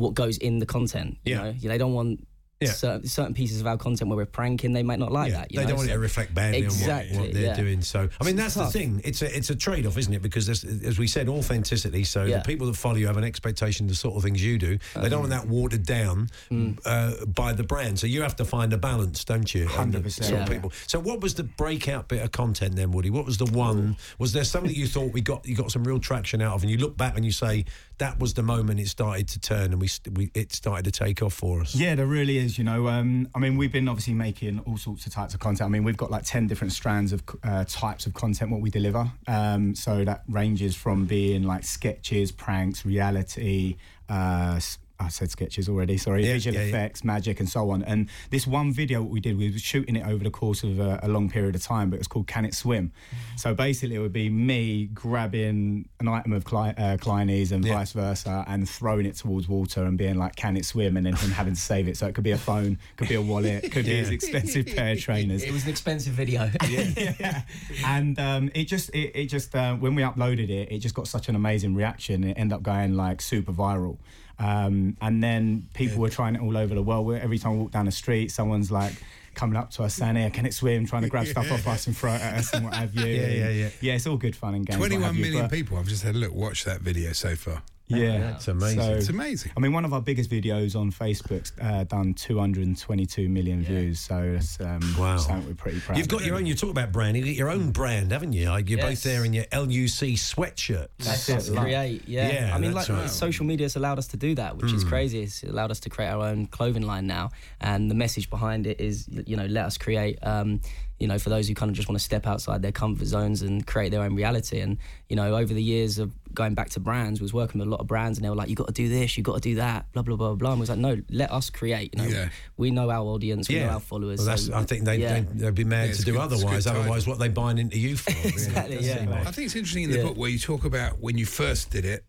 what 0.00 0.14
goes 0.14 0.36
in 0.38 0.58
the 0.58 0.66
content 0.66 1.18
you 1.24 1.34
Yeah. 1.34 1.42
know 1.44 1.52
they 1.62 1.78
don't 1.78 1.92
want 1.94 2.26
Yeah. 2.62 2.72
certain, 2.72 3.06
certain 3.08 3.32
pieces 3.32 3.62
of 3.62 3.66
our 3.66 3.78
content 3.78 4.10
where 4.10 4.18
we're 4.18 4.26
pranking 4.26 4.74
they 4.74 4.82
might 4.82 4.98
not 4.98 5.10
like 5.10 5.30
Yeah, 5.32 5.38
that 5.38 5.50
you 5.50 5.56
they 5.60 5.62
know? 5.64 5.68
don't 5.70 5.78
want 5.78 5.88
it 5.88 5.92
to 5.94 5.98
reflect 5.98 6.34
badly 6.34 6.58
Exactly, 6.58 7.12
on 7.12 7.16
what, 7.16 7.26
what 7.28 7.32
they're 7.34 7.42
yeah. 7.56 7.56
doing. 7.56 7.80
So, 7.80 8.06
I 8.20 8.24
mean, 8.24 8.36
that's 8.36 8.54
It's 8.54 8.66
the 8.66 8.78
thing. 8.78 9.00
It's 9.02 9.22
a 9.22 9.34
it's 9.34 9.48
a 9.48 9.54
trade 9.56 9.86
off, 9.86 9.96
isn't 9.96 10.12
it? 10.12 10.20
Because 10.20 10.44
there's, 10.44 10.62
as 10.64 10.98
we 10.98 11.06
said, 11.06 11.26
authenticity. 11.30 12.04
So 12.04 12.24
Yeah. 12.24 12.40
the 12.40 12.42
people 12.44 12.66
that 12.66 12.76
follow 12.76 12.96
you 12.96 13.06
have 13.06 13.16
an 13.16 13.24
expectation 13.24 13.86
of 13.86 13.88
the 13.88 13.96
sort 13.96 14.14
of 14.14 14.22
things 14.24 14.44
you 14.44 14.58
do. 14.58 14.76
They 14.94 15.08
don't 15.08 15.20
want 15.20 15.30
that 15.30 15.48
watered 15.48 15.86
down 15.86 16.28
Mm. 16.50 16.78
uh, 16.84 17.24
by 17.24 17.54
the 17.54 17.62
brand. 17.64 17.98
So 17.98 18.06
you 18.06 18.20
have 18.20 18.36
to 18.36 18.44
find 18.44 18.70
a 18.74 18.78
balance, 18.78 19.24
don't 19.24 19.54
you? 19.54 19.64
100%, 19.66 20.10
sort 20.26 20.40
yeah. 20.40 20.44
people. 20.46 20.70
So 20.86 21.00
what 21.00 21.22
was 21.22 21.32
the 21.40 21.44
breakout 21.44 22.08
bit 22.08 22.20
of 22.22 22.30
content 22.30 22.76
then, 22.76 22.90
Woody? 22.92 23.08
What 23.08 23.24
was 23.24 23.38
the 23.38 23.46
one? 23.46 23.96
Was 24.18 24.32
there 24.34 24.44
something 24.44 24.74
you 24.74 24.86
thought 24.86 25.14
we 25.14 25.22
got 25.22 25.46
you 25.48 25.56
got 25.56 25.70
some 25.72 25.84
real 25.84 25.98
traction 25.98 26.42
out 26.42 26.56
of, 26.56 26.62
and 26.62 26.70
you 26.70 26.76
look 26.76 26.98
back 26.98 27.16
and 27.16 27.24
you 27.24 27.32
say 27.32 27.64
that 28.00 28.18
was 28.18 28.32
the 28.34 28.42
moment 28.42 28.80
it 28.80 28.88
started 28.88 29.28
to 29.28 29.38
turn 29.38 29.72
and 29.72 29.80
we, 29.80 29.88
we 30.14 30.30
it 30.34 30.52
started 30.52 30.84
to 30.84 30.90
take 30.90 31.22
off 31.22 31.34
for 31.34 31.60
us. 31.60 31.74
Yeah, 31.74 31.94
there 31.94 32.06
really 32.06 32.38
is. 32.38 32.56
You 32.56 32.64
know, 32.64 32.88
um, 32.88 33.28
I 33.34 33.38
mean, 33.38 33.58
we've 33.58 33.70
been 33.70 33.88
obviously 33.88 34.14
making 34.14 34.58
all 34.60 34.78
sorts 34.78 35.06
of 35.06 35.12
types 35.12 35.34
of 35.34 35.40
content. 35.40 35.66
I 35.66 35.70
mean, 35.70 35.84
we've 35.84 35.98
got 35.98 36.10
like 36.10 36.24
10 36.24 36.46
different 36.46 36.72
strands 36.72 37.12
of 37.12 37.22
uh, 37.44 37.64
types 37.68 38.06
of 38.06 38.14
content 38.14 38.50
what 38.50 38.62
we 38.62 38.70
deliver. 38.70 39.10
Um, 39.28 39.74
so 39.74 40.04
that 40.04 40.22
ranges 40.28 40.74
from 40.74 41.04
being 41.04 41.42
like 41.42 41.62
sketches, 41.62 42.32
pranks, 42.32 42.86
reality, 42.86 43.76
uh, 44.08 44.58
I 45.00 45.08
said 45.08 45.30
sketches 45.30 45.68
already, 45.68 45.96
sorry, 45.96 46.26
Yeah, 46.26 46.34
visual 46.34 46.54
yeah, 46.56 46.62
yeah. 46.62 46.68
effects, 46.68 47.02
magic, 47.02 47.40
and 47.40 47.48
so 47.48 47.70
on. 47.70 47.82
And 47.82 48.08
this 48.28 48.46
one 48.46 48.70
video 48.72 49.02
we 49.02 49.18
did, 49.20 49.38
we 49.38 49.50
were 49.50 49.58
shooting 49.58 49.96
it 49.96 50.06
over 50.06 50.22
the 50.22 50.30
course 50.30 50.62
of 50.62 50.78
a, 50.78 51.00
a 51.02 51.08
long 51.08 51.30
period 51.30 51.54
of 51.54 51.62
time, 51.62 51.88
but 51.88 51.98
it's 51.98 52.06
called 52.06 52.26
Can 52.26 52.44
It 52.44 52.54
Swim? 52.54 52.92
So 53.36 53.54
basically, 53.54 53.96
it 53.96 54.00
would 54.00 54.12
be 54.12 54.28
me 54.28 54.90
grabbing 54.92 55.88
an 56.00 56.08
item 56.08 56.32
of 56.34 56.44
Cli- 56.44 56.74
uh, 56.76 56.98
Kleiny's 56.98 57.50
and 57.50 57.64
Yeah. 57.64 57.74
vice 57.74 57.92
versa 57.92 58.44
and 58.46 58.68
throwing 58.68 59.06
it 59.06 59.16
towards 59.16 59.48
water 59.48 59.84
and 59.84 59.96
being 59.96 60.16
like, 60.18 60.36
Can 60.36 60.56
it 60.56 60.64
swim? 60.66 60.96
And 60.98 61.06
then 61.06 61.14
him 61.16 61.30
having 61.30 61.54
to 61.54 61.60
save 61.60 61.88
it. 61.88 61.96
So 61.96 62.06
it 62.06 62.14
could 62.14 62.24
be 62.24 62.32
a 62.32 62.38
phone, 62.38 62.78
could 62.96 63.08
be 63.08 63.14
a 63.14 63.22
wallet, 63.22 63.72
could 63.72 63.86
be 63.86 63.96
his 63.96 64.10
expensive 64.10 64.66
pair 64.66 64.92
of 64.92 65.00
trainers. 65.08 65.42
it 65.42 65.52
was 65.52 65.64
an 65.64 65.70
expensive 65.70 66.12
video 66.12 66.50
yeah. 66.68 67.42
And 67.86 68.18
um, 68.18 68.50
it 68.54 68.64
just, 68.64 68.90
it, 68.90 69.12
it 69.14 69.26
just, 69.26 69.54
uh, 69.54 69.74
when 69.76 69.94
we 69.94 70.02
uploaded 70.02 70.50
it, 70.50 70.70
it 70.70 70.78
just 70.80 70.94
got 70.94 71.08
such 71.08 71.28
an 71.28 71.36
amazing 71.36 71.74
reaction. 71.74 72.24
It 72.24 72.34
ended 72.38 72.54
up 72.56 72.62
going 72.62 72.94
like 72.96 73.22
super 73.22 73.52
viral. 73.52 73.98
Um, 74.40 74.96
and 75.02 75.22
then 75.22 75.68
people 75.74 75.98
were 75.98 76.08
trying 76.08 76.34
it 76.34 76.40
all 76.40 76.56
over 76.56 76.74
the 76.74 76.82
world. 76.82 77.12
Every 77.14 77.38
time 77.38 77.52
we 77.52 77.58
walk 77.58 77.72
down 77.72 77.84
the 77.84 77.92
street, 77.92 78.32
someone's 78.32 78.70
like 78.72 78.94
coming 79.34 79.56
up 79.56 79.70
to 79.72 79.82
us 79.84 79.94
saying, 79.94 80.16
"Here, 80.16 80.30
can 80.30 80.46
it 80.46 80.54
swim?" 80.54 80.86
Trying 80.86 81.02
to 81.02 81.08
grab 81.08 81.26
stuff 81.26 81.52
off 81.52 81.66
us 81.68 81.86
and 81.86 81.96
throw 81.96 82.14
it 82.14 82.22
at 82.22 82.34
us 82.38 82.52
and 82.54 82.64
what 82.64 82.74
have 82.74 82.94
you. 82.94 83.04
Yeah, 83.06 83.22
And 83.26 83.34
yeah, 83.34 83.48
yeah. 83.50 83.68
Yeah, 83.82 83.94
it's 83.94 84.06
all 84.06 84.16
good 84.16 84.34
fun 84.34 84.54
and 84.54 84.66
games. 84.66 84.78
Twenty-one 84.78 85.20
million 85.20 85.42
but- 85.42 85.50
people. 85.52 85.76
I've 85.76 85.88
just 85.88 86.02
had 86.02 86.14
a 86.14 86.18
look. 86.18 86.32
Watch 86.32 86.64
that 86.64 86.80
video 86.80 87.12
so 87.12 87.36
far. 87.36 87.62
Yeah, 87.98 88.18
That's 88.18 88.48
amazing. 88.48 88.80
So- 88.80 88.92
It's 88.94 89.08
amazing. 89.08 89.52
I 89.56 89.60
mean, 89.60 89.72
one 89.72 89.84
of 89.84 89.92
our 89.92 90.00
biggest 90.00 90.30
videos 90.30 90.76
on 90.76 90.90
Facebook's 90.92 91.52
uh, 91.60 91.84
done 91.84 92.14
222 92.14 93.28
million 93.28 93.62
views. 93.62 94.00
So 94.00 94.32
that's 94.34 94.60
um, 94.60 94.80
Wow. 94.98 95.16
something 95.16 95.48
we're 95.48 95.54
pretty 95.54 95.80
proud. 95.80 95.98
You've 95.98 96.08
got 96.08 96.20
of. 96.20 96.26
your 96.26 96.36
own. 96.36 96.46
You 96.46 96.54
talk 96.54 96.70
about 96.70 96.92
brand. 96.92 97.16
You've 97.16 97.26
got 97.26 97.34
your 97.34 97.50
own 97.50 97.70
brand, 97.72 98.12
haven't 98.12 98.32
you? 98.32 98.48
Like 98.48 98.68
you're 98.68 98.78
both 98.80 99.02
there 99.02 99.24
in 99.24 99.32
your 99.32 99.44
LUC 99.52 100.14
sweatshirt. 100.16 100.88
That's 100.98 101.26
That's 101.26 101.48
it. 101.48 101.56
create, 101.56 102.02
yeah. 102.06 102.30
Yeah, 102.32 102.54
I 102.54 102.58
mean, 102.58 102.72
that's 102.72 102.88
like 102.88 102.98
right. 102.98 103.10
social 103.10 103.44
media 103.46 103.64
has 103.64 103.76
allowed 103.76 103.98
us 103.98 104.06
to 104.08 104.16
do 104.16 104.34
that, 104.36 104.56
which 104.56 104.72
is 104.72 104.84
crazy. 104.84 105.22
It's 105.22 105.42
allowed 105.42 105.70
us 105.70 105.80
to 105.80 105.90
create 105.90 106.08
our 106.08 106.26
own 106.26 106.46
clothing 106.46 106.82
line 106.82 107.06
now, 107.06 107.30
and 107.60 107.90
the 107.90 107.94
message 107.94 108.30
behind 108.30 108.66
it 108.66 108.80
is, 108.80 109.08
you 109.26 109.36
know, 109.36 109.46
let 109.46 109.64
us 109.66 109.78
create. 109.78 110.18
Um, 110.22 110.60
you 111.00 111.08
know, 111.08 111.18
for 111.18 111.30
those 111.30 111.48
who 111.48 111.54
kind 111.54 111.70
of 111.70 111.74
just 111.76 111.88
want 111.88 111.98
to 111.98 112.04
step 112.04 112.26
outside 112.26 112.60
their 112.62 112.72
comfort 112.72 113.06
zones 113.06 113.40
and 113.42 113.66
create 113.66 113.90
their 113.90 114.02
own 114.02 114.14
reality. 114.14 114.60
And 114.60 114.76
you 115.08 115.16
know, 115.16 115.34
over 115.34 115.52
the 115.54 115.62
years 115.62 115.98
of 115.98 116.12
going 116.34 116.54
back 116.54 116.68
to 116.70 116.80
brands, 116.80 117.20
we 117.20 117.24
was 117.24 117.32
working 117.32 117.58
with 117.58 117.66
a 117.66 117.70
lot 117.70 117.80
of 117.80 117.86
brands, 117.86 118.18
and 118.18 118.24
they 118.24 118.28
were 118.28 118.36
like, 118.36 118.48
"You 118.50 118.54
got 118.54 118.66
to 118.68 118.72
do 118.72 118.88
this, 118.88 119.16
you 119.16 119.24
got 119.24 119.34
to 119.36 119.40
do 119.40 119.54
that," 119.56 119.90
blah 119.92 120.02
blah 120.02 120.16
blah 120.16 120.34
blah. 120.34 120.50
And 120.50 120.58
we 120.58 120.62
was 120.62 120.68
like, 120.70 120.78
"No, 120.78 121.00
let 121.10 121.32
us 121.32 121.50
create." 121.50 121.94
You 121.96 122.02
know, 122.02 122.08
Yeah. 122.08 122.28
we 122.56 122.70
know 122.70 122.90
our 122.90 123.04
audience, 123.04 123.48
we 123.48 123.58
know 123.60 123.68
our 123.70 123.80
followers. 123.80 124.18
Well, 124.18 124.26
that's, 124.26 124.46
so- 124.46 124.54
I 124.54 124.64
think 124.64 124.84
they, 124.84 124.98
yeah. 124.98 125.20
they, 125.32 125.44
would 125.46 125.54
be 125.54 125.64
mad 125.64 125.88
Yeah, 125.88 125.94
to 125.94 126.02
do 126.04 126.12
good- 126.12 126.20
otherwise. 126.20 126.66
Otherwise, 126.66 127.04
title. 127.04 127.12
what 127.14 127.18
they 127.18 127.28
buying 127.28 127.58
into 127.58 127.78
you 127.78 127.96
for? 127.96 128.10
Exactly, 128.28 128.76
Does 128.76 128.86
yeah. 128.86 129.22
I 129.26 129.30
think 129.32 129.46
it's 129.46 129.56
interesting 129.56 129.84
in 129.84 129.90
the 129.90 129.96
Yeah. 129.98 130.02
book 130.04 130.16
where 130.18 130.30
you 130.30 130.38
talk 130.38 130.64
about 130.64 131.00
when 131.00 131.16
you 131.18 131.26
first 131.26 131.70
did 131.70 131.84
it. 131.84 132.04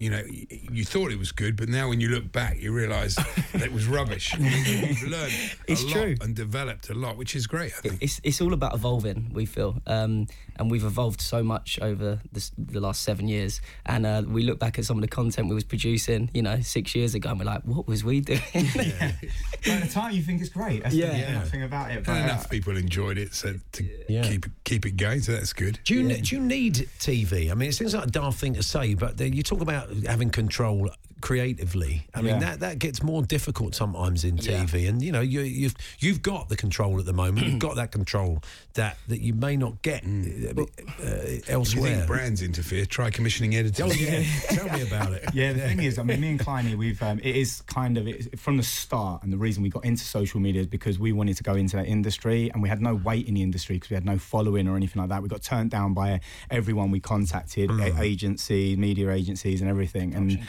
You 0.00 0.10
know, 0.10 0.22
you, 0.28 0.46
you 0.50 0.84
thought 0.84 1.12
it 1.12 1.18
was 1.18 1.30
good, 1.32 1.56
but 1.56 1.68
now 1.68 1.88
when 1.88 2.00
you 2.00 2.08
look 2.08 2.30
back, 2.32 2.60
you 2.60 2.72
realise 2.72 3.14
that 3.14 3.62
it 3.62 3.72
was 3.72 3.86
rubbish. 3.86 4.34
You've 4.38 5.02
learned 5.08 5.32
It's 5.68 5.82
a 5.82 5.86
lot 5.86 5.92
true. 5.92 6.16
and 6.20 6.34
developed 6.34 6.90
a 6.90 6.94
lot, 6.94 7.16
which 7.16 7.36
is 7.36 7.46
great. 7.46 7.72
I 7.78 7.80
think. 7.80 8.02
it's 8.02 8.20
it's 8.24 8.40
all 8.40 8.52
about 8.52 8.74
evolving. 8.74 9.30
We 9.32 9.46
feel, 9.46 9.80
um, 9.86 10.26
and 10.56 10.70
we've 10.70 10.84
evolved 10.84 11.20
so 11.20 11.42
much 11.44 11.78
over 11.80 12.20
this, 12.32 12.50
the 12.58 12.80
last 12.80 13.02
seven 13.02 13.28
years. 13.28 13.60
And 13.86 14.04
uh, 14.04 14.22
we 14.26 14.42
look 14.42 14.58
back 14.58 14.78
at 14.78 14.84
some 14.84 14.96
of 14.98 15.02
the 15.02 15.08
content 15.08 15.48
we 15.48 15.54
was 15.54 15.64
producing, 15.64 16.28
you 16.34 16.42
know, 16.42 16.60
six 16.60 16.94
years 16.94 17.14
ago, 17.14 17.30
and 17.30 17.38
we're 17.38 17.44
like, 17.46 17.62
what 17.62 17.86
was 17.86 18.02
we 18.04 18.20
doing? 18.20 18.40
At 18.54 19.82
the 19.82 19.88
time, 19.90 20.12
you 20.12 20.22
think 20.22 20.40
it's 20.40 20.50
great. 20.50 20.82
That's 20.82 20.94
Yeah. 20.94 21.12
the 21.12 21.18
Yeah. 21.18 21.40
thing 21.44 21.62
about 21.62 21.90
it. 21.90 22.04
But, 22.04 22.12
And 22.16 22.20
uh, 22.22 22.32
enough 22.32 22.50
people 22.50 22.76
enjoyed 22.76 23.16
it, 23.18 23.34
so 23.34 23.54
to 23.72 23.88
Yeah. 24.08 24.22
keep 24.28 24.46
keep 24.64 24.86
it 24.86 24.96
going. 24.96 25.20
So 25.22 25.32
that's 25.32 25.52
good. 25.52 25.78
Do 25.84 25.94
you, 25.94 26.02
ne- 26.02 26.20
do 26.20 26.34
you 26.36 26.40
need 26.42 26.88
TV? 26.98 27.50
I 27.50 27.54
mean, 27.54 27.68
it 27.68 27.72
seems 27.74 27.94
like 27.94 28.04
a 28.06 28.10
daft 28.10 28.38
thing 28.38 28.54
to 28.54 28.62
say, 28.62 28.94
but 28.94 29.18
you 29.20 29.42
talk 29.42 29.60
about 29.60 29.83
having 30.06 30.30
control 30.30 30.90
creatively. 31.20 32.06
I 32.14 32.18
mean, 32.22 32.34
Yeah. 32.34 32.40
that, 32.40 32.60
that 32.60 32.78
gets 32.78 33.02
more 33.02 33.22
difficult 33.22 33.74
sometimes 33.74 34.24
in 34.24 34.36
Yeah. 34.38 34.64
TV. 34.64 34.88
And, 34.88 35.02
you 35.02 35.12
know, 35.12 35.20
you, 35.20 35.40
you've 35.40 35.74
you've 35.98 36.22
got 36.22 36.48
the 36.48 36.56
control 36.56 36.98
at 36.98 37.06
the 37.06 37.12
moment. 37.12 37.46
you've 37.46 37.58
got 37.58 37.76
that 37.76 37.90
control 37.92 38.42
that, 38.74 38.98
that 39.08 39.20
you 39.20 39.34
may 39.34 39.56
not 39.56 39.80
get 39.82 40.04
uh, 40.04 40.08
uh, 40.08 40.64
If 41.02 41.48
you 41.48 41.54
elsewhere. 41.54 41.94
think 41.96 42.06
brands 42.06 42.42
interfere, 42.42 42.86
try 42.86 43.10
commissioning 43.10 43.54
editors. 43.54 43.80
Oh, 43.80 43.92
yeah. 43.94 44.22
Tell 44.50 44.68
me 44.76 44.82
about 44.82 45.12
it. 45.12 45.24
Yeah, 45.32 45.52
the 45.52 45.60
thing 45.60 45.82
is, 45.82 45.98
I 45.98 46.02
mean, 46.02 46.20
me 46.20 46.30
and 46.30 46.40
Kleiny, 46.44 46.74
we've 46.76 47.02
um, 47.02 47.18
it 47.20 47.36
is 47.36 47.62
kind 47.62 47.96
of 47.98 48.06
it's, 48.08 48.28
from 48.40 48.56
the 48.56 48.62
start, 48.62 49.22
and 49.22 49.32
the 49.32 49.36
reason 49.38 49.62
we 49.62 49.68
got 49.70 49.84
into 49.84 50.04
social 50.04 50.40
media 50.40 50.60
is 50.62 50.66
because 50.66 50.98
we 50.98 51.12
wanted 51.12 51.36
to 51.36 51.42
go 51.42 51.54
into 51.54 51.76
that 51.76 51.86
industry, 51.86 52.50
and 52.52 52.62
we 52.62 52.68
had 52.68 52.80
no 52.82 52.94
weight 52.96 53.26
in 53.28 53.34
the 53.34 53.42
industry 53.42 53.76
because 53.76 53.90
we 53.90 53.94
had 53.94 54.04
no 54.04 54.18
following 54.18 54.68
or 54.68 54.76
anything 54.76 55.00
like 55.00 55.08
that. 55.10 55.22
We 55.22 55.28
got 55.28 55.42
turned 55.42 55.70
down 55.70 55.94
by 55.94 56.20
everyone 56.50 56.90
we 56.90 57.00
contacted, 57.00 57.70
a- 57.70 58.00
agencies, 58.02 58.76
media 58.76 59.10
agencies, 59.10 59.60
and 59.60 59.70
everything. 59.70 60.14
And 60.14 60.40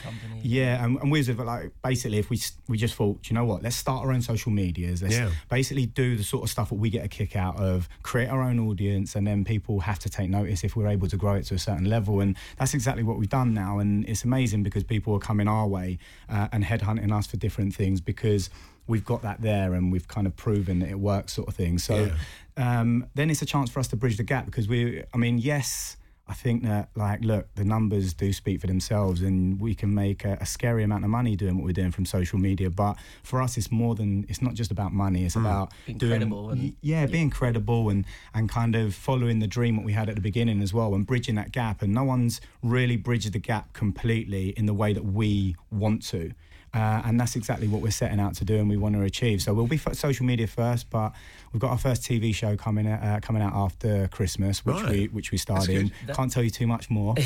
yeah, 0.42 0.55
and, 0.64 0.98
and 0.98 1.10
we 1.10 1.18
was 1.18 1.28
like 1.28 1.72
basically, 1.82 2.18
if 2.18 2.30
we 2.30 2.40
we 2.68 2.76
just 2.76 2.94
thought, 2.94 3.28
you 3.28 3.34
know 3.34 3.44
what, 3.44 3.62
let's 3.62 3.76
start 3.76 4.04
our 4.04 4.12
own 4.12 4.22
social 4.22 4.52
medias. 4.52 5.02
Let's 5.02 5.14
Yeah. 5.14 5.30
basically 5.48 5.86
do 5.86 6.16
the 6.16 6.24
sort 6.24 6.44
of 6.44 6.50
stuff 6.50 6.68
that 6.70 6.76
we 6.76 6.90
get 6.90 7.04
a 7.04 7.08
kick 7.08 7.36
out 7.36 7.56
of, 7.58 7.88
create 8.02 8.28
our 8.28 8.42
own 8.42 8.58
audience, 8.58 9.14
and 9.16 9.26
then 9.26 9.44
people 9.44 9.80
have 9.80 9.98
to 10.00 10.08
take 10.08 10.30
notice 10.30 10.64
if 10.64 10.76
we're 10.76 10.88
able 10.88 11.08
to 11.08 11.16
grow 11.16 11.34
it 11.34 11.44
to 11.46 11.54
a 11.54 11.58
certain 11.58 11.84
level. 11.84 12.20
And 12.20 12.36
that's 12.58 12.74
exactly 12.74 13.02
what 13.02 13.18
we've 13.18 13.28
done 13.28 13.54
now. 13.54 13.78
And 13.78 14.08
it's 14.08 14.24
amazing 14.24 14.62
because 14.62 14.84
people 14.84 15.14
are 15.14 15.18
coming 15.20 15.48
our 15.48 15.66
way 15.66 15.98
uh, 16.28 16.48
and 16.52 16.64
headhunting 16.64 17.12
us 17.12 17.26
for 17.26 17.36
different 17.36 17.74
things 17.74 18.00
because 18.00 18.50
we've 18.86 19.04
got 19.04 19.22
that 19.22 19.42
there 19.42 19.74
and 19.74 19.90
we've 19.90 20.06
kind 20.06 20.26
of 20.26 20.36
proven 20.36 20.78
that 20.78 20.88
it 20.88 20.98
works, 21.00 21.32
sort 21.32 21.48
of 21.48 21.54
thing. 21.54 21.76
So 21.78 22.10
um, 22.56 23.06
then 23.14 23.30
it's 23.30 23.42
a 23.42 23.46
chance 23.46 23.68
for 23.70 23.80
us 23.80 23.88
to 23.88 23.96
bridge 23.96 24.16
the 24.16 24.22
gap 24.22 24.46
because 24.46 24.68
we, 24.68 25.02
I 25.12 25.16
mean, 25.16 25.38
yes. 25.38 25.96
I 26.28 26.34
think 26.34 26.64
that, 26.64 26.88
like, 26.96 27.24
look, 27.24 27.54
the 27.54 27.64
numbers 27.64 28.12
do 28.12 28.32
speak 28.32 28.60
for 28.60 28.66
themselves, 28.66 29.22
and 29.22 29.60
we 29.60 29.76
can 29.76 29.94
make 29.94 30.24
a, 30.24 30.36
a 30.40 30.46
scary 30.46 30.82
amount 30.82 31.04
of 31.04 31.10
money 31.10 31.36
doing 31.36 31.56
what 31.56 31.64
we're 31.64 31.72
doing 31.72 31.92
from 31.92 32.04
social 32.04 32.38
media. 32.38 32.68
But 32.68 32.96
for 33.22 33.40
us, 33.40 33.56
it's 33.56 33.70
more 33.70 33.94
than 33.94 34.26
it's 34.28 34.42
not 34.42 34.54
just 34.54 34.72
about 34.72 34.92
money. 34.92 35.24
It's 35.24 35.34
hmm. 35.34 35.46
about 35.46 35.72
Being 35.86 35.98
doing, 35.98 36.10
credible 36.10 36.50
and- 36.50 36.74
yeah, 36.80 37.06
being 37.06 37.30
credible 37.30 37.90
and 37.90 38.04
and 38.34 38.48
kind 38.48 38.74
of 38.74 38.94
following 38.94 39.38
the 39.38 39.46
dream 39.46 39.76
that 39.76 39.84
we 39.84 39.92
had 39.92 40.08
at 40.08 40.16
the 40.16 40.20
beginning 40.20 40.62
as 40.62 40.74
well, 40.74 40.94
and 40.94 41.06
bridging 41.06 41.36
that 41.36 41.52
gap. 41.52 41.80
And 41.80 41.94
no 41.94 42.02
one's 42.02 42.40
really 42.60 42.96
bridged 42.96 43.32
the 43.32 43.38
gap 43.38 43.72
completely 43.72 44.48
in 44.50 44.66
the 44.66 44.74
way 44.74 44.92
that 44.92 45.04
we 45.04 45.54
want 45.70 46.02
to. 46.08 46.32
Uh, 46.74 47.00
and 47.06 47.18
that's 47.18 47.36
exactly 47.36 47.66
what 47.68 47.80
we're 47.80 47.90
setting 47.90 48.20
out 48.20 48.34
to 48.34 48.44
do, 48.44 48.56
and 48.56 48.68
we 48.68 48.76
want 48.76 48.94
to 48.94 49.02
achieve. 49.02 49.40
So 49.40 49.54
we'll 49.54 49.66
be 49.66 49.76
f- 49.84 49.94
social 49.94 50.26
media 50.26 50.46
first, 50.46 50.90
but 50.90 51.12
we've 51.52 51.60
got 51.60 51.70
our 51.70 51.78
first 51.78 52.02
TV 52.02 52.34
show 52.34 52.54
coming 52.56 52.86
uh, 52.86 53.18
coming 53.22 53.40
out 53.40 53.54
after 53.54 54.08
Christmas, 54.08 54.64
which 54.66 54.76
Right. 54.76 54.90
we 54.90 55.04
which 55.08 55.30
we 55.32 55.38
starred 55.38 55.68
in. 55.70 55.90
Can't 56.12 56.30
tell 56.30 56.42
you 56.42 56.50
too 56.50 56.66
much 56.66 56.90
more. 56.90 57.14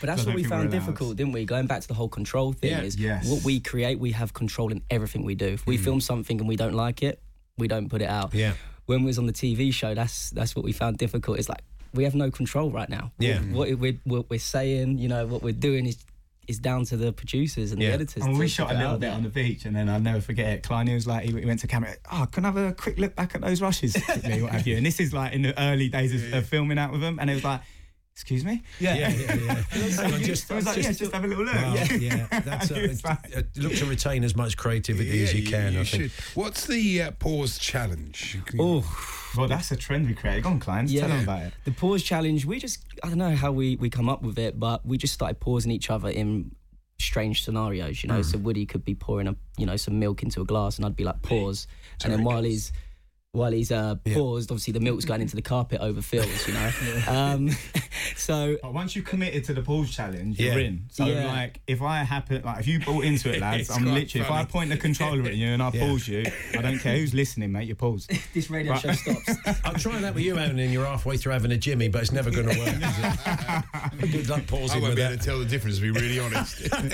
But 0.00 0.02
that's 0.02 0.24
what 0.26 0.34
we 0.36 0.44
found 0.44 0.68
allowed. 0.68 0.70
difficult, 0.78 1.16
didn't 1.16 1.32
we? 1.32 1.44
Going 1.44 1.66
back 1.66 1.80
to 1.82 1.88
the 1.88 1.94
whole 1.94 2.08
control 2.08 2.52
thing 2.52 2.70
Yeah. 2.70 2.82
is 2.82 2.96
Yes. 2.96 3.28
what 3.28 3.42
we 3.44 3.58
create, 3.60 3.98
we 3.98 4.12
have 4.12 4.32
control 4.32 4.70
in 4.70 4.82
everything 4.90 5.24
we 5.24 5.34
do. 5.34 5.46
If 5.46 5.66
we 5.66 5.76
film 5.76 6.00
something 6.00 6.38
and 6.38 6.48
we 6.48 6.56
don't 6.56 6.74
like 6.74 7.02
it, 7.02 7.20
we 7.56 7.66
don't 7.68 7.88
put 7.88 8.00
it 8.02 8.08
out. 8.08 8.32
Yeah. 8.34 8.52
When 8.86 9.00
we 9.02 9.06
was 9.06 9.18
on 9.18 9.26
the 9.26 9.32
TV 9.32 9.72
show, 9.74 9.94
that's 9.94 10.30
that's 10.30 10.54
what 10.54 10.64
we 10.64 10.72
found 10.72 10.98
difficult. 10.98 11.38
It's 11.40 11.48
like 11.48 11.62
we 11.94 12.04
have 12.04 12.14
no 12.14 12.30
control 12.30 12.70
right 12.70 12.88
now. 12.88 13.10
Yeah. 13.18 13.40
What, 13.40 13.68
what, 13.70 13.78
we're, 13.78 13.98
what 14.04 14.30
we're 14.30 14.38
saying, 14.38 14.98
you 14.98 15.08
know, 15.08 15.26
what 15.26 15.42
we're 15.42 15.52
doing 15.68 15.86
is 15.86 15.96
is 16.48 16.58
down 16.58 16.84
to 16.86 16.96
the 16.96 17.12
producers 17.12 17.70
and 17.72 17.80
Yeah. 17.80 17.88
the 17.90 17.94
editors. 17.94 18.24
And 18.24 18.34
to 18.34 18.38
we 18.40 18.48
shot 18.48 18.70
a 18.70 18.74
little 18.74 18.92
out 18.92 19.00
bit 19.00 19.10
on 19.12 19.22
the 19.22 19.28
beach, 19.28 19.64
and 19.66 19.76
then 19.76 19.88
I'll 19.88 20.00
never 20.00 20.20
forget 20.20 20.48
it. 20.54 20.62
Klein 20.62 20.92
was 20.92 21.06
like, 21.06 21.24
he 21.24 21.32
went 21.44 21.60
to 21.60 21.66
camera. 21.66 21.94
Oh, 22.10 22.26
can 22.30 22.44
I 22.44 22.48
have 22.48 22.56
a 22.56 22.72
quick 22.72 22.98
look 22.98 23.14
back 23.14 23.34
at 23.34 23.42
those 23.42 23.60
rushes, 23.60 23.92
quickly, 23.92 24.42
what 24.42 24.52
have 24.52 24.66
you? 24.66 24.76
And 24.76 24.84
this 24.86 24.98
is 24.98 25.12
like 25.12 25.32
in 25.34 25.42
the 25.42 25.60
early 25.60 25.88
days 25.88 26.14
of, 26.14 26.32
of 26.32 26.46
filming 26.48 26.78
out 26.78 26.90
with 26.90 27.00
them, 27.02 27.18
and 27.20 27.28
it 27.30 27.34
was 27.34 27.44
like, 27.44 27.60
excuse 28.14 28.44
me. 28.44 28.62
Yeah, 28.80 28.96
yeah, 28.96 29.08
yeah. 29.10 29.54
Hang 29.70 30.12
on, 30.14 30.22
just, 30.22 30.50
I 30.50 30.56
was 30.56 30.66
like, 30.66 30.78
yeah, 30.78 30.90
just 30.92 31.12
have 31.12 31.22
a 31.24 31.28
little 31.28 31.44
look. 31.44 31.54
Well, 31.54 31.76
Yeah. 31.76 31.92
yeah, 32.30 32.40
that's 32.40 32.70
And 32.70 32.90
uh, 33.04 33.08
like- 33.34 33.46
look 33.56 33.74
to 33.74 33.86
retain 33.86 34.24
as 34.24 34.34
much 34.34 34.56
creativity 34.56 35.22
as 35.22 35.34
you 35.34 35.44
can. 35.46 35.76
I 35.76 35.84
think. 35.84 35.86
should. 35.86 36.10
What's 36.34 36.66
the 36.66 37.02
uh, 37.02 37.10
pause 37.12 37.58
challenge? 37.58 38.38
Oh, 38.58 38.80
Well, 39.36 39.48
that's 39.48 39.70
a 39.70 39.76
trend 39.76 40.06
we 40.06 40.14
created. 40.14 40.42
Go 40.44 40.50
on, 40.50 40.60
clients, 40.60 40.92
Yeah. 40.92 41.02
tell 41.02 41.10
them 41.10 41.22
about 41.24 41.42
it. 41.42 41.54
The 41.64 41.72
pause 41.72 42.02
challenge, 42.02 42.44
we 42.46 42.58
just, 42.58 42.84
I 43.02 43.08
don't 43.08 43.18
know 43.18 43.34
how 43.36 43.52
we, 43.52 43.76
we 43.76 43.90
come 43.90 44.08
up 44.08 44.22
with 44.22 44.38
it, 44.38 44.58
but 44.58 44.84
we 44.86 44.96
just 44.98 45.14
started 45.14 45.38
pausing 45.40 45.70
each 45.70 45.90
other 45.90 46.08
in 46.08 46.54
strange 46.98 47.44
scenarios, 47.44 48.02
you 48.02 48.08
know. 48.08 48.20
Mm. 48.20 48.24
So 48.24 48.38
Woody 48.38 48.66
could 48.66 48.84
be 48.84 48.94
pouring 48.94 49.28
a, 49.28 49.36
you 49.56 49.66
know, 49.66 49.76
some 49.76 49.98
milk 49.98 50.22
into 50.22 50.40
a 50.40 50.44
glass 50.44 50.76
and 50.76 50.84
I'd 50.86 50.96
be 50.96 51.04
like, 51.04 51.22
pause. 51.22 51.66
And 52.02 52.12
then 52.12 52.24
while 52.24 52.42
he's, 52.42 52.72
while 53.38 53.52
he's 53.52 53.72
uh, 53.72 53.94
paused, 54.12 54.50
obviously 54.50 54.72
the 54.72 54.80
milk's 54.80 55.04
going 55.04 55.20
into 55.22 55.36
the 55.36 55.42
carpet 55.42 55.80
over 55.80 56.02
Phil's, 56.02 56.46
you 56.46 56.54
know. 56.54 56.70
um, 57.08 57.48
so 58.16 58.56
But 58.62 58.74
once 58.74 58.94
you 58.96 59.02
committed 59.02 59.44
to 59.44 59.54
the 59.54 59.62
pause 59.62 59.90
challenge, 59.90 60.38
Yeah. 60.38 60.52
you're 60.52 60.60
in. 60.60 60.84
So 60.90 61.06
Yeah. 61.06 61.26
like, 61.26 61.60
if 61.66 61.80
I 61.82 61.98
happen, 62.04 62.42
like, 62.44 62.60
if 62.60 62.66
you 62.66 62.80
bought 62.80 63.04
into 63.04 63.32
it, 63.32 63.40
lads, 63.40 63.70
I'm 63.70 63.82
quite 63.84 63.94
literally. 63.94 64.24
If 64.26 64.30
I 64.30 64.44
point 64.44 64.70
the 64.70 64.76
controller 64.76 65.22
at 65.24 65.36
you 65.36 65.48
and 65.48 65.62
I 65.62 65.70
Yeah. 65.72 65.86
pause 65.86 66.06
you, 66.08 66.24
I 66.56 66.62
don't 66.62 66.78
care 66.78 66.96
who's 66.96 67.14
listening, 67.14 67.52
mate. 67.52 67.68
You 67.68 67.74
pause. 67.74 68.06
this 68.34 68.50
radio 68.50 68.74
show 68.76 68.92
stops. 68.92 69.30
I'm 69.64 69.76
trying 69.76 70.02
that 70.02 70.14
with 70.14 70.24
you, 70.24 70.36
Aaron, 70.38 70.58
and 70.58 70.72
you're 70.72 70.84
halfway 70.86 71.16
through 71.16 71.32
having 71.32 71.52
a 71.52 71.56
Jimmy, 71.56 71.88
but 71.88 72.02
it's 72.02 72.12
never 72.12 72.30
going 72.30 72.48
to 72.48 72.58
work. 72.58 72.68
is 72.68 74.04
it? 74.04 74.12
Good 74.12 74.28
luck 74.28 74.46
pausing. 74.46 74.78
I 74.78 74.80
won't 74.80 74.90
with 74.90 74.96
be 74.96 75.02
that. 75.02 75.12
able 75.12 75.18
to 75.20 75.24
tell 75.24 75.38
the 75.38 75.44
difference, 75.44 75.76
to 75.76 75.82
be 75.82 75.90
really 75.90 76.18
honest. 76.18 76.72
Um, 76.72 76.88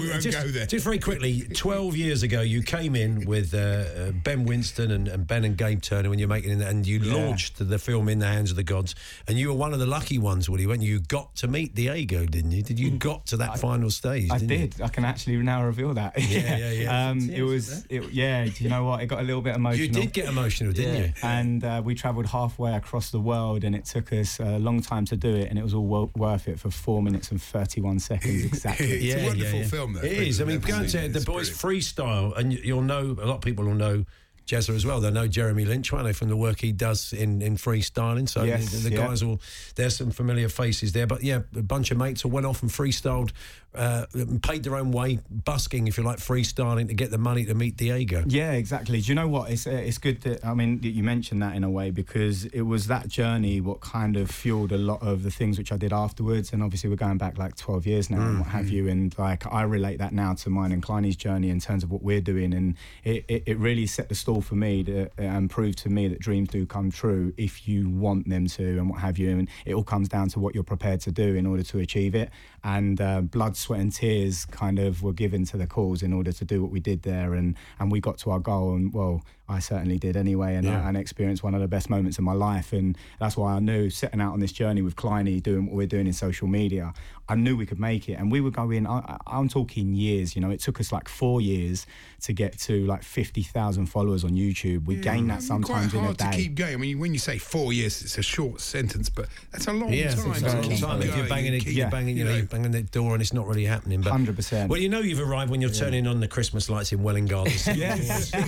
we 0.00 0.08
won't 0.10 0.22
just, 0.22 0.36
go 0.38 0.46
there. 0.48 0.66
Just 0.66 0.84
very 0.84 0.98
quickly, 0.98 1.42
12 1.54 1.96
years 1.96 2.22
ago, 2.22 2.40
you 2.42 2.62
came 2.62 2.94
in 2.94 3.24
with 3.26 3.54
uh, 3.54 3.58
uh, 3.58 4.12
Ben 4.12 4.44
Winston 4.44 4.90
and, 4.90 5.08
and 5.08 5.26
Ben 5.26 5.44
and 5.44 5.56
Gabe 5.62 5.80
Turner 5.80 6.10
when 6.10 6.18
you're 6.18 6.26
making 6.28 6.60
it, 6.60 6.66
and 6.66 6.84
you 6.84 6.98
launched 6.98 7.56
the 7.68 7.78
film 7.78 8.08
In 8.08 8.18
the 8.18 8.26
Hands 8.26 8.50
of 8.50 8.56
the 8.56 8.64
Gods. 8.64 8.96
And 9.28 9.38
you 9.38 9.46
were 9.48 9.54
one 9.54 9.72
of 9.72 9.78
the 9.78 9.86
lucky 9.86 10.18
ones, 10.18 10.50
Woody, 10.50 10.66
when 10.66 10.82
you 10.82 10.98
got 10.98 11.36
to 11.36 11.46
meet 11.46 11.74
Diego, 11.76 12.26
didn't 12.26 12.50
you? 12.50 12.62
Did 12.64 12.80
you 12.80 12.90
got 12.90 13.26
to 13.26 13.36
that 13.36 13.60
final 13.60 13.88
stage? 13.90 14.28
I 14.30 14.38
didn't 14.38 14.78
you? 14.78 14.84
I 14.84 14.88
can 14.88 15.04
actually 15.04 15.36
now 15.36 15.64
reveal 15.64 15.94
that. 15.94 16.14
Yeah, 16.18 16.56
yeah, 16.56 16.70
yeah. 16.82 17.08
um, 17.10 17.30
it 17.30 17.42
was. 17.42 17.86
It, 17.88 18.10
yeah. 18.12 18.44
Do 18.46 18.64
you 18.64 18.70
know 18.70 18.84
what? 18.84 19.02
It 19.02 19.06
got 19.06 19.20
a 19.20 19.22
little 19.22 19.40
bit 19.42 19.54
emotional. 19.54 19.86
You 19.86 19.92
did 19.92 20.12
get 20.12 20.26
emotional, 20.28 20.72
didn't 20.72 20.94
Yeah. 20.94 21.06
you? 21.06 21.12
and 21.22 21.64
uh, 21.64 21.80
we 21.84 21.94
travelled 21.94 22.26
halfway 22.26 22.72
across 22.74 23.10
the 23.10 23.20
world, 23.20 23.62
and 23.62 23.76
it 23.76 23.84
took 23.84 24.12
us 24.12 24.40
a 24.40 24.58
long 24.58 24.82
time 24.82 25.04
to 25.06 25.16
do 25.16 25.34
it, 25.34 25.48
and 25.48 25.58
it 25.58 25.62
was 25.62 25.74
all 25.74 25.86
wo- 25.86 26.10
worth 26.16 26.48
it 26.48 26.58
for 26.58 26.70
four 26.72 27.02
minutes 27.02 27.30
and 27.30 27.40
thirty-one 27.40 28.00
seconds 28.00 28.44
exactly. 28.52 28.86
It's 29.10 29.22
a 29.22 29.26
wonderful 29.26 29.62
film, 29.64 29.92
though. 29.92 30.00
It 30.00 30.12
is. 30.12 30.40
I 30.40 30.44
mean, 30.44 30.56
People 30.60 30.68
go 30.68 30.74
and 30.74 30.76
haven't 30.84 30.88
say 30.90 30.98
seen 31.06 31.10
it. 31.10 31.12
The 31.20 31.24
boys 31.24 31.60
brilliant. 31.60 31.84
freestyle, 31.84 32.36
and 32.36 32.52
you'll 32.52 32.82
know 32.82 33.16
a 33.20 33.26
lot 33.26 33.36
of 33.36 33.40
people 33.42 33.64
will 33.64 33.74
know 33.74 34.04
Jezza 34.46 34.74
as 34.74 34.84
well. 34.84 35.00
They 35.00 35.10
know 35.10 35.26
Jeremy 35.28 35.64
Lynch, 35.64 35.92
won't 35.92 36.04
they, 36.04 36.12
from 36.12 36.28
the 36.28 36.36
work 36.36 36.60
he 36.60 36.72
does 36.72 37.12
in, 37.12 37.42
in 37.42 37.56
freestyling. 37.56 38.28
So 38.28 38.42
Yes, 38.42 38.72
the, 38.72 38.90
the 38.90 38.96
yeah. 38.96 39.06
guys 39.06 39.22
all 39.22 39.40
there's 39.76 39.96
some 39.96 40.10
familiar 40.10 40.48
faces 40.48 40.92
there. 40.92 41.06
But 41.06 41.22
yeah, 41.22 41.40
a 41.56 41.62
bunch 41.62 41.90
of 41.90 41.98
mates 41.98 42.24
all 42.24 42.30
went 42.30 42.46
off 42.46 42.62
and 42.62 42.70
freestyled, 42.70 43.32
uh, 43.74 44.04
and 44.12 44.42
paid 44.42 44.64
their 44.64 44.76
own 44.76 44.92
way, 44.92 45.18
busking 45.30 45.88
if 45.88 45.96
you 45.96 46.04
like, 46.04 46.18
freestyling 46.18 46.88
to 46.88 46.94
get 46.94 47.10
the 47.10 47.18
money 47.18 47.44
to 47.44 47.54
meet 47.54 47.76
Diego. 47.76 48.22
Yeah, 48.26 48.52
exactly. 48.52 49.00
Do 49.00 49.08
you 49.08 49.14
know 49.14 49.28
what? 49.28 49.50
It's 49.50 49.66
uh, 49.66 49.70
it's 49.70 49.98
good 49.98 50.20
that 50.22 50.44
I 50.44 50.54
mean 50.54 50.80
you 50.82 51.02
mentioned 51.02 51.42
that 51.42 51.54
in 51.56 51.64
a 51.64 51.70
way 51.70 51.90
because 51.90 52.44
it 52.46 52.62
was 52.62 52.86
that 52.88 53.08
journey 53.08 53.60
what 53.60 53.80
kind 53.80 54.16
of 54.16 54.30
fueled 54.30 54.72
a 54.72 54.78
lot 54.78 55.02
of 55.02 55.22
the 55.22 55.30
things 55.30 55.58
which 55.58 55.72
I 55.72 55.76
did 55.76 55.92
afterwards. 55.92 56.52
And 56.52 56.62
obviously 56.62 56.90
we're 56.90 56.96
going 56.96 57.18
back 57.18 57.38
like 57.38 57.56
twelve 57.56 57.86
years 57.86 58.10
now 58.10 58.20
and 58.20 58.40
what 58.40 58.48
have 58.48 58.68
you. 58.68 58.88
And 58.88 59.16
like 59.18 59.46
I 59.50 59.62
relate 59.62 59.98
that 59.98 60.12
now 60.12 60.34
to 60.34 60.50
mine 60.50 60.72
and 60.72 60.82
Kleiny's 60.82 61.16
journey 61.16 61.48
in 61.48 61.60
terms 61.60 61.82
of 61.82 61.90
what 61.90 62.02
we're 62.02 62.20
doing. 62.20 62.52
And 62.52 62.76
it, 63.04 63.24
it, 63.28 63.42
it 63.46 63.58
really 63.58 63.86
set 63.86 64.08
the 64.08 64.14
for 64.40 64.54
me 64.54 64.82
to, 64.84 65.08
and 65.18 65.50
proved 65.50 65.78
to 65.78 65.88
me 65.88 66.08
that 66.08 66.20
dreams 66.20 66.48
do 66.48 66.66
come 66.66 66.90
true 66.90 67.32
if 67.36 67.68
you 67.68 67.88
want 67.88 68.28
them 68.28 68.46
to 68.46 68.78
and 68.78 68.88
what 68.88 69.00
have 69.00 69.18
you. 69.18 69.30
And 69.30 69.48
it 69.66 69.74
all 69.74 69.84
comes 69.84 70.08
down 70.08 70.28
to 70.30 70.40
what 70.40 70.54
you're 70.54 70.64
prepared 70.64 71.00
to 71.02 71.12
do 71.12 71.34
in 71.34 71.46
order 71.46 71.62
to 71.64 71.78
achieve 71.78 72.14
it. 72.14 72.30
And 72.64 73.00
uh, 73.00 73.20
blood, 73.20 73.56
sweat, 73.56 73.80
and 73.80 73.92
tears 73.92 74.46
kind 74.46 74.78
of 74.78 75.02
were 75.02 75.12
given 75.12 75.44
to 75.46 75.56
the 75.56 75.66
cause 75.66 76.02
in 76.02 76.12
order 76.12 76.32
to 76.32 76.44
do 76.44 76.62
what 76.62 76.70
we 76.70 76.80
did 76.80 77.02
there. 77.02 77.34
And 77.34 77.56
and 77.78 77.90
we 77.92 78.00
got 78.00 78.18
to 78.18 78.30
our 78.30 78.40
goal. 78.40 78.74
And 78.74 78.92
well, 78.92 79.22
I 79.52 79.58
certainly 79.60 79.98
did 79.98 80.16
anyway. 80.16 80.54
And, 80.56 80.64
Yeah. 80.66 80.84
I, 80.84 80.88
and 80.88 80.96
experienced 80.96 81.42
one 81.42 81.54
of 81.54 81.60
the 81.60 81.68
best 81.68 81.90
moments 81.90 82.18
of 82.18 82.24
my 82.24 82.32
life. 82.32 82.72
And 82.72 82.96
that's 83.20 83.36
why 83.36 83.52
I 83.54 83.58
knew 83.60 83.90
setting 83.90 84.20
out 84.20 84.32
on 84.32 84.40
this 84.40 84.52
journey 84.52 84.82
with 84.82 84.96
Kleiny, 84.96 85.40
doing 85.42 85.66
what 85.66 85.74
we're 85.76 85.86
doing 85.86 86.06
in 86.06 86.12
social 86.12 86.48
media, 86.48 86.92
I 87.28 87.34
knew 87.36 87.56
we 87.56 87.66
could 87.66 87.78
make 87.80 88.08
it. 88.08 88.14
And 88.14 88.30
we 88.32 88.40
were 88.40 88.50
going. 88.50 88.86
I, 88.86 88.98
I- 88.98 89.18
I'm 89.38 89.48
talking 89.48 89.94
years. 89.94 90.34
You 90.34 90.42
know, 90.42 90.50
it 90.50 90.60
took 90.60 90.80
us 90.80 90.90
like 90.92 91.08
four 91.08 91.40
years 91.40 91.86
to 92.22 92.32
get 92.32 92.58
to 92.60 92.84
like 92.86 93.02
fifty 93.02 93.42
thousand 93.42 93.86
followers 93.86 94.24
on 94.24 94.30
YouTube. 94.32 94.84
We 94.86 94.96
gained 94.96 95.30
that 95.30 95.38
mm, 95.40 95.42
sometimes 95.42 95.92
Quite 95.92 95.98
in 95.98 96.00
a 96.00 96.04
hard 96.06 96.18
to 96.18 96.30
keep 96.30 96.54
going. 96.56 96.74
I 96.74 96.76
mean, 96.76 96.98
when 96.98 97.12
you 97.14 97.18
say 97.20 97.38
four 97.38 97.72
years, 97.72 98.02
it's 98.02 98.18
a 98.18 98.22
short 98.22 98.60
sentence, 98.60 99.08
but 99.08 99.28
that's 99.50 99.66
a 99.68 99.72
long 99.72 99.92
Yeah, 99.92 100.10
time. 100.14 100.30
it's 100.32 100.42
a 100.42 100.44
to 100.44 100.52
long 100.54 100.62
keep 100.62 100.80
time. 100.80 101.02
If 101.02 101.16
you're 101.16 101.26
banging, 101.28 101.46
and 101.48 101.56
it, 101.56 101.64
keep- 101.64 101.76
you're 101.76 101.90
banging, 101.90 102.16
you 102.16 102.24
know, 102.24 102.34
you're 102.36 102.46
banging 102.46 102.70
the 102.72 102.82
door 102.82 103.12
and 103.14 103.22
it's 103.22 103.32
not 103.32 103.46
really 103.46 103.64
happening. 103.64 104.00
But 104.02 104.12
100%. 104.12 104.68
Well, 104.68 104.80
you 104.80 104.88
know 104.88 105.00
you've 105.00 105.20
arrived 105.20 105.50
when 105.50 105.60
you're 105.60 105.70
turning 105.70 106.06
on 106.06 106.20
the 106.20 106.28
Christmas 106.28 106.68
lights 106.68 106.92
in 106.92 107.02
Welling 107.02 107.26
Gardens. 107.26 107.66
Yes. 107.76 108.30
so 108.30 108.38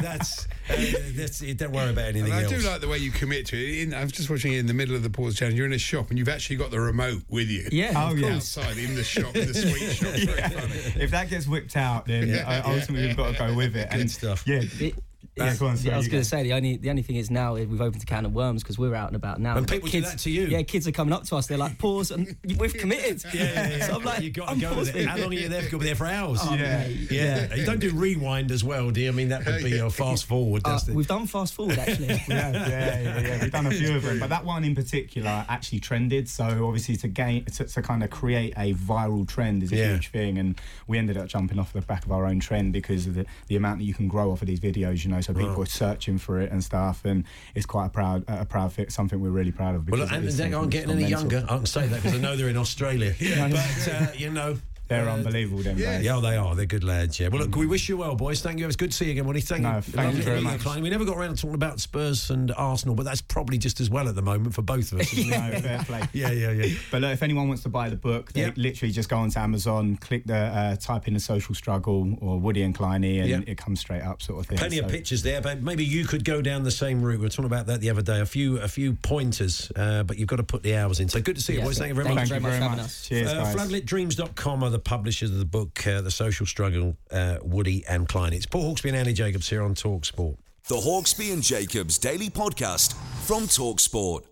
that's, 0.00 0.31
uh, 0.70 1.54
don't 1.56 1.72
worry 1.72 1.90
about 1.90 2.04
anything 2.06 2.24
And 2.30 2.32
I 2.32 2.42
else. 2.42 2.52
do 2.52 2.58
like 2.68 2.80
the 2.80 2.88
way 2.88 2.98
you 2.98 3.10
commit 3.10 3.46
to 3.46 3.56
it. 3.56 3.82
In, 3.82 3.94
I 3.94 4.02
was 4.02 4.12
just 4.12 4.30
watching 4.30 4.52
it 4.52 4.58
in 4.58 4.66
the 4.66 4.74
middle 4.74 4.94
of 4.94 5.02
the 5.02 5.10
pause 5.10 5.34
challenge. 5.34 5.56
You're 5.56 5.66
in 5.66 5.72
a 5.72 5.78
shop 5.78 6.10
and 6.10 6.18
you've 6.18 6.28
actually 6.28 6.56
got 6.56 6.70
the 6.70 6.80
remote 6.80 7.22
with 7.28 7.48
you. 7.48 7.68
Yeah, 7.72 7.92
Oh, 7.96 8.14
yeah. 8.14 8.34
Outside 8.36 8.78
in 8.78 8.94
the 8.94 9.04
shop, 9.04 9.34
in 9.36 9.48
the 9.48 9.54
sweet 9.54 9.92
shop. 9.92 10.08
It's 10.14 10.24
very 10.24 10.48
funny. 10.48 11.02
if 11.04 11.10
that 11.10 11.28
gets 11.30 11.46
whipped 11.46 11.76
out, 11.76 12.06
then 12.06 12.30
uh, 12.38 12.62
ultimately 12.66 13.08
we've 13.08 13.16
got 13.16 13.32
to 13.34 13.38
go 13.38 13.54
with 13.54 13.76
it. 13.76 13.90
Good 13.90 14.00
and 14.00 14.10
stuff. 14.10 14.44
Yeah. 14.46 14.62
It- 14.80 14.94
Yeah, 15.34 15.54
sorry, 15.54 15.70
I 15.90 15.96
was 15.96 16.08
going 16.08 16.22
to 16.22 16.28
say 16.28 16.42
the 16.42 16.52
only 16.52 16.76
the 16.76 16.90
only 16.90 17.00
thing 17.00 17.16
is 17.16 17.30
now 17.30 17.54
we've 17.54 17.80
opened 17.80 18.02
a 18.02 18.06
can 18.06 18.26
of 18.26 18.34
worms 18.34 18.62
because 18.62 18.78
we're 18.78 18.94
out 18.94 19.06
and 19.06 19.16
about 19.16 19.40
now. 19.40 19.56
And 19.56 19.66
people 19.66 19.88
do 19.88 20.02
that 20.02 20.18
to 20.18 20.30
you? 20.30 20.42
Yeah, 20.46 20.60
kids 20.60 20.86
are 20.86 20.92
coming 20.92 21.14
up 21.14 21.24
to 21.24 21.36
us. 21.36 21.46
They're 21.46 21.56
like, 21.56 21.78
"Pause," 21.78 22.10
and 22.10 22.36
we've 22.58 22.74
committed. 22.74 23.22
Yeah, 23.32 23.44
yeah, 23.44 23.76
yeah. 23.78 23.86
So 23.86 23.94
I'm 23.94 24.02
like, 24.04 24.20
you 24.20 24.30
got 24.30 24.52
to 24.52 24.60
go 24.60 24.74
with 24.74 24.94
it. 24.94 25.06
How 25.08 25.16
long 25.16 25.30
are 25.30 25.34
you 25.34 25.48
there? 25.48 25.66
You'll 25.70 25.80
be 25.80 25.86
there 25.86 25.94
for 25.94 26.06
hours. 26.06 26.40
Oh, 26.42 26.54
yeah. 26.54 26.86
yeah. 26.86 27.54
You 27.54 27.64
don't 27.64 27.80
do 27.80 27.90
rewind 27.92 28.50
as 28.50 28.62
well, 28.62 28.90
do 28.90 29.00
you? 29.00 29.08
I 29.08 29.12
mean, 29.12 29.30
that 29.30 29.46
would 29.46 29.64
be 29.64 29.78
a 29.78 29.88
fast 29.88 30.26
forward. 30.26 30.62
Uh, 30.66 30.72
That's 30.72 30.88
we've 30.88 31.06
done 31.06 31.26
fast 31.26 31.54
forward 31.54 31.78
actually. 31.78 32.08
yeah, 32.28 32.50
yeah, 32.52 33.00
yeah, 33.00 33.20
yeah. 33.20 33.38
We've 33.42 33.50
done 33.50 33.66
a 33.66 33.70
few 33.70 33.96
of 33.96 34.02
them, 34.02 34.18
but 34.18 34.28
that 34.28 34.44
one 34.44 34.64
in 34.64 34.74
particular 34.74 35.46
actually 35.48 35.80
trended. 35.80 36.28
So 36.28 36.44
obviously, 36.66 36.96
to 36.98 37.08
gain 37.08 37.46
to, 37.46 37.64
to 37.64 37.80
kind 37.80 38.04
of 38.04 38.10
create 38.10 38.52
a 38.58 38.74
viral 38.74 39.26
trend 39.26 39.62
is 39.62 39.72
a 39.72 39.76
Yeah. 39.76 39.92
huge 39.92 40.08
thing, 40.08 40.36
and 40.36 40.60
we 40.86 40.98
ended 40.98 41.16
up 41.16 41.28
jumping 41.28 41.58
off 41.58 41.72
the 41.72 41.80
back 41.80 42.04
of 42.04 42.12
our 42.12 42.26
own 42.26 42.38
trend 42.40 42.74
because 42.74 43.06
of 43.06 43.14
the, 43.14 43.24
the 43.46 43.56
amount 43.56 43.78
that 43.78 43.84
you 43.84 43.94
can 43.94 44.08
grow 44.08 44.30
off 44.30 44.42
of 44.42 44.46
these 44.48 44.60
videos. 44.60 45.04
You 45.04 45.10
know, 45.10 45.21
so 45.22 45.32
people 45.34 45.62
are 45.62 45.66
searching 45.66 46.18
for 46.18 46.40
it 46.40 46.50
and 46.50 46.62
stuff, 46.62 47.04
and 47.04 47.24
it's 47.54 47.66
quite 47.66 47.86
a 47.86 47.90
proud, 47.90 48.24
a 48.28 48.44
proud 48.44 48.72
fit, 48.72 48.92
something 48.92 49.20
we're 49.20 49.30
really 49.30 49.52
proud 49.52 49.74
of. 49.74 49.88
well, 49.88 50.02
and 50.02 50.28
they 50.28 50.52
aren't 50.52 50.70
getting 50.70 50.90
any 50.90 51.02
fundamental. 51.02 51.32
younger. 51.32 51.52
I 51.52 51.56
can 51.56 51.66
say 51.66 51.86
that 51.86 52.02
because 52.02 52.14
I 52.18 52.20
know 52.20 52.36
they're 52.36 52.48
in 52.48 52.56
Australia. 52.56 53.14
But, 53.52 53.88
uh, 53.88 54.06
you 54.16 54.30
know. 54.30 54.56
They're 54.88 55.08
uh, 55.08 55.14
unbelievable, 55.14 55.62
them 55.62 55.78
guys. 55.78 56.04
Yeah, 56.04 56.20
they 56.20 56.36
are. 56.36 56.54
They're 56.54 56.66
good 56.66 56.84
lads. 56.84 57.18
Yeah. 57.18 57.28
Well, 57.28 57.42
look, 57.42 57.56
we 57.56 57.66
wish 57.66 57.88
you 57.88 57.96
well, 57.96 58.14
boys. 58.14 58.42
Thank 58.42 58.58
you. 58.58 58.64
It 58.64 58.66
was 58.66 58.76
good 58.76 58.90
to 58.90 58.96
see 58.96 59.06
you 59.06 59.12
again, 59.12 59.24
Woody. 59.26 59.40
Thank 59.40 59.62
No, 59.62 59.76
you. 59.76 59.80
thank 59.82 59.96
Lovely 59.96 60.18
you 60.18 60.22
very 60.24 60.40
much. 60.42 60.60
Klein. 60.60 60.82
We 60.82 60.90
never 60.90 61.04
got 61.06 61.16
around 61.16 61.36
to 61.36 61.40
talking 61.42 61.54
about 61.54 61.80
Spurs 61.80 62.28
and 62.30 62.52
Arsenal, 62.52 62.94
but 62.94 63.04
that's 63.04 63.22
probably 63.22 63.56
just 63.56 63.80
as 63.80 63.88
well 63.88 64.06
at 64.08 64.14
the 64.14 64.22
moment 64.22 64.54
for 64.54 64.60
both 64.62 64.92
of 64.92 65.00
us. 65.00 65.12
isn't? 65.14 65.30
No, 65.52 65.60
fair 65.60 65.78
play. 65.84 66.02
yeah, 66.12 66.30
yeah, 66.30 66.50
yeah. 66.50 66.74
But 66.90 67.00
look, 67.02 67.12
if 67.12 67.22
anyone 67.22 67.48
wants 67.48 67.62
to 67.62 67.68
buy 67.70 67.88
the 67.88 67.96
book, 67.96 68.32
they 68.32 68.42
Yep. 68.42 68.54
literally 68.58 68.92
just 68.92 69.08
go 69.08 69.16
onto 69.16 69.38
Amazon, 69.38 69.96
click 69.96 70.24
the 70.26 70.36
uh, 70.36 70.76
type 70.76 71.08
in 71.08 71.14
the 71.14 71.20
social 71.20 71.54
struggle 71.54 72.16
or 72.20 72.38
Woody 72.38 72.62
and 72.62 72.74
Kleiny, 72.76 73.20
and 73.20 73.28
Yep. 73.30 73.44
it 73.46 73.56
comes 73.58 73.80
straight 73.80 74.02
up, 74.02 74.20
sort 74.20 74.40
of 74.40 74.46
thing. 74.46 74.58
Plenty 74.58 74.78
of 74.78 74.86
So- 74.90 74.90
pictures 74.96 75.22
there, 75.22 75.40
but 75.40 75.62
maybe 75.62 75.84
you 75.84 76.04
could 76.04 76.24
go 76.24 76.42
down 76.42 76.64
the 76.64 76.70
same 76.70 77.00
route. 77.02 77.18
We 77.20 77.24
were 77.26 77.30
talking 77.30 77.46
about 77.46 77.66
that 77.66 77.80
the 77.80 77.88
other 77.88 78.02
day. 78.02 78.20
A 78.20 78.26
few, 78.26 78.58
a 78.58 78.68
few 78.68 78.94
pointers, 78.94 79.70
uh, 79.76 80.02
but 80.02 80.18
you've 80.18 80.28
got 80.28 80.36
to 80.36 80.42
put 80.42 80.62
the 80.62 80.76
hours 80.76 81.00
in. 81.00 81.08
So 81.08 81.20
good 81.22 81.36
to 81.36 81.42
see 81.42 81.54
you, 81.54 81.60
Yeah, 81.60 81.64
boys. 81.64 81.78
Thank 81.78 81.88
you 81.88 81.94
very 81.94 82.06
thank 82.08 82.16
much. 82.18 82.28
Thank 82.28 82.42
you 82.44 82.48
very 82.50 82.60
much. 82.60 82.78
us. 82.80 83.08
Cheers, 83.08 83.30
Uh, 83.30 83.34
guys. 83.44 83.54
Floodlitdreams.com 83.56 84.64
are 84.64 84.70
the 84.72 84.78
publishers 84.78 85.30
of 85.30 85.38
the 85.38 85.44
book, 85.44 85.86
uh, 85.86 86.00
The 86.00 86.10
Social 86.10 86.46
Struggle, 86.46 86.96
uh, 87.10 87.38
Woody 87.42 87.84
and 87.88 88.08
Klein. 88.08 88.32
It's 88.32 88.46
Paul 88.46 88.74
Hawksby 88.74 88.88
and 88.88 88.96
Andy 88.96 89.12
Jacobs 89.12 89.48
here 89.48 89.62
on 89.62 89.74
Talk 89.74 90.04
Sport. 90.04 90.36
The 90.68 90.76
Hawksby 90.76 91.32
and 91.32 91.42
Jacobs 91.42 91.98
Daily 91.98 92.30
Podcast 92.30 92.94
from 93.26 93.44
Talksport. 93.44 94.31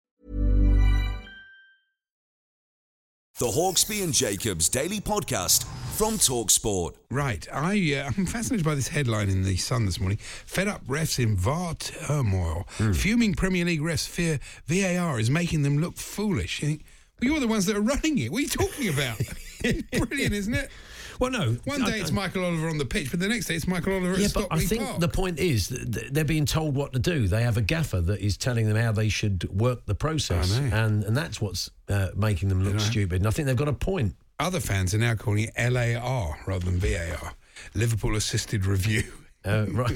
The 3.41 3.47
Hawksby 3.47 4.03
and 4.03 4.13
Jacobs 4.13 4.69
Daily 4.69 4.99
Podcast 4.99 5.63
from 5.97 6.19
Talksport. 6.19 6.93
Right, 7.09 7.47
I 7.51 7.95
uh, 7.95 8.11
I'm 8.17 8.27
fascinated 8.27 8.63
by 8.63 8.75
this 8.75 8.87
headline 8.87 9.29
in 9.29 9.41
the 9.41 9.57
Sun 9.57 9.87
this 9.87 9.99
morning. 9.99 10.19
Fed 10.19 10.67
up 10.67 10.85
refs 10.85 11.17
in 11.17 11.35
VAR 11.35 11.73
turmoil. 11.73 12.67
Fuming 12.93 13.33
Premier 13.33 13.65
League 13.65 13.81
refs 13.81 14.07
fear 14.07 14.39
VAR 14.67 15.19
is 15.19 15.31
making 15.31 15.63
them 15.63 15.79
look 15.79 15.97
foolish. 15.97 16.61
You 16.61 16.67
think, 16.67 16.85
well, 17.19 17.31
you're 17.31 17.39
the 17.39 17.47
ones 17.47 17.65
that 17.65 17.75
are 17.75 17.81
running 17.81 18.19
it. 18.19 18.31
What 18.31 18.37
are 18.37 18.41
you 18.41 18.47
talking 18.47 18.89
about? 18.89 19.19
Brilliant, 20.07 20.33
isn't 20.35 20.53
it? 20.53 20.69
Well, 21.21 21.29
no. 21.31 21.55
One 21.65 21.83
I- 21.83 21.91
day 21.91 21.99
it's 22.01 22.09
I- 22.09 22.15
Michael 22.15 22.43
Oliver 22.45 22.67
on 22.67 22.79
the 22.79 22.85
pitch, 22.85 23.11
but 23.11 23.19
the 23.19 23.27
next 23.27 23.45
day 23.45 23.55
it's 23.55 23.67
Michael 23.67 23.93
Oliver 23.93 24.19
Yeah, 24.19 24.25
at 24.25 24.33
but 24.33 24.39
I 24.49 24.57
Stockley 24.57 24.65
think 24.65 24.81
Park. 24.83 24.99
the 25.01 25.07
point 25.07 25.39
is 25.39 25.67
they're 25.69 26.23
being 26.25 26.45
told 26.47 26.75
what 26.75 26.93
to 26.93 26.99
do. 26.99 27.27
They 27.27 27.43
have 27.43 27.57
a 27.57 27.61
gaffer 27.61 28.01
that 28.01 28.19
is 28.19 28.37
telling 28.37 28.67
them 28.67 28.75
how 28.75 28.91
they 28.91 29.07
should 29.07 29.43
work 29.51 29.85
the 29.85 29.93
process, 29.95 30.51
and 30.57 31.03
and 31.03 31.15
that's 31.15 31.39
what's 31.39 31.69
uh, 31.89 32.07
making 32.15 32.49
them 32.49 32.63
look 32.63 32.79
stupid. 32.79 33.17
And 33.21 33.27
I 33.27 33.29
think 33.29 33.45
they've 33.45 33.55
got 33.55 33.67
a 33.67 33.73
point. 33.73 34.15
Other 34.39 34.59
fans 34.59 34.95
are 34.95 34.97
now 34.97 35.13
calling 35.13 35.47
it 35.55 35.71
LAR 35.71 36.39
rather 36.47 36.65
than 36.65 36.79
VAR. 36.79 37.33
Liverpool 37.75 38.15
assisted 38.15 38.65
review. 38.65 39.03
Uh, 39.43 39.65
right. 39.71 39.91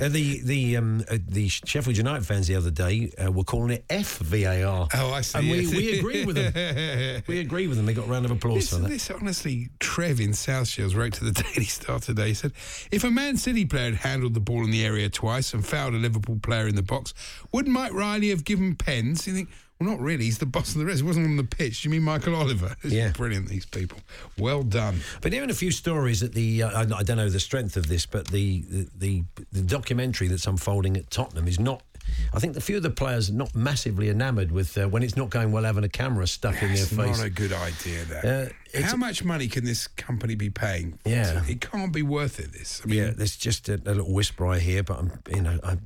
Uh, 0.00 0.08
the 0.08 0.40
the 0.42 0.76
um, 0.78 1.04
uh, 1.10 1.18
the 1.28 1.48
Sheffield 1.48 1.96
United 1.98 2.26
fans 2.26 2.46
the 2.46 2.56
other 2.56 2.70
day 2.70 3.12
uh, 3.22 3.30
were 3.30 3.44
calling 3.44 3.70
it 3.72 3.86
FVAR. 3.88 4.88
Oh, 4.94 5.12
I 5.12 5.20
see. 5.20 5.38
And 5.38 5.50
we, 5.50 5.66
we 5.66 5.98
agree 5.98 6.24
with 6.24 6.36
them. 6.36 7.22
We 7.26 7.40
agree 7.40 7.66
with 7.66 7.76
them. 7.76 7.84
They 7.84 7.92
got 7.92 8.06
a 8.06 8.10
round 8.10 8.24
of 8.24 8.30
applause 8.30 8.56
This, 8.56 8.70
for 8.70 8.76
that. 8.76 8.88
this 8.88 9.10
honestly, 9.10 9.68
Trev 9.80 10.18
in 10.18 10.32
South 10.32 10.66
Shields 10.68 10.96
wrote 10.96 11.12
to 11.14 11.24
the 11.24 11.32
Daily 11.54 11.66
Star 11.66 11.98
today. 11.98 12.28
He 12.28 12.34
said, 12.34 12.52
"If 12.90 13.04
a 13.04 13.10
Man 13.10 13.36
City 13.36 13.66
player 13.66 13.90
had 13.90 13.96
handled 13.96 14.32
the 14.34 14.40
ball 14.40 14.64
in 14.64 14.70
the 14.70 14.84
area 14.84 15.10
twice 15.10 15.52
and 15.52 15.64
fouled 15.64 15.92
a 15.94 15.98
Liverpool 15.98 16.38
player 16.42 16.66
in 16.66 16.74
the 16.74 16.82
box, 16.82 17.12
would 17.52 17.68
Mike 17.68 17.92
Riley 17.92 18.30
have 18.30 18.44
given 18.44 18.76
pens?" 18.76 19.26
You 19.26 19.34
think, 19.34 19.50
well, 19.84 19.94
not 19.96 20.00
really. 20.00 20.24
He's 20.24 20.38
the 20.38 20.46
boss 20.46 20.72
of 20.72 20.78
the 20.78 20.84
rest. 20.86 21.00
He 21.00 21.06
wasn't 21.06 21.26
on 21.26 21.36
the 21.36 21.44
pitch. 21.44 21.84
You 21.84 21.90
mean 21.90 22.02
Michael 22.02 22.34
Oliver? 22.34 22.76
It's 22.82 22.92
Yeah. 22.92 23.10
brilliant. 23.12 23.48
These 23.48 23.66
people. 23.66 23.98
Well 24.38 24.62
done. 24.62 25.00
Been 25.20 25.32
hearing 25.32 25.50
a 25.50 25.54
few 25.54 25.70
stories 25.70 26.22
at 26.22 26.32
the. 26.32 26.62
Uh, 26.64 26.70
I, 26.84 26.98
I 26.98 27.02
don't 27.02 27.16
know 27.16 27.28
the 27.30 27.40
strength 27.40 27.76
of 27.76 27.86
this, 27.88 28.06
but 28.06 28.28
the, 28.28 28.62
the 28.68 28.88
the 28.98 29.24
the 29.52 29.62
documentary 29.62 30.28
that's 30.28 30.46
unfolding 30.46 30.96
at 30.96 31.10
Tottenham 31.10 31.48
is 31.48 31.58
not. 31.60 31.82
I 32.32 32.38
think 32.38 32.56
a 32.56 32.60
few 32.60 32.76
of 32.76 32.82
the 32.82 32.90
players 32.90 33.30
are 33.30 33.34
not 33.34 33.54
massively 33.54 34.08
enamoured 34.08 34.50
with 34.52 34.76
uh, 34.78 34.88
when 34.88 35.02
it's 35.02 35.16
not 35.16 35.30
going 35.30 35.52
well 35.52 35.64
having 35.64 35.84
a 35.84 35.88
camera 35.88 36.26
stuck 36.26 36.54
in 36.62 36.68
their 36.68 36.82
It's 36.82 36.88
face. 36.88 37.18
not 37.18 37.26
a 37.26 37.30
good 37.30 37.52
idea. 37.52 38.04
That. 38.06 38.52
Uh, 38.74 38.82
How 38.82 38.96
much 38.96 39.22
money 39.24 39.46
can 39.48 39.64
this 39.64 39.86
company 39.86 40.34
be 40.34 40.50
paying? 40.50 40.98
Yeah. 41.04 41.42
it 41.48 41.60
can't 41.60 41.92
be 41.92 42.02
worth 42.02 42.40
it. 42.40 42.52
This. 42.52 42.80
I 42.84 42.88
mean, 42.88 42.98
yeah, 42.98 43.10
there's 43.10 43.36
just 43.36 43.68
a, 43.68 43.74
a 43.74 43.94
little 43.94 44.12
whisper 44.12 44.46
I 44.46 44.58
hear, 44.58 44.82
but 44.82 44.98
I'm, 44.98 45.12
you 45.32 45.42
know, 45.42 45.58
I, 45.62 45.76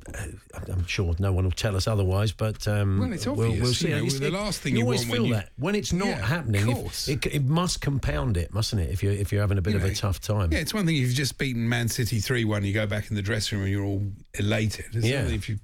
I'm 0.69 0.87
sure 0.87 1.15
no 1.19 1.33
one 1.33 1.45
will 1.45 1.51
tell 1.53 1.77
us 1.77 1.87
otherwise. 1.87 2.33
But 2.33 2.67
um, 2.67 2.99
Well, 2.99 3.13
it's 3.13 3.27
we'll, 3.27 3.41
obvious, 3.47 3.63
we'll 3.63 3.75
see. 3.75 3.89
you 3.91 3.97
know, 3.97 4.09
the 4.09 4.27
it- 4.29 4.33
last 4.33 4.61
thing 4.61 4.73
you 4.73 4.79
you 4.79 4.85
always 4.85 5.01
want 5.01 5.11
when 5.11 5.17
feel 5.21 5.27
you- 5.29 5.35
that 5.35 5.51
when 5.59 5.75
it's 5.75 5.93
not 5.93 6.09
Yeah, 6.09 6.27
happening, 6.27 6.69
if- 6.69 7.09
it, 7.09 7.27
it 7.27 7.45
must 7.45 7.81
compound 7.81 8.37
it, 8.37 8.53
mustn't 8.55 8.81
it? 8.81 8.91
If 8.91 9.03
you're 9.03 9.13
if 9.13 9.33
you're 9.33 9.41
having 9.43 9.59
a 9.59 9.63
bit 9.63 9.73
You 9.75 9.79
of 9.81 9.85
a 9.85 9.95
tough 9.95 10.21
time. 10.21 10.53
Yeah, 10.53 10.59
it's 10.59 10.73
one 10.75 10.87
thing 10.87 10.97
if 10.97 11.03
you've 11.03 11.15
just 11.15 11.37
beaten 11.39 11.69
Man 11.69 11.89
City 11.89 12.21
3 12.21 12.45
1, 12.45 12.65
you 12.65 12.73
go 12.73 12.87
back 12.87 13.11
in 13.11 13.17
the 13.17 13.23
dressing 13.23 13.59
room 13.59 13.67
and 13.67 13.73
you're 13.75 13.85
all 13.85 14.03
elated. 14.39 14.87
It's 14.95 15.07
Yeah. 15.07 15.27
if 15.27 15.49
you 15.49 15.59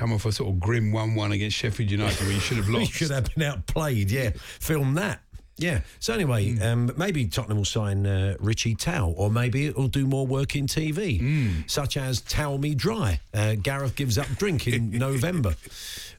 come 0.00 0.12
off 0.14 0.24
a 0.24 0.32
sort 0.32 0.48
of 0.48 0.58
grim 0.58 0.92
1 0.92 1.14
1 1.14 1.32
against 1.32 1.56
Sheffield 1.58 1.90
United 1.90 2.20
where 2.22 2.32
you 2.32 2.40
should 2.40 2.56
have 2.56 2.68
lost. 2.76 2.92
should 2.92 3.10
have 3.10 3.32
been 3.34 3.42
outplayed. 3.44 4.10
Yeah, 4.10 4.30
film 4.58 4.94
that. 4.94 5.20
Yeah. 5.58 5.82
So 5.98 6.14
anyway, 6.14 6.52
Hmm. 6.52 6.62
um, 6.62 6.92
maybe 6.96 7.26
Tottenham 7.26 7.58
will 7.58 7.66
sign 7.66 8.06
uh, 8.06 8.34
Richie 8.40 8.74
Towell, 8.74 9.12
or 9.18 9.30
maybe 9.30 9.66
it'll 9.66 9.88
do 9.88 10.06
more 10.06 10.26
work 10.26 10.56
in 10.56 10.66
TV, 10.66 11.18
Hmm. 11.20 11.48
such 11.66 11.98
as 11.98 12.22
Towel 12.22 12.56
Me 12.56 12.74
Dry. 12.74 13.20
Uh, 13.34 13.56
Gareth 13.56 13.94
gives 13.94 14.16
up 14.16 14.26
drink 14.38 14.66
in 14.66 14.90
November. 15.08 15.54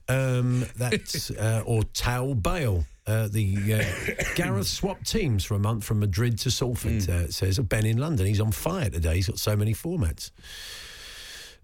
Um, 0.07 0.65
that's 0.77 1.31
uh, 1.47 1.63
or 1.65 1.81
Towel 1.85 2.35
Bale. 2.35 2.85
Uh, 3.07 3.27
the 3.29 3.57
uh, 3.73 4.23
Gareth 4.35 4.67
swapped 4.67 5.09
teams 5.09 5.43
for 5.43 5.55
a 5.55 5.59
month 5.59 5.83
from 5.83 5.99
Madrid 6.01 6.37
to 6.39 6.51
Salford. 6.51 7.09
Uh, 7.09 7.13
it 7.25 7.33
says 7.33 7.57
Ben 7.57 7.85
in 7.87 7.97
London. 7.97 8.27
He's 8.27 8.39
on 8.39 8.51
fire 8.51 8.91
today. 8.91 9.15
He's 9.15 9.27
got 9.27 9.39
so 9.39 9.55
many 9.55 9.73
formats. 9.73 10.29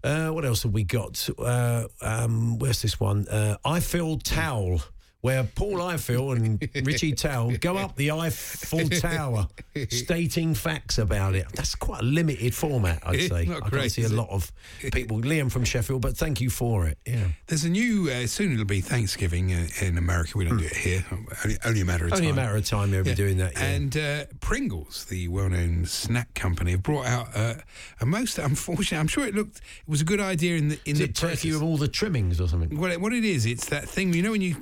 Uh, 0.02 0.28
what 0.28 0.44
else 0.44 0.62
have 0.62 0.72
we 0.72 0.84
got? 0.84 1.28
Uh, 1.38 1.88
um, 2.00 2.58
where's 2.58 2.82
this 2.82 3.00
one? 3.00 3.26
Uh, 3.28 3.56
I 3.64 3.80
feel 3.80 4.18
towel. 4.18 4.80
Where 5.28 5.44
Paul 5.44 5.82
Eiffel 5.82 6.32
and 6.32 6.66
Richie 6.84 7.12
Towell 7.12 7.50
go 7.58 7.76
up 7.76 7.96
the 7.96 8.12
Eiffel 8.12 8.88
Tower, 8.88 9.46
stating 9.90 10.54
facts 10.54 10.96
about 10.96 11.34
it. 11.34 11.44
That's 11.52 11.74
quite 11.74 12.00
a 12.00 12.04
limited 12.04 12.54
format, 12.54 13.02
I'd 13.04 13.28
say. 13.28 13.44
Not 13.44 13.64
I 13.64 13.68
great, 13.68 13.80
can't 13.80 13.92
see 13.92 14.02
a 14.04 14.08
lot 14.08 14.30
of 14.30 14.50
people. 14.90 15.20
Liam 15.20 15.52
from 15.52 15.64
Sheffield, 15.64 16.00
but 16.00 16.16
thank 16.16 16.40
you 16.40 16.48
for 16.48 16.86
it. 16.86 16.96
Yeah, 17.06 17.26
There's 17.46 17.64
a 17.64 17.68
new, 17.68 18.08
uh, 18.08 18.26
soon 18.26 18.54
it'll 18.54 18.64
be 18.64 18.80
Thanksgiving 18.80 19.52
uh, 19.52 19.66
in 19.82 19.98
America. 19.98 20.38
We 20.38 20.46
don't 20.46 20.56
do 20.56 20.64
it 20.64 20.74
here. 20.74 21.04
Only, 21.44 21.58
only 21.66 21.80
a 21.82 21.84
matter 21.84 22.06
of 22.06 22.14
only 22.14 22.28
time. 22.28 22.32
a 22.32 22.36
matter 22.36 22.56
of 22.56 22.64
time 22.64 22.94
you'll 22.94 23.04
be 23.04 23.14
doing 23.14 23.36
that. 23.36 23.52
Yeah. 23.52 23.64
And 23.64 23.96
uh, 23.98 24.24
Pringles, 24.40 25.04
the 25.04 25.28
well-known 25.28 25.84
snack 25.84 26.32
company, 26.32 26.70
have 26.70 26.82
brought 26.82 27.04
out 27.04 27.28
uh, 27.34 27.56
a 28.00 28.06
most 28.06 28.38
unfortunate. 28.38 28.98
I'm 28.98 29.08
sure 29.08 29.26
it 29.26 29.34
looked 29.34 29.58
it 29.58 29.88
was 29.88 30.00
a 30.00 30.06
good 30.06 30.20
idea 30.20 30.56
in 30.56 30.70
the 30.70 30.78
in 30.86 30.92
is 30.92 31.00
the 31.00 31.08
turkey 31.08 31.52
with 31.52 31.60
all 31.60 31.76
the 31.76 31.86
trimmings 31.86 32.40
or 32.40 32.48
something? 32.48 32.78
Well, 32.78 32.98
what 32.98 33.12
it 33.12 33.26
is, 33.26 33.44
it's 33.44 33.68
that 33.68 33.86
thing 33.86 34.14
you 34.14 34.22
know 34.22 34.30
when 34.30 34.40
you 34.40 34.56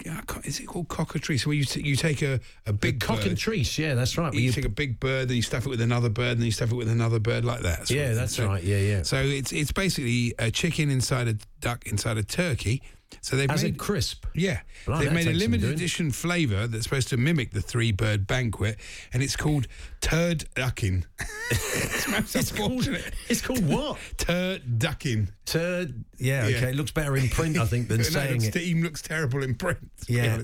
is 0.56 0.64
it 0.64 0.66
called 0.66 0.88
cockatrice? 0.88 1.46
Where 1.46 1.54
you 1.54 1.64
t- 1.64 1.82
you 1.82 1.96
take 1.96 2.22
a, 2.22 2.40
a 2.66 2.72
big 2.72 3.00
Cock 3.00 3.18
bird, 3.18 3.26
and 3.26 3.78
yeah, 3.78 3.94
that's 3.94 4.16
right. 4.18 4.32
you, 4.32 4.40
You- 4.40 4.52
take 4.52 4.64
a 4.64 4.68
big 4.68 4.98
bird, 5.00 5.28
then 5.28 5.36
you 5.36 5.42
stuff 5.42 5.66
it 5.66 5.68
with 5.68 5.80
another 5.80 6.08
bird, 6.08 6.32
and 6.32 6.40
then 6.40 6.46
you 6.46 6.52
stuff 6.52 6.72
it 6.72 6.74
with 6.76 6.88
another 6.88 7.18
bird 7.18 7.44
like 7.44 7.60
that. 7.62 7.90
Yeah, 7.90 8.14
that's 8.14 8.36
So- 8.36 8.46
right. 8.46 8.62
Yeah, 8.62 8.78
yeah. 8.78 9.02
So 9.02 9.16
it's 9.22 9.52
it's 9.52 9.72
basically 9.72 10.34
a 10.38 10.50
chicken 10.50 10.90
inside 10.90 11.28
a 11.28 11.34
duck 11.60 11.86
inside 11.86 12.16
a 12.18 12.22
turkey. 12.22 12.82
So 13.20 13.36
they've 13.36 13.50
As 13.50 13.62
a 13.62 13.66
made 13.66 13.78
crisp. 13.78 14.26
yeah, 14.34 14.60
Blimey, 14.84 15.04
they've 15.04 15.12
made 15.14 15.26
a 15.28 15.32
limited 15.32 15.70
edition 15.70 16.10
flavour 16.12 16.66
that's 16.66 16.84
supposed 16.84 17.08
to 17.08 17.16
mimic 17.16 17.50
the 17.52 17.60
three 17.60 17.90
bird 17.92 18.26
banquet, 18.26 18.78
and 19.12 19.22
it's 19.22 19.34
called 19.36 19.66
turd 20.00 20.44
ducking. 20.54 21.04
it's 21.50 22.34
It's 22.36 22.52
called, 22.52 22.86
it's 23.28 23.40
called 23.42 23.66
what? 23.68 23.98
Turducken. 24.16 25.28
Turd. 25.44 26.04
Yeah, 26.18 26.46
Yeah. 26.48 26.56
okay. 26.56 26.70
It 26.70 26.76
looks 26.76 26.90
better 26.92 27.16
in 27.16 27.28
print, 27.28 27.58
I 27.58 27.66
think, 27.66 27.88
than 27.88 27.98
No, 27.98 28.02
saying 28.04 28.42
it. 28.42 28.56
even 28.56 28.82
looks 28.82 29.02
terrible 29.02 29.42
in 29.42 29.54
print. 29.54 29.78
Yeah. 30.08 30.40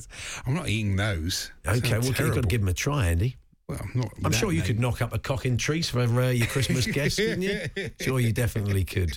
I'm 0.46 0.54
not 0.54 0.68
eating 0.68 0.96
those. 0.96 1.50
Okay, 1.66 1.98
well, 1.98 2.06
you've 2.06 2.16
got 2.16 2.42
to 2.42 2.48
give 2.48 2.60
them 2.62 2.68
a 2.68 2.74
try, 2.74 3.08
Andy. 3.08 3.36
Well, 3.72 3.80
I'm 3.82 4.00
not. 4.00 4.12
I'm 4.24 4.32
sure 4.32 4.52
you 4.52 4.58
name. 4.58 4.66
could 4.66 4.80
knock 4.80 5.02
up 5.02 5.14
a 5.14 5.18
cock 5.18 5.44
and 5.44 5.58
trees 5.58 5.88
for 5.88 6.00
uh, 6.00 6.28
your 6.28 6.46
Christmas 6.46 6.86
guests, 6.86 7.18
couldn't 7.18 7.42
you? 7.42 7.60
Sure, 8.00 8.18
you 8.18 8.32
definitely 8.32 8.84
could. 8.84 9.16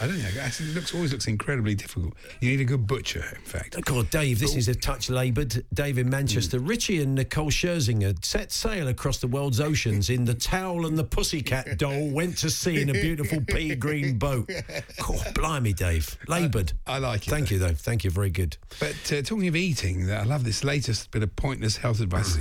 I 0.00 0.06
don't 0.06 0.18
know. 0.18 0.28
It 0.34 0.60
looks 0.74 0.94
always 0.94 1.12
looks 1.12 1.26
incredibly 1.26 1.74
difficult. 1.74 2.14
You 2.40 2.50
need 2.50 2.60
a 2.60 2.64
good 2.64 2.86
butcher, 2.86 3.24
in 3.34 3.42
fact. 3.42 3.82
God, 3.84 4.10
Dave, 4.10 4.38
this 4.38 4.54
is 4.54 4.68
a 4.68 4.74
touch 4.74 5.08
laboured. 5.08 5.64
Dave 5.72 5.98
in 5.98 6.10
Manchester. 6.10 6.58
Hmm. 6.58 6.66
Richie 6.66 7.02
and 7.02 7.14
Nicole 7.14 7.50
Scherzinger 7.50 8.22
set 8.24 8.52
sail 8.52 8.88
across 8.88 9.18
the 9.18 9.26
world's 9.26 9.60
oceans 9.60 10.10
in 10.10 10.24
the 10.24 10.34
Towel 10.34 10.86
and 10.86 10.96
the 10.98 11.04
Pussycat 11.04 11.78
Doll 11.78 12.08
went 12.10 12.38
to 12.38 12.50
sea 12.50 12.82
in 12.82 12.90
a 12.90 12.92
beautiful 12.92 13.40
pea 13.40 13.74
green 13.74 14.18
boat. 14.18 14.50
God, 14.98 15.34
blimey, 15.34 15.72
Dave. 15.72 16.16
Laboured. 16.28 16.72
I 16.86 16.98
like 16.98 17.26
it, 17.26 17.30
Thank 17.30 17.50
you, 17.50 17.58
though. 17.58 17.74
Thank 17.74 18.04
you. 18.04 18.10
Very 18.10 18.30
good. 18.30 18.56
But 18.78 19.12
uh, 19.12 19.22
talking 19.22 19.48
of 19.48 19.56
eating, 19.56 20.10
I 20.10 20.24
love 20.24 20.44
this 20.44 20.64
latest 20.64 21.10
bit 21.10 21.22
of 21.22 21.34
pointless 21.36 21.76
health 21.76 22.00
advice. 22.00 22.38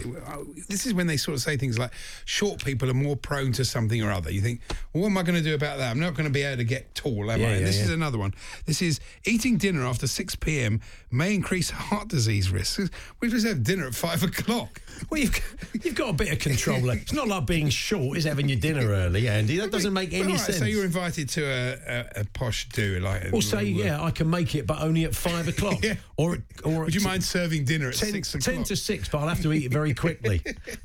this 0.68 0.86
is 0.86 0.94
when 0.94 1.08
they 1.08 1.18
sort 1.18 1.31
of 1.34 1.42
say 1.42 1.58
things 1.58 1.78
like, 1.78 1.92
"Short 2.26 2.64
people 2.64 2.90
are 2.90 2.94
more 2.94 3.16
prone 3.16 3.52
to 3.54 3.66
something 3.66 4.02
or 4.02 4.12
other." 4.12 4.32
You 4.32 4.42
think, 4.42 4.62
"Well, 4.94 5.04
what 5.04 5.08
am 5.08 5.18
I 5.18 5.24
going 5.24 5.36
to 5.36 5.44
do 5.44 5.56
about 5.56 5.78
that? 5.78 5.92
I'm 5.92 6.00
not 6.00 6.14
going 6.14 6.28
to 6.28 6.34
be 6.34 6.44
able 6.44 6.58
to 6.58 6.64
get 6.64 6.94
tall, 6.96 7.32
am 7.32 7.40
Yeah, 7.40 7.48
I?" 7.48 7.52
And 7.52 7.60
yeah, 7.62 7.66
this 7.66 7.80
is 7.80 7.90
another 7.90 8.18
one. 8.18 8.34
This 8.66 8.82
is 8.82 9.00
eating 9.26 9.58
dinner 9.58 9.86
after 9.86 10.08
six 10.08 10.36
p.m. 10.36 10.82
may 11.12 11.34
increase 11.34 11.70
heart 11.70 12.08
disease 12.08 12.50
risks. 12.50 12.90
Supposed 13.22 13.44
to 13.44 13.50
have 13.50 13.64
dinner 13.64 13.88
at 13.88 13.96
five 13.96 14.24
o'clock. 14.24 14.82
Well, 15.10 15.20
you've, 15.20 15.58
you've 15.84 15.96
got 15.96 16.10
a 16.10 16.14
bit 16.14 16.32
of 16.32 16.40
control. 16.40 16.90
It's 16.90 17.12
not 17.12 17.28
like 17.28 17.46
being 17.46 17.70
short 17.70 18.18
is 18.18 18.24
having 18.24 18.48
your 18.48 18.60
dinner 18.60 18.88
early, 18.88 19.28
Andy. 19.28 19.58
That 19.58 19.72
doesn't 19.72 19.92
make 19.94 20.14
any 20.14 20.32
right, 20.32 20.40
sense. 20.40 20.60
So 20.60 20.66
you're 20.66 20.86
invited 20.86 21.28
to 21.30 21.44
a, 21.44 21.72
a, 22.18 22.22
a 22.22 22.26
posh 22.34 22.70
do, 22.70 23.00
like. 23.02 23.34
Or 23.34 23.42
say, 23.42 23.64
yeah, 23.64 24.02
I 24.02 24.12
can 24.12 24.30
make 24.30 24.56
it, 24.56 24.66
but 24.66 24.82
only 24.82 25.04
at 25.04 25.14
five 25.16 25.48
o'clock. 25.48 25.80
Yeah. 25.84 25.96
Or, 26.18 26.38
or 26.64 26.86
Would 26.86 26.94
you 26.94 27.02
at 27.02 27.06
mind 27.08 27.24
serving 27.24 27.66
dinner 27.66 27.90
at 27.90 27.96
10, 27.96 28.16
o'clock? 28.16 28.42
10 28.44 28.64
to 28.66 28.76
6, 28.76 29.10
but 29.10 29.18
I'll 29.18 29.28
have 29.28 29.42
to 29.42 29.52
eat 29.52 29.66
it 29.66 29.72
very 29.72 29.94
quickly. 29.96 30.42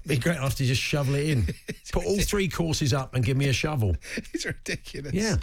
Be 0.07 0.17
great. 0.17 0.37
I'll 0.39 0.45
have 0.45 0.55
to 0.57 0.65
just 0.65 0.81
shovel 0.81 1.15
it 1.17 1.29
in. 1.29 1.43
Put 1.93 2.07
all 2.07 2.19
three 2.21 2.49
courses 2.49 2.95
up 2.95 3.15
and 3.15 3.23
give 3.25 3.37
me 3.37 3.49
a 3.49 3.53
shovel. 3.53 3.95
it's 4.33 4.47
ridiculous. 4.47 5.13
Yeah. 5.13 5.37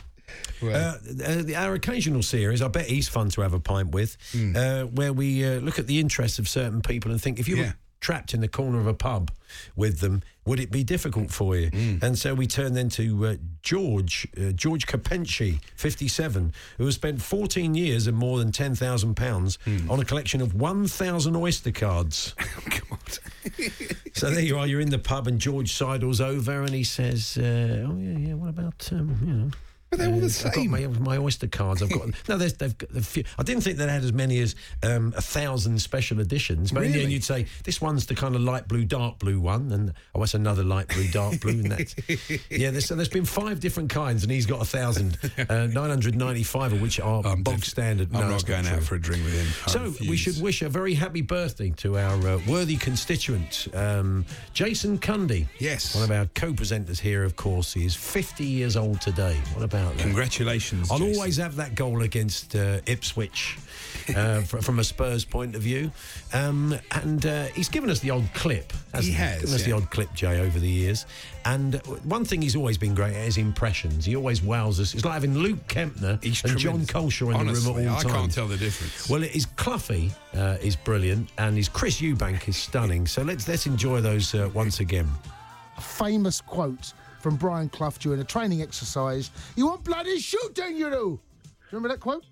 Well, 0.62 0.76
Uh, 0.96 1.24
uh, 1.24 1.42
the- 1.44 1.56
our 1.56 1.74
occasional 1.76 2.24
series, 2.24 2.62
I 2.64 2.68
bet 2.70 2.88
he's 2.88 3.08
fun 3.08 3.30
to 3.32 3.42
have 3.42 3.54
a 3.54 3.60
pint 3.60 3.92
with, 3.92 4.18
uh, 4.56 4.84
where 4.86 5.14
we 5.14 5.46
uh, 5.46 5.60
look 5.60 5.78
at 5.78 5.86
the 5.86 6.00
interests 6.00 6.40
of 6.40 6.48
certain 6.50 6.82
people 6.82 7.12
and 7.12 7.22
think 7.22 7.40
if 7.40 7.48
you 7.48 7.58
Yeah. 7.58 7.64
were 7.68 7.76
trapped 8.04 8.34
in 8.36 8.42
the 8.42 8.48
corner 8.48 8.80
of 8.80 8.86
a 8.86 8.94
pub 8.94 9.32
with 9.76 10.00
them, 10.00 10.22
would 10.46 10.60
it 10.60 10.70
be 10.72 10.84
difficult 10.84 11.32
for 11.32 11.56
you? 11.56 11.72
And 12.02 12.20
so 12.20 12.34
we 12.36 12.46
turn 12.48 12.74
then 12.74 12.90
to 12.90 13.26
uh, 13.26 13.36
George, 13.62 14.28
uh, 14.38 14.52
George 14.52 14.86
Capenci, 14.86 15.60
57, 15.78 16.54
who 16.78 16.86
has 16.86 16.96
spent 16.96 17.22
14 17.22 17.74
years 17.74 18.06
and 18.08 18.18
more 18.18 18.40
than 18.40 18.52
£10,000 18.52 19.90
on 19.90 20.00
a 20.00 20.06
collection 20.06 20.42
of 20.42 20.54
1,000 20.54 21.36
Oyster 21.36 21.72
cards. 21.72 22.36
God. 22.70 23.20
So 24.16 24.30
there 24.30 24.44
you 24.44 24.60
are. 24.60 24.68
You're 24.68 24.80
in 24.80 24.92
the 24.92 25.00
pub, 25.00 25.26
and 25.28 25.40
George 25.40 25.74
sidles 25.74 26.22
over, 26.22 26.62
and 26.62 26.70
he 26.70 26.84
says, 26.84 27.36
uh, 27.36 27.88
"Oh 27.90 27.98
yeah, 27.98 28.18
yeah. 28.28 28.34
What 28.36 28.50
about 28.50 28.88
um, 28.92 29.18
you 29.26 29.34
know?" 29.34 29.52
But 29.94 30.00
they're 30.00 30.14
all 30.14 30.20
the 30.20 30.26
I've 30.26 30.44
got 30.44 30.54
same. 30.56 30.72
my, 30.72 30.88
my 30.88 31.18
Oyster 31.18 31.48
cards. 31.48 31.84
I've 31.84 31.92
got 31.92 32.08
no. 32.28 32.38
There's, 32.38 32.54
they've 32.54 32.76
got 32.78 32.90
a 32.96 33.02
few. 33.02 33.24
I 33.38 33.44
didn't 33.44 33.64
think 33.64 33.78
they 33.78 33.88
had 33.88 34.04
as 34.04 34.12
many 34.14 34.40
as 34.40 34.56
um, 34.82 35.14
a 35.16 35.22
thousand 35.22 35.80
special 35.80 36.20
editions. 36.20 36.72
But 36.72 36.84
in 36.84 36.92
the 36.94 37.04
end, 37.04 37.12
you'd 37.12 37.24
say 37.24 37.46
this 37.64 37.80
one's 37.80 38.08
the 38.08 38.16
kind 38.16 38.36
of 38.36 38.42
light 38.42 38.68
blue, 38.68 38.86
dark 38.86 39.20
blue 39.20 39.40
one, 39.40 39.72
and 39.72 39.94
oh, 40.16 40.20
that's 40.20 40.34
another 40.34 40.64
light 40.64 40.88
blue, 40.88 41.08
dark 41.10 41.40
blue, 41.42 41.52
and 41.60 41.72
that's 41.72 41.96
yeah. 42.50 42.72
There's, 42.72 42.88
so 42.88 42.96
there's 42.96 43.10
been 43.10 43.26
five 43.26 43.60
different 43.60 43.90
kinds, 43.92 44.24
and 44.24 44.32
he's 44.32 44.46
got 44.48 44.62
a 44.62 44.66
thousand, 44.66 45.18
uh, 45.50 45.68
nine 45.68 45.90
hundred 45.90 46.16
ninety-five 46.16 46.74
of 46.74 46.82
which 46.82 47.00
are 47.00 47.26
I'm 47.26 47.44
bog 47.44 47.64
standard. 47.64 48.10
I'm 48.14 48.22
No, 48.22 48.30
not 48.30 48.46
going 48.46 48.66
out 48.68 48.82
for 48.82 48.96
a 48.96 49.00
drink 49.02 49.24
with 49.24 49.34
him. 49.36 49.48
I 49.68 49.70
So 49.70 49.94
we 50.10 50.18
should 50.18 50.42
wish 50.42 50.62
a 50.62 50.70
very 50.70 50.96
happy 50.96 51.22
birthday 51.22 51.70
to 51.78 51.98
our 52.00 52.16
uh, 52.28 52.40
worthy 52.48 52.78
constituent, 52.78 53.68
um, 53.74 54.26
Jason 54.54 54.98
Cundy. 54.98 55.48
Yes. 55.60 55.94
One 55.96 56.04
of 56.04 56.12
our 56.12 56.26
co-presenters 56.36 57.00
here, 57.00 57.24
of 57.24 57.36
course. 57.36 57.74
He 57.74 57.86
is 57.86 57.96
50 57.96 58.46
years 58.46 58.76
old 58.78 59.02
today. 59.02 59.38
What 59.54 59.64
about 59.64 59.83
that? 59.90 59.98
Congratulations. 60.00 60.90
I'll 60.92 60.98
Jason. 61.00 61.16
always 61.16 61.38
have 61.38 61.56
that 61.58 61.76
goal 61.76 62.02
against 62.04 62.56
uh, 62.56 62.80
Ipswich 62.86 63.58
uh, 64.16 64.42
fr- 64.42 64.58
from 64.60 64.80
a 64.80 64.84
Spurs 64.84 65.26
point 65.26 65.56
of 65.56 65.62
view. 65.62 65.92
Um, 66.34 66.76
and 66.92 67.26
uh, 67.26 67.46
he's 67.48 67.70
given 67.70 67.90
us 67.90 68.00
the 68.00 68.10
odd 68.12 68.28
clip. 68.34 68.72
hasn't 68.94 69.06
He 69.14 69.20
has, 69.20 69.42
Given 69.42 69.56
us 69.56 69.64
the 69.64 69.70
yeah. 69.70 69.76
odd 69.76 69.90
clip, 69.92 70.14
Jay, 70.14 70.40
over 70.40 70.60
the 70.60 70.70
years. 70.70 71.06
And 71.46 71.76
uh, 71.76 71.80
one 72.04 72.24
thing 72.26 72.42
he's 72.42 72.56
always 72.56 72.78
been 72.78 72.96
great 72.96 73.16
at 73.16 73.28
is 73.28 73.38
impressions. 73.38 74.06
He 74.06 74.16
always 74.16 74.42
wows 74.42 74.80
us. 74.80 74.94
It's 74.94 75.04
like 75.06 75.14
having 75.16 75.38
Luke 75.38 75.68
Kempner 75.68 76.24
He's 76.24 76.44
and 76.44 76.58
John 76.58 76.86
tremendous. 76.86 76.92
Culshaw 77.22 77.30
in 77.30 77.36
Honestly, 77.36 77.74
the 77.74 77.80
room 77.80 77.88
at 77.88 77.92
all 77.92 77.96
times. 78.02 78.06
I 78.06 78.10
times. 78.10 78.22
can't 78.22 78.34
tell 78.34 78.48
the 78.48 78.58
difference. 78.58 79.10
Well, 79.10 79.22
his 79.22 79.46
Cloughie 79.46 80.12
uh, 80.36 80.58
is 80.62 80.76
brilliant, 80.76 81.30
and 81.38 81.58
his 81.58 81.68
Chris 81.70 82.00
Eubank 82.02 82.48
is 82.48 82.56
stunning. 82.58 83.06
So 83.08 83.22
let's 83.24 83.48
let's 83.48 83.66
enjoy 83.66 84.00
those 84.02 84.34
uh, 84.34 84.50
once 84.54 84.80
again. 84.80 85.08
A 85.78 85.82
famous 85.82 86.40
quote 86.40 86.94
from 87.24 87.38
Brian 87.38 87.70
Clough 87.70 87.94
during 88.00 88.20
a 88.20 88.24
training 88.24 88.62
exercise. 88.62 89.32
You 89.56 89.66
want 89.68 89.84
bloody 89.86 90.20
shooting, 90.20 90.76
you 90.76 90.90
do. 90.90 90.96
you 90.96 91.20
Remember 91.72 91.88
that 91.88 92.02
quote? 92.02 92.24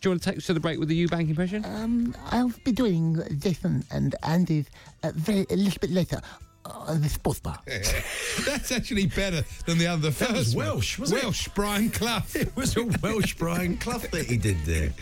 Do 0.00 0.08
you 0.08 0.10
want 0.12 0.22
to 0.22 0.30
take 0.30 0.38
us 0.38 0.46
to 0.46 0.54
the 0.54 0.60
break 0.60 0.78
with 0.78 0.88
the 0.88 1.06
Eubank 1.06 1.28
impression? 1.28 1.64
Um, 1.64 2.14
I'll 2.30 2.52
be 2.64 2.70
doing 2.70 3.20
Jason 3.40 3.84
and 3.90 4.14
Andy's 4.22 4.66
uh, 5.02 5.10
very, 5.16 5.46
a 5.50 5.56
little 5.56 5.80
bit 5.80 5.90
later 5.90 6.20
on 6.64 7.00
the 7.02 7.08
sports 7.08 7.40
bar. 7.40 7.58
That's 7.66 8.70
actually 8.72 9.06
better 9.06 9.42
than 9.66 9.78
the 9.78 9.86
other 9.88 10.10
first. 10.12 10.32
was. 10.32 10.56
Welsh, 10.56 10.98
wasn't 10.98 11.20
it? 11.20 11.24
Welsh, 11.24 11.48
Brian 11.48 11.90
Clough. 11.90 12.22
It 12.34 12.54
was 12.54 12.76
a 12.76 12.84
Welsh 13.02 13.34
Brian 13.34 13.76
Clough 13.78 13.98
that 13.98 14.26
he 14.26 14.36
did 14.36 14.58
there. 14.64 14.92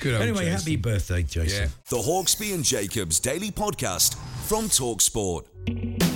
Good 0.00 0.14
old 0.14 0.22
Anyway, 0.22 0.44
Jason. 0.44 0.58
happy 0.58 0.76
birthday, 0.76 1.22
Jason. 1.24 1.64
Yeah. 1.64 1.68
The 1.90 1.96
Hawksby 1.98 2.54
and 2.54 2.64
Jacobs 2.64 3.20
Daily 3.20 3.50
Podcast 3.50 4.14
from 4.46 4.64
Talksport. 4.66 6.07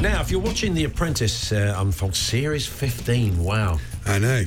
Now, 0.00 0.20
if 0.20 0.30
you're 0.30 0.40
watching 0.40 0.74
The 0.74 0.84
Apprentice 0.84 1.50
uh, 1.50 1.74
on 1.76 1.90
Fox 1.90 2.18
Series 2.18 2.66
15, 2.66 3.42
wow. 3.42 3.78
I 4.06 4.18
know. 4.20 4.44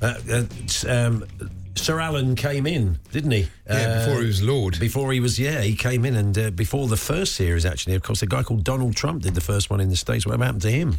Uh, 0.00 0.14
uh, 0.30 0.44
um, 0.88 1.24
Sir 1.74 2.00
Alan 2.00 2.34
came 2.34 2.66
in, 2.66 2.98
didn't 3.12 3.30
he? 3.32 3.46
Yeah, 3.66 3.74
Uh, 3.74 4.06
before 4.06 4.20
he 4.22 4.26
was 4.26 4.42
Lord. 4.42 4.80
Before 4.80 5.12
he 5.12 5.20
was, 5.20 5.38
yeah, 5.38 5.60
he 5.60 5.76
came 5.76 6.06
in, 6.06 6.16
and 6.16 6.38
uh, 6.38 6.50
before 6.50 6.88
the 6.88 6.96
first 6.96 7.34
series, 7.34 7.66
actually, 7.66 7.94
of 7.94 8.02
course, 8.02 8.22
a 8.22 8.26
guy 8.26 8.42
called 8.42 8.64
Donald 8.64 8.96
Trump 8.96 9.22
did 9.22 9.34
the 9.34 9.42
first 9.42 9.68
one 9.68 9.80
in 9.80 9.90
the 9.90 9.96
States. 9.96 10.26
What 10.26 10.40
happened 10.40 10.62
to 10.62 10.70
him? 10.70 10.96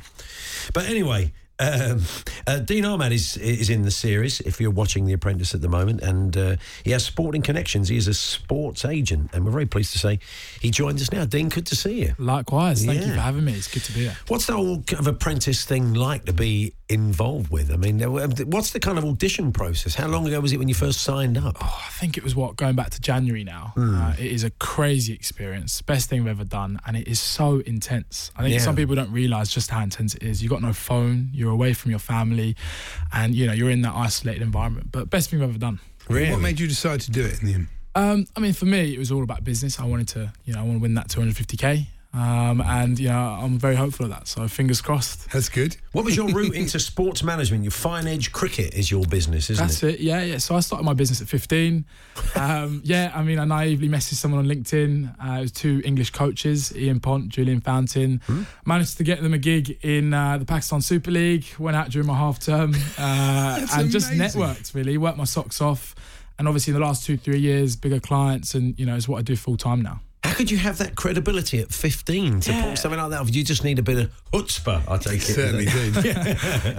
But 0.74 0.86
anyway, 0.86 1.34
um, 1.60 2.02
uh, 2.46 2.60
Dean 2.60 2.86
Ahmad 2.86 3.12
is 3.12 3.38
is 3.38 3.70
in 3.70 3.84
the 3.84 3.92
series. 3.92 4.40
If 4.42 4.62
you're 4.62 4.72
watching 4.72 5.06
The 5.06 5.14
Apprentice 5.14 5.54
at 5.54 5.62
the 5.62 5.70
moment, 5.70 6.02
and 6.02 6.36
uh, 6.38 6.56
he 6.84 6.92
has 6.92 7.04
sporting 7.06 7.42
connections. 7.42 7.90
He 7.90 7.98
is 7.98 8.08
a 8.08 8.14
sports 8.14 8.86
agent, 8.86 9.32
and 9.34 9.46
we're 9.46 9.52
very 9.52 9.66
pleased 9.66 9.94
to 9.94 10.00
say 10.00 10.20
he 10.62 10.72
joins 10.72 11.02
us 11.02 11.12
now. 11.12 11.26
Dean, 11.26 11.50
good 11.50 11.66
to 11.68 11.76
see 11.76 12.02
you. 12.02 12.16
Likewise, 12.18 12.86
thank 12.86 13.02
you 13.02 13.14
for 13.14 13.20
having 13.20 13.46
me. 13.46 13.54
It's 13.54 13.68
good 13.68 13.84
to 13.84 13.92
be 13.92 14.02
here. 14.02 14.18
What's 14.28 14.46
the 14.46 14.54
whole 14.54 14.82
kind 14.84 15.00
of 15.00 15.08
apprentice 15.08 15.66
thing 15.66 15.94
like 15.94 16.26
to 16.26 16.34
be 16.34 16.74
involved 16.90 17.52
with? 17.52 17.72
I 17.72 17.76
mean, 17.76 18.02
uh, 18.02 18.10
what's 18.46 18.72
the 18.72 18.80
kind 18.80 18.98
of 18.98 19.06
audition 19.06 19.52
process? 19.52 19.96
How 19.96 20.08
long 20.08 20.26
ago 20.28 20.40
was 20.40 20.54
it 20.54 20.58
when 20.58 20.68
you 20.70 20.74
first 20.76 21.02
signed 21.02 21.38
up? 21.38 21.58
Oh, 21.62 21.84
I 21.86 21.90
think 21.92 22.18
it 22.18 22.24
was 22.24 22.36
what 22.36 22.56
going 22.56 22.76
back 22.76 22.90
to 22.92 23.02
January 23.02 23.44
now. 23.44 23.72
Hmm. 23.76 23.96
Uh, 24.02 24.14
it 24.18 24.32
is 24.32 24.44
a 24.44 24.50
crazy 24.52 25.14
experience, 25.14 25.82
best 25.82 26.10
thing 26.10 26.22
I've 26.22 26.28
ever 26.28 26.44
done, 26.46 26.80
and 26.86 26.96
it 26.96 27.08
is 27.08 27.20
so 27.20 27.60
intense. 27.66 28.32
I 28.36 28.42
think 28.44 28.54
Yeah. 28.54 28.60
some 28.60 28.76
people 28.76 28.96
don't 28.96 29.12
realize 29.12 29.50
just 29.50 29.70
how 29.70 29.82
intense 29.82 30.16
it 30.16 30.24
is. 30.24 30.42
You 30.42 30.50
got 30.50 30.62
no 30.62 30.74
phone, 30.74 31.30
you're 31.34 31.52
away 31.52 31.74
from 31.74 31.92
your 31.92 32.00
family, 32.00 32.56
and 33.14 33.36
you 33.36 33.46
know 33.48 33.54
you're 33.54 33.70
in 33.72 33.82
that 33.82 33.94
isolated 33.96 34.42
environment. 34.42 34.92
But 34.92 35.10
best 35.10 35.30
thing 35.30 35.42
I've 35.42 35.50
ever 35.50 35.58
done. 35.60 35.80
Really? 36.10 36.32
What 36.32 36.42
made 36.42 36.60
you 36.60 36.68
decide 36.68 37.02
to 37.02 37.12
do 37.12 37.26
it 37.26 37.42
in 37.42 37.48
the 37.48 37.54
end? 37.54 37.68
Um, 37.96 38.28
I 38.36 38.40
mean, 38.40 38.54
for 38.54 38.66
me, 38.66 38.94
it 38.94 39.00
was 39.00 39.12
all 39.12 39.24
about 39.24 39.44
business. 39.44 39.80
I 39.80 39.86
wanted 39.86 40.08
to, 40.10 40.32
you 40.46 40.54
know, 40.54 40.60
I 40.60 40.64
want 40.64 40.76
to 40.76 40.80
win 40.82 40.94
that 40.94 41.08
250k, 41.10 41.88
um, 42.18 42.62
and 42.62 42.98
you 42.98 43.10
know, 43.10 43.38
I'm 43.40 43.60
very 43.60 43.76
hopeful 43.76 44.06
of 44.06 44.12
that. 44.12 44.28
So 44.28 44.48
fingers 44.48 44.82
crossed. 44.82 45.30
That's 45.32 45.50
good. 45.50 45.78
What 45.92 46.04
was 46.04 46.16
your 46.16 46.28
route 46.30 46.56
into 46.56 46.80
sports 46.80 47.22
management? 47.22 47.64
Your 47.64 47.72
fine 47.72 48.08
edge 48.08 48.32
cricket 48.32 48.74
is 48.74 48.90
your 48.90 49.06
business, 49.06 49.52
isn't 49.52 49.64
That's 49.64 49.84
it? 49.84 49.86
That's 49.86 50.00
it? 50.00 50.04
Yeah, 50.04 50.24
yeah. 50.24 50.38
So 50.40 50.56
I 50.56 50.62
started 50.62 50.84
my 50.84 50.94
business 50.94 51.22
at 51.22 51.28
15. 51.28 51.86
Um, 52.36 52.82
yeah, 52.86 53.12
I 53.14 53.22
mean, 53.22 53.38
I 53.38 53.46
naively 53.46 53.88
messaged 53.88 54.16
someone 54.16 54.40
on 54.40 54.48
LinkedIn. 54.48 55.14
Uh, 55.24 55.38
it 55.38 55.42
was 55.42 55.52
two 55.52 55.80
English 55.86 56.10
coaches, 56.10 56.76
Ian 56.76 57.00
Pont, 57.00 57.30
Julian 57.30 57.62
Fountain. 57.62 58.20
Hmm? 58.26 58.44
Managed 58.66 58.98
to 58.98 59.04
get 59.04 59.22
them 59.22 59.36
a 59.36 59.38
gig 59.38 59.78
in 59.84 60.12
uh, 60.12 60.40
the 60.40 60.46
Pakistan 60.46 60.82
Super 60.82 61.12
League. 61.12 61.46
Went 61.60 61.78
out 61.78 61.92
during 61.92 62.08
my 62.08 62.18
half 62.18 62.40
term 62.40 62.74
uh, 62.98 63.68
and 63.76 63.92
just 63.92 64.12
networked. 64.12 64.74
Really, 64.74 64.98
worked 64.98 65.20
my 65.20 65.24
socks 65.24 65.62
off. 65.62 65.94
And 66.40 66.48
obviously, 66.48 66.74
in 66.74 66.80
the 66.80 66.86
last 66.86 67.06
two, 67.06 67.18
three 67.18 67.40
years, 67.40 67.76
bigger 67.76 68.00
clients, 68.00 68.56
and 68.56 68.78
you 68.80 68.88
know, 68.88 68.96
it's 68.96 69.08
what 69.08 69.20
I 69.20 69.22
do 69.22 69.36
full 69.36 69.58
time 69.58 69.84
now. 69.84 70.02
How 70.28 70.34
could 70.34 70.52
you 70.52 70.58
have 70.58 70.78
that 70.80 70.96
credibility 70.96 71.60
at 71.60 71.72
15 71.72 72.42
to 72.42 72.52
Yeah. 72.52 72.62
pull 72.64 72.76
something 72.76 73.00
like 73.00 73.12
that? 73.12 73.22
off? 73.22 73.34
You 73.34 73.44
just 73.44 73.64
need 73.64 73.80
a 73.80 73.82
bit 73.82 73.98
of 73.98 74.12
chutzpah, 74.34 74.84
I 74.90 74.98
take 74.98 75.22
it. 75.22 75.22
Certainly 75.22 75.66
do. 75.66 75.92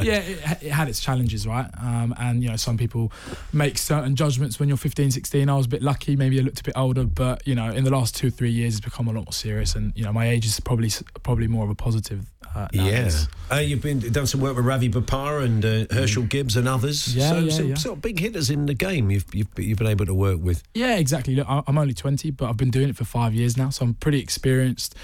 yeah, 0.05 0.19
it, 0.21 0.63
it 0.63 0.71
had 0.71 0.89
its 0.89 1.01
challenges, 1.01 1.47
right? 1.47 1.67
Um, 1.81 2.15
and, 2.19 2.43
you 2.43 2.51
know, 2.51 2.57
some 2.57 2.77
people 2.77 3.11
make 3.53 3.79
certain 3.79 4.17
judgments 4.17 4.61
when 4.61 4.69
you're 4.69 4.77
15, 4.77 5.11
16. 5.13 5.49
I 5.49 5.57
was 5.57 5.65
a 5.65 5.69
bit 5.71 5.83
lucky. 5.83 6.15
Maybe 6.15 6.39
I 6.39 6.43
looked 6.43 6.61
a 6.61 6.65
bit 6.65 6.77
older, 6.77 7.05
but, 7.05 7.47
you 7.47 7.55
know, 7.55 7.71
in 7.73 7.85
the 7.85 7.91
last 7.91 8.15
two, 8.15 8.31
three 8.31 8.51
years, 8.51 8.77
it's 8.77 8.85
become 8.85 9.09
a 9.09 9.13
lot 9.13 9.25
more 9.25 9.33
serious. 9.33 9.75
And, 9.75 9.93
you 9.97 10.05
know, 10.05 10.13
my 10.13 10.29
age 10.29 10.45
is 10.45 10.61
probably 10.61 10.91
probably 11.23 11.47
more 11.49 11.65
of 11.65 11.71
a 11.71 11.75
positive. 11.75 12.27
Uh, 12.55 12.69
Yeah, 12.73 13.11
uh, 13.51 13.57
you've 13.57 13.83
been 13.83 14.01
done 14.01 14.27
some 14.27 14.41
work 14.41 14.57
with 14.57 14.65
Ravi 14.65 14.89
Bopara 14.89 15.45
and 15.45 15.65
uh, 15.65 15.69
Herschelle 15.87 16.29
Gibbs 16.29 16.57
and 16.57 16.69
others. 16.69 17.15
Yeah, 17.15 17.31
so, 17.31 17.39
yeah, 17.39 17.51
some 17.53 17.69
yeah. 17.69 17.75
sort 17.77 17.97
of 17.97 18.03
big 18.03 18.19
hitters 18.19 18.51
in 18.51 18.67
the 18.67 18.75
game. 18.75 19.11
You've, 19.11 19.27
you've 19.33 19.49
you've 19.57 19.79
been 19.79 19.87
able 19.87 20.07
to 20.07 20.15
work 20.15 20.41
with. 20.41 20.63
Yeah, 20.75 20.97
exactly. 20.97 21.35
Look, 21.37 21.47
I'm 21.49 21.79
only 21.79 21.95
20, 21.95 22.31
but 22.33 22.49
I've 22.49 22.57
been 22.57 22.71
doing 22.71 22.89
it 22.89 22.97
for 22.97 23.05
five 23.05 23.35
years 23.35 23.57
now, 23.57 23.71
so 23.71 23.85
I'm 23.85 23.95
pretty 23.95 24.21
experienced. 24.21 24.95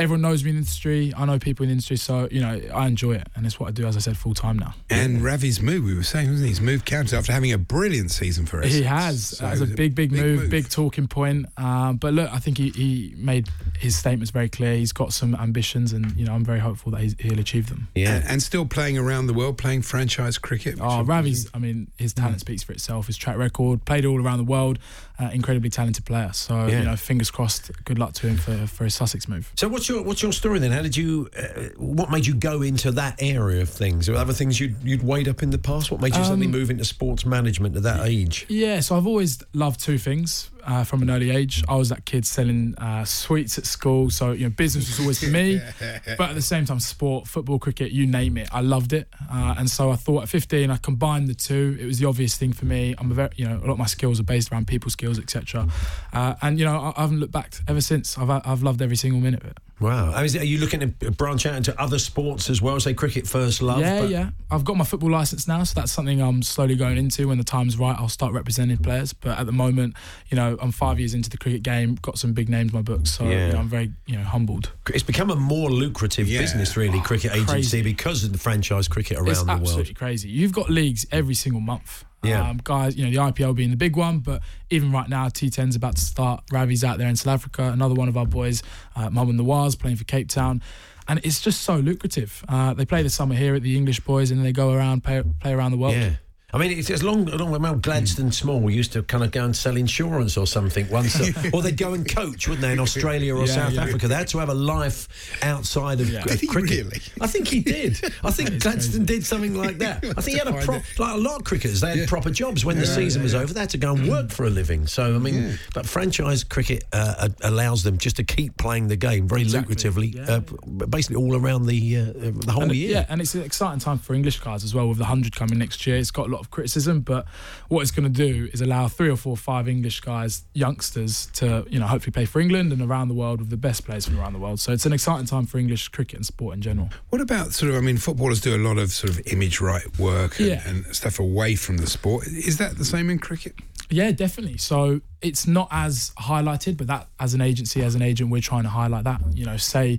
Everyone 0.00 0.22
knows 0.22 0.42
me 0.42 0.50
in 0.50 0.56
the 0.56 0.60
industry. 0.60 1.12
I 1.14 1.26
know 1.26 1.38
people 1.38 1.64
in 1.64 1.68
the 1.68 1.72
industry, 1.72 1.96
so 1.96 2.26
you 2.30 2.40
know 2.40 2.58
I 2.72 2.86
enjoy 2.86 3.16
it, 3.16 3.28
and 3.36 3.44
it's 3.44 3.60
what 3.60 3.68
I 3.68 3.72
do, 3.72 3.84
as 3.86 3.96
I 3.96 4.00
said, 4.00 4.16
full 4.16 4.32
time 4.32 4.58
now. 4.58 4.74
And 4.88 5.22
Ravi's 5.22 5.60
move, 5.60 5.84
we 5.84 5.94
were 5.94 6.02
saying, 6.02 6.30
wasn't 6.30 6.46
he? 6.46 6.48
He's 6.48 6.60
moved 6.62 6.86
county 6.86 7.14
after 7.14 7.32
having 7.32 7.52
a 7.52 7.58
brilliant 7.58 8.10
season 8.10 8.46
for 8.46 8.62
us. 8.62 8.72
He 8.72 8.82
has. 8.84 9.38
So 9.38 9.48
was 9.48 9.60
a 9.60 9.64
it 9.64 9.68
was 9.68 9.76
big, 9.76 9.94
big, 9.94 10.10
move, 10.10 10.48
big 10.48 10.70
talking 10.70 11.06
point. 11.06 11.46
Um, 11.58 11.98
but 11.98 12.14
look, 12.14 12.32
I 12.32 12.38
think 12.38 12.56
he, 12.56 12.70
he 12.70 13.14
made 13.18 13.48
his 13.78 13.94
statements 13.94 14.30
very 14.30 14.48
clear. 14.48 14.74
He's 14.74 14.92
got 14.92 15.12
some 15.12 15.34
ambitions, 15.34 15.92
and 15.92 16.16
you 16.16 16.24
know 16.24 16.32
I'm 16.32 16.46
very 16.46 16.60
hopeful 16.60 16.92
that 16.92 17.02
he's, 17.02 17.14
he'll 17.18 17.38
achieve 17.38 17.68
them. 17.68 17.88
And, 17.94 18.24
and 18.26 18.42
still 18.42 18.64
playing 18.64 18.96
around 18.96 19.26
the 19.26 19.34
world, 19.34 19.58
playing 19.58 19.82
franchise 19.82 20.38
cricket. 20.38 20.76
which 20.76 20.82
Oh, 20.82 21.02
Ravi's, 21.04 21.50
I 21.52 21.58
mean, 21.58 21.90
his 21.98 22.14
talent 22.14 22.40
speaks 22.40 22.62
for 22.62 22.72
itself. 22.72 23.06
His 23.06 23.18
track 23.18 23.36
record, 23.36 23.84
played 23.84 24.06
all 24.06 24.20
around 24.24 24.38
the 24.38 24.44
world, 24.44 24.78
uh, 25.20 25.30
incredibly 25.32 25.70
talented 25.70 26.04
player. 26.04 26.32
So, 26.32 26.66
Yeah. 26.66 26.78
you 26.80 26.84
know, 26.86 26.96
fingers 26.96 27.30
crossed, 27.30 27.70
good 27.84 27.98
luck 27.98 28.12
to 28.14 28.28
him 28.28 28.36
for, 28.38 28.66
for 28.66 28.84
his 28.84 28.94
Sussex 28.94 29.28
move. 29.28 29.52
So 29.56 29.68
what's 29.68 29.88
your 29.88 30.02
what's 30.02 30.22
your 30.22 30.32
story 30.32 30.58
then? 30.58 30.72
How 30.72 30.82
did 30.82 30.96
you? 30.96 31.28
Uh, 31.36 31.42
what 31.76 32.10
made 32.10 32.26
you 32.26 32.34
go 32.34 32.62
into 32.62 32.90
that 32.92 33.16
area 33.22 33.62
of 33.62 33.68
things? 33.68 34.08
Or 34.08 34.14
other 34.16 34.32
things 34.32 34.58
you'd 34.60 34.76
you'd 34.82 35.02
weighed 35.02 35.28
up 35.28 35.42
in 35.42 35.50
the 35.50 35.58
past? 35.58 35.90
What 35.90 36.00
made 36.00 36.14
you 36.16 36.24
suddenly 36.24 36.46
Um, 36.46 36.52
move 36.52 36.70
into 36.70 36.84
sports 36.84 37.24
management 37.26 37.76
at 37.76 37.82
that 37.82 38.06
age? 38.06 38.46
Yeah, 38.48 38.80
so 38.80 38.96
I've 38.96 39.06
always 39.06 39.42
loved 39.52 39.80
two 39.80 39.98
things 39.98 40.50
uh, 40.64 40.84
from 40.84 41.02
an 41.02 41.10
early 41.10 41.30
age. 41.30 41.62
I 41.68 41.76
was 41.76 41.88
that 41.88 42.04
kid 42.04 42.26
selling 42.26 42.74
uh, 42.78 43.04
sweets 43.04 43.58
at 43.58 43.66
school, 43.66 44.10
so 44.10 44.32
you 44.32 44.44
know 44.44 44.50
business 44.50 44.88
was 44.88 45.00
always 45.00 45.22
for 45.22 45.30
me. 45.30 45.60
but 46.18 46.30
at 46.30 46.34
the 46.34 46.42
same 46.42 46.64
time, 46.64 46.80
sport, 46.80 47.26
football, 47.26 47.58
cricket, 47.58 47.92
you 47.92 48.06
name 48.06 48.36
it, 48.36 48.48
I 48.52 48.60
loved 48.60 48.92
it. 48.92 49.08
Uh, 49.30 49.54
and 49.58 49.70
so 49.70 49.90
I 49.90 49.96
thought 49.96 50.24
at 50.24 50.28
15, 50.28 50.70
I 50.70 50.76
combined 50.76 51.28
the 51.28 51.34
two. 51.34 51.76
It 51.80 51.86
was 51.86 51.98
the 51.98 52.06
obvious 52.06 52.36
thing 52.36 52.52
for 52.52 52.64
me. 52.64 52.94
I'm 52.98 53.10
a 53.10 53.14
very, 53.14 53.30
you 53.36 53.48
know, 53.48 53.56
a 53.56 53.64
lot 53.66 53.72
of 53.72 53.78
my 53.78 53.86
skills 53.86 54.20
are 54.20 54.24
based 54.24 54.52
around 54.52 54.66
people 54.66 54.90
skills, 54.90 55.18
etc. 55.18 55.68
Uh, 56.12 56.34
and 56.42 56.58
you 56.58 56.64
know, 56.64 56.76
I, 56.76 56.92
I 56.96 57.00
haven't 57.02 57.20
looked 57.20 57.32
back 57.32 57.54
ever 57.68 57.80
since. 57.80 58.18
I've 58.18 58.30
I've 58.30 58.62
loved 58.62 58.82
every 58.82 58.96
single 58.96 59.20
minute 59.20 59.42
of 59.42 59.50
it. 59.50 59.58
Wow. 59.80 60.12
I 60.12 60.22
mean, 60.26 60.36
are 60.38 60.44
you 60.44 60.58
looking 60.58 60.80
to 60.80 61.10
branch 61.10 61.46
out 61.46 61.54
into 61.54 61.78
other 61.80 61.98
sports 61.98 62.50
as 62.50 62.60
well? 62.60 62.78
Say 62.80 62.92
cricket 62.94 63.26
first 63.26 63.62
love. 63.62 63.80
yeah, 63.80 64.00
but- 64.02 64.10
yeah. 64.10 64.30
I've 64.50 64.64
got 64.64 64.76
my 64.76 64.84
football 64.84 65.10
license 65.10 65.46
now, 65.48 65.62
so 65.64 65.74
that's 65.80 65.90
something 65.92 66.20
I'm 66.20 66.42
slowly 66.42 66.74
going 66.76 66.98
into. 66.98 67.28
When 67.28 67.38
the 67.38 67.44
time's 67.44 67.78
right, 67.78 67.96
I'll 67.98 68.08
start 68.08 68.32
representing 68.32 68.76
players. 68.78 69.12
But 69.12 69.38
at 69.38 69.46
the 69.46 69.52
moment, 69.52 69.94
you 70.28 70.36
know, 70.36 70.58
I'm 70.60 70.72
five 70.72 70.98
years 70.98 71.14
into 71.14 71.30
the 71.30 71.38
cricket 71.38 71.62
game, 71.62 71.94
got 72.02 72.18
some 72.18 72.32
big 72.32 72.48
names 72.48 72.72
in 72.72 72.76
my 72.76 72.82
books, 72.82 73.10
so 73.10 73.24
Yeah. 73.24 73.46
you 73.46 73.52
know, 73.54 73.58
I'm 73.60 73.68
very, 73.68 73.92
you 74.06 74.16
know, 74.16 74.24
humbled. 74.24 74.70
It's 74.92 75.02
become 75.04 75.30
a 75.30 75.36
more 75.36 75.70
lucrative 75.70 76.28
Yeah. 76.28 76.40
business, 76.40 76.76
really, 76.76 76.98
oh, 76.98 77.02
cricket 77.02 77.32
agency, 77.34 77.80
because 77.82 78.24
of 78.24 78.32
the 78.32 78.38
franchise 78.38 78.88
cricket 78.88 79.18
around 79.18 79.28
it's 79.28 79.42
the 79.44 79.52
absolutely 79.52 79.84
world. 79.84 79.96
crazy. 79.96 80.28
You've 80.28 80.52
got 80.52 80.68
leagues 80.68 81.06
every 81.12 81.34
single 81.34 81.60
month. 81.60 82.04
Yeah. 82.22 82.48
Um, 82.48 82.60
guys, 82.62 82.96
you 82.96 83.04
know, 83.04 83.10
the 83.10 83.32
IPL 83.32 83.54
being 83.54 83.70
the 83.70 83.76
big 83.76 83.96
one, 83.96 84.18
but 84.18 84.42
even 84.68 84.92
right 84.92 85.08
now, 85.08 85.28
T10's 85.28 85.74
about 85.74 85.96
to 85.96 86.02
start. 86.02 86.44
Ravi's 86.52 86.84
out 86.84 86.98
there 86.98 87.08
in 87.08 87.16
South 87.16 87.32
Africa. 87.34 87.70
Another 87.72 87.94
one 87.94 88.08
of 88.08 88.16
our 88.16 88.26
boys, 88.26 88.62
uh, 88.94 89.08
the 89.08 89.10
Nawaz, 89.10 89.78
playing 89.78 89.96
for 89.96 90.04
Cape 90.04 90.28
Town. 90.28 90.62
and 91.08 91.18
it's 91.24 91.40
just 91.40 91.62
so 91.62 91.76
lucrative. 91.76 92.44
Uh, 92.48 92.74
they 92.74 92.84
play 92.84 93.02
the 93.02 93.10
summer 93.10 93.34
here 93.34 93.54
at 93.54 93.62
the 93.62 93.76
English 93.76 94.00
boys, 94.00 94.30
and 94.30 94.38
then 94.38 94.44
they 94.44 94.52
go 94.52 94.72
around 94.72 95.02
play, 95.02 95.22
play 95.40 95.52
around 95.52 95.72
the 95.72 95.78
world. 95.78 95.94
Yeah. 95.94 96.12
I 96.52 96.58
mean, 96.58 96.76
it's 96.78 96.90
as 96.90 97.02
long, 97.02 97.28
as 97.28 97.40
long 97.40 97.50
well, 97.50 97.74
Gladstone 97.76 98.32
Small 98.32 98.68
used 98.70 98.92
to 98.94 99.02
kind 99.04 99.22
of 99.22 99.30
go 99.30 99.44
and 99.44 99.54
sell 99.56 99.76
insurance 99.76 100.36
or 100.36 100.46
something 100.46 100.88
once, 100.90 101.20
uh, 101.20 101.50
or 101.52 101.62
they'd 101.62 101.76
go 101.76 101.94
and 101.94 102.08
coach, 102.08 102.48
wouldn't 102.48 102.62
they, 102.62 102.72
in 102.72 102.80
Australia 102.86 103.34
or 103.36 103.46
Yeah, 103.46 103.54
South 103.54 103.72
yeah. 103.74 103.82
Africa? 103.82 104.08
They 104.08 104.14
had 104.14 104.28
to 104.28 104.38
have 104.38 104.48
a 104.48 104.54
life 104.54 105.06
outside 105.42 106.00
of, 106.00 106.08
Yeah. 106.10 106.24
of 106.24 106.40
cricket. 106.48 106.84
really? 106.86 107.00
I 107.20 107.26
think 107.26 107.48
he 107.48 107.60
did. 107.60 108.00
I 108.24 108.30
think 108.30 108.60
Gladstone 108.62 109.04
crazy. 109.06 109.18
did 109.20 109.26
something 109.26 109.54
like 109.56 109.78
that. 109.78 110.04
I 110.04 110.20
think 110.20 110.28
he 110.28 110.38
had 110.38 110.48
a 110.48 110.64
pro- 110.64 110.82
like 110.98 111.14
a 111.14 111.18
lot 111.18 111.36
of 111.40 111.44
cricketers. 111.44 111.80
They 111.80 111.98
had 111.98 112.08
proper 112.08 112.30
jobs 112.30 112.64
when 112.64 112.78
the 112.78 112.86
season 112.86 113.22
was 113.22 113.34
over. 113.34 113.52
They 113.52 113.60
had 113.60 113.70
to 113.70 113.78
go 113.78 113.94
and 113.94 114.08
work 114.08 114.30
for 114.30 114.44
a 114.46 114.50
living. 114.50 114.86
So 114.86 115.14
I 115.14 115.18
mean, 115.18 115.58
but 115.74 115.86
franchise 115.86 116.42
cricket 116.44 116.84
uh, 116.92 117.28
allows 117.42 117.82
them 117.82 117.98
just 117.98 118.16
to 118.16 118.24
keep 118.24 118.56
playing 118.56 118.88
the 118.88 118.96
game 118.96 119.28
very 119.28 119.42
Exactly. 119.42 119.74
lucratively, 119.76 120.28
uh, 120.28 120.86
basically 120.86 121.16
all 121.16 121.36
around 121.36 121.66
the 121.66 121.96
uh, 121.96 122.04
the 122.44 122.52
whole 122.52 122.64
And 122.64 122.74
year. 122.74 122.90
Yeah, 122.90 123.06
and 123.08 123.20
it's 123.20 123.34
an 123.34 123.42
exciting 123.42 123.80
time 123.80 123.98
for 123.98 124.14
English 124.14 124.40
guys 124.40 124.64
as 124.64 124.74
well 124.74 124.88
with 124.88 124.98
the 124.98 125.04
100 125.04 125.34
coming 125.36 125.58
next 125.58 125.86
year. 125.86 125.96
It's 125.96 126.10
got 126.10 126.26
a 126.28 126.30
lot 126.30 126.39
of 126.40 126.50
criticism, 126.50 127.00
but 127.00 127.26
what 127.68 127.82
it's 127.82 127.90
going 127.90 128.10
to 128.12 128.26
do 128.26 128.48
is 128.52 128.60
allow 128.60 128.88
three 128.88 129.08
or 129.10 129.16
four, 129.16 129.36
five 129.36 129.68
English 129.68 130.00
guys, 130.00 130.44
youngsters, 130.54 131.26
to 131.34 131.64
you 131.70 131.78
know 131.78 131.86
hopefully 131.86 132.12
play 132.12 132.24
for 132.24 132.40
England 132.40 132.72
and 132.72 132.82
around 132.82 133.08
the 133.08 133.14
world 133.14 133.40
with 133.40 133.50
the 133.50 133.56
best 133.56 133.84
players 133.84 134.06
from 134.06 134.18
around 134.18 134.32
the 134.32 134.38
world. 134.38 134.60
So 134.60 134.72
it's 134.72 134.86
an 134.86 134.92
exciting 134.92 135.26
time 135.26 135.46
for 135.46 135.58
English 135.58 135.88
cricket 135.88 136.16
and 136.16 136.26
sport 136.26 136.54
in 136.54 136.62
general. 136.62 136.88
What 137.10 137.20
about 137.20 137.52
sort 137.52 137.70
of? 137.70 137.76
I 137.76 137.80
mean, 137.80 137.96
footballers 137.98 138.40
do 138.40 138.54
a 138.56 138.58
lot 138.58 138.78
of 138.78 138.90
sort 138.90 139.10
of 139.12 139.20
image 139.26 139.60
right 139.60 139.86
work 139.98 140.38
and, 140.38 140.48
Yeah. 140.48 140.68
and 140.68 140.86
stuff 140.94 141.18
away 141.20 141.54
from 141.54 141.76
the 141.78 141.86
sport. 141.86 142.26
Is 142.26 142.56
that 142.58 142.78
the 142.78 142.84
same 142.84 143.10
in 143.10 143.18
cricket? 143.18 143.54
Yeah, 143.90 144.12
definitely. 144.12 144.56
So 144.58 145.00
it's 145.22 145.46
not 145.46 145.68
as 145.70 146.12
highlighted, 146.18 146.76
but 146.76 146.86
that 146.86 147.08
as 147.18 147.34
an 147.34 147.40
agency, 147.40 147.82
as 147.82 147.94
an 147.94 148.02
agent, 148.02 148.30
we're 148.30 148.40
trying 148.40 148.62
to 148.62 148.68
highlight 148.68 149.04
that. 149.04 149.20
You 149.34 149.46
know, 149.46 149.56
say, 149.56 149.98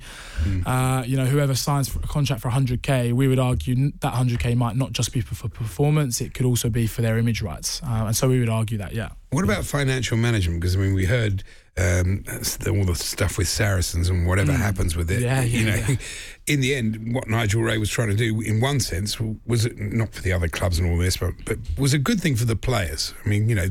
uh, 0.66 1.04
you 1.06 1.18
know, 1.18 1.26
whoever 1.26 1.56
signs 1.56 1.88
for 1.90 2.00
a 2.00 2.08
contract 2.08 2.42
for 2.42 2.50
100k, 2.50 3.14
we 3.14 3.28
would 3.28 3.40
argue 3.40 3.92
that 4.00 4.14
100k 4.14 4.56
might 4.56 4.76
not 4.76 4.92
just 4.92 5.14
be 5.14 5.22
for, 5.22 5.36
for 5.36 5.50
performance; 5.50 6.22
it 6.22 6.34
could 6.34 6.46
also 6.46 6.70
be 6.70 6.88
for 6.88 7.02
their 7.02 7.18
image 7.18 7.42
rights. 7.42 7.82
Uh, 7.84 8.06
and 8.08 8.16
so 8.16 8.28
we 8.30 8.40
would 8.40 8.50
argue 8.50 8.78
that, 8.78 8.94
yeah. 8.94 9.10
What 9.30 9.44
about 9.44 9.64
financial 9.64 10.18
management? 10.18 10.60
Because 10.60 10.76
I 10.76 10.80
mean, 10.80 10.94
we 10.94 11.06
heard 11.06 11.44
um, 11.78 12.24
all 12.68 12.86
the 12.86 12.96
stuff 12.96 13.38
with 13.38 13.48
Saracens 13.48 14.10
and 14.10 14.28
whatever 14.28 14.52
happens 14.52 14.96
with 14.96 15.10
it. 15.10 15.20
Mm. 15.20 15.22
Yeah, 15.22 15.42
you 15.44 15.66
know, 15.66 15.76
yeah. 15.76 15.96
in 16.48 16.60
the 16.60 16.76
end, 16.76 17.14
what 17.14 17.30
Nigel 17.30 17.62
Wray 17.62 17.78
was 17.78 17.90
trying 17.90 18.10
to 18.10 18.16
do, 18.16 18.42
in 18.42 18.60
one 18.60 18.80
sense, 18.80 19.20
was 19.20 19.70
not 19.78 20.14
for 20.14 20.22
the 20.22 20.34
other 20.34 20.50
clubs 20.50 20.80
and 20.80 20.92
all 20.92 20.98
this, 20.98 21.18
but 21.18 21.34
but 21.46 21.58
was 21.78 21.94
a 21.94 22.00
good 22.00 22.20
thing 22.20 22.36
for 22.36 22.46
the 22.46 22.56
players. 22.56 23.14
I 23.24 23.30
mean, 23.30 23.50
you 23.50 23.56
know. 23.56 23.68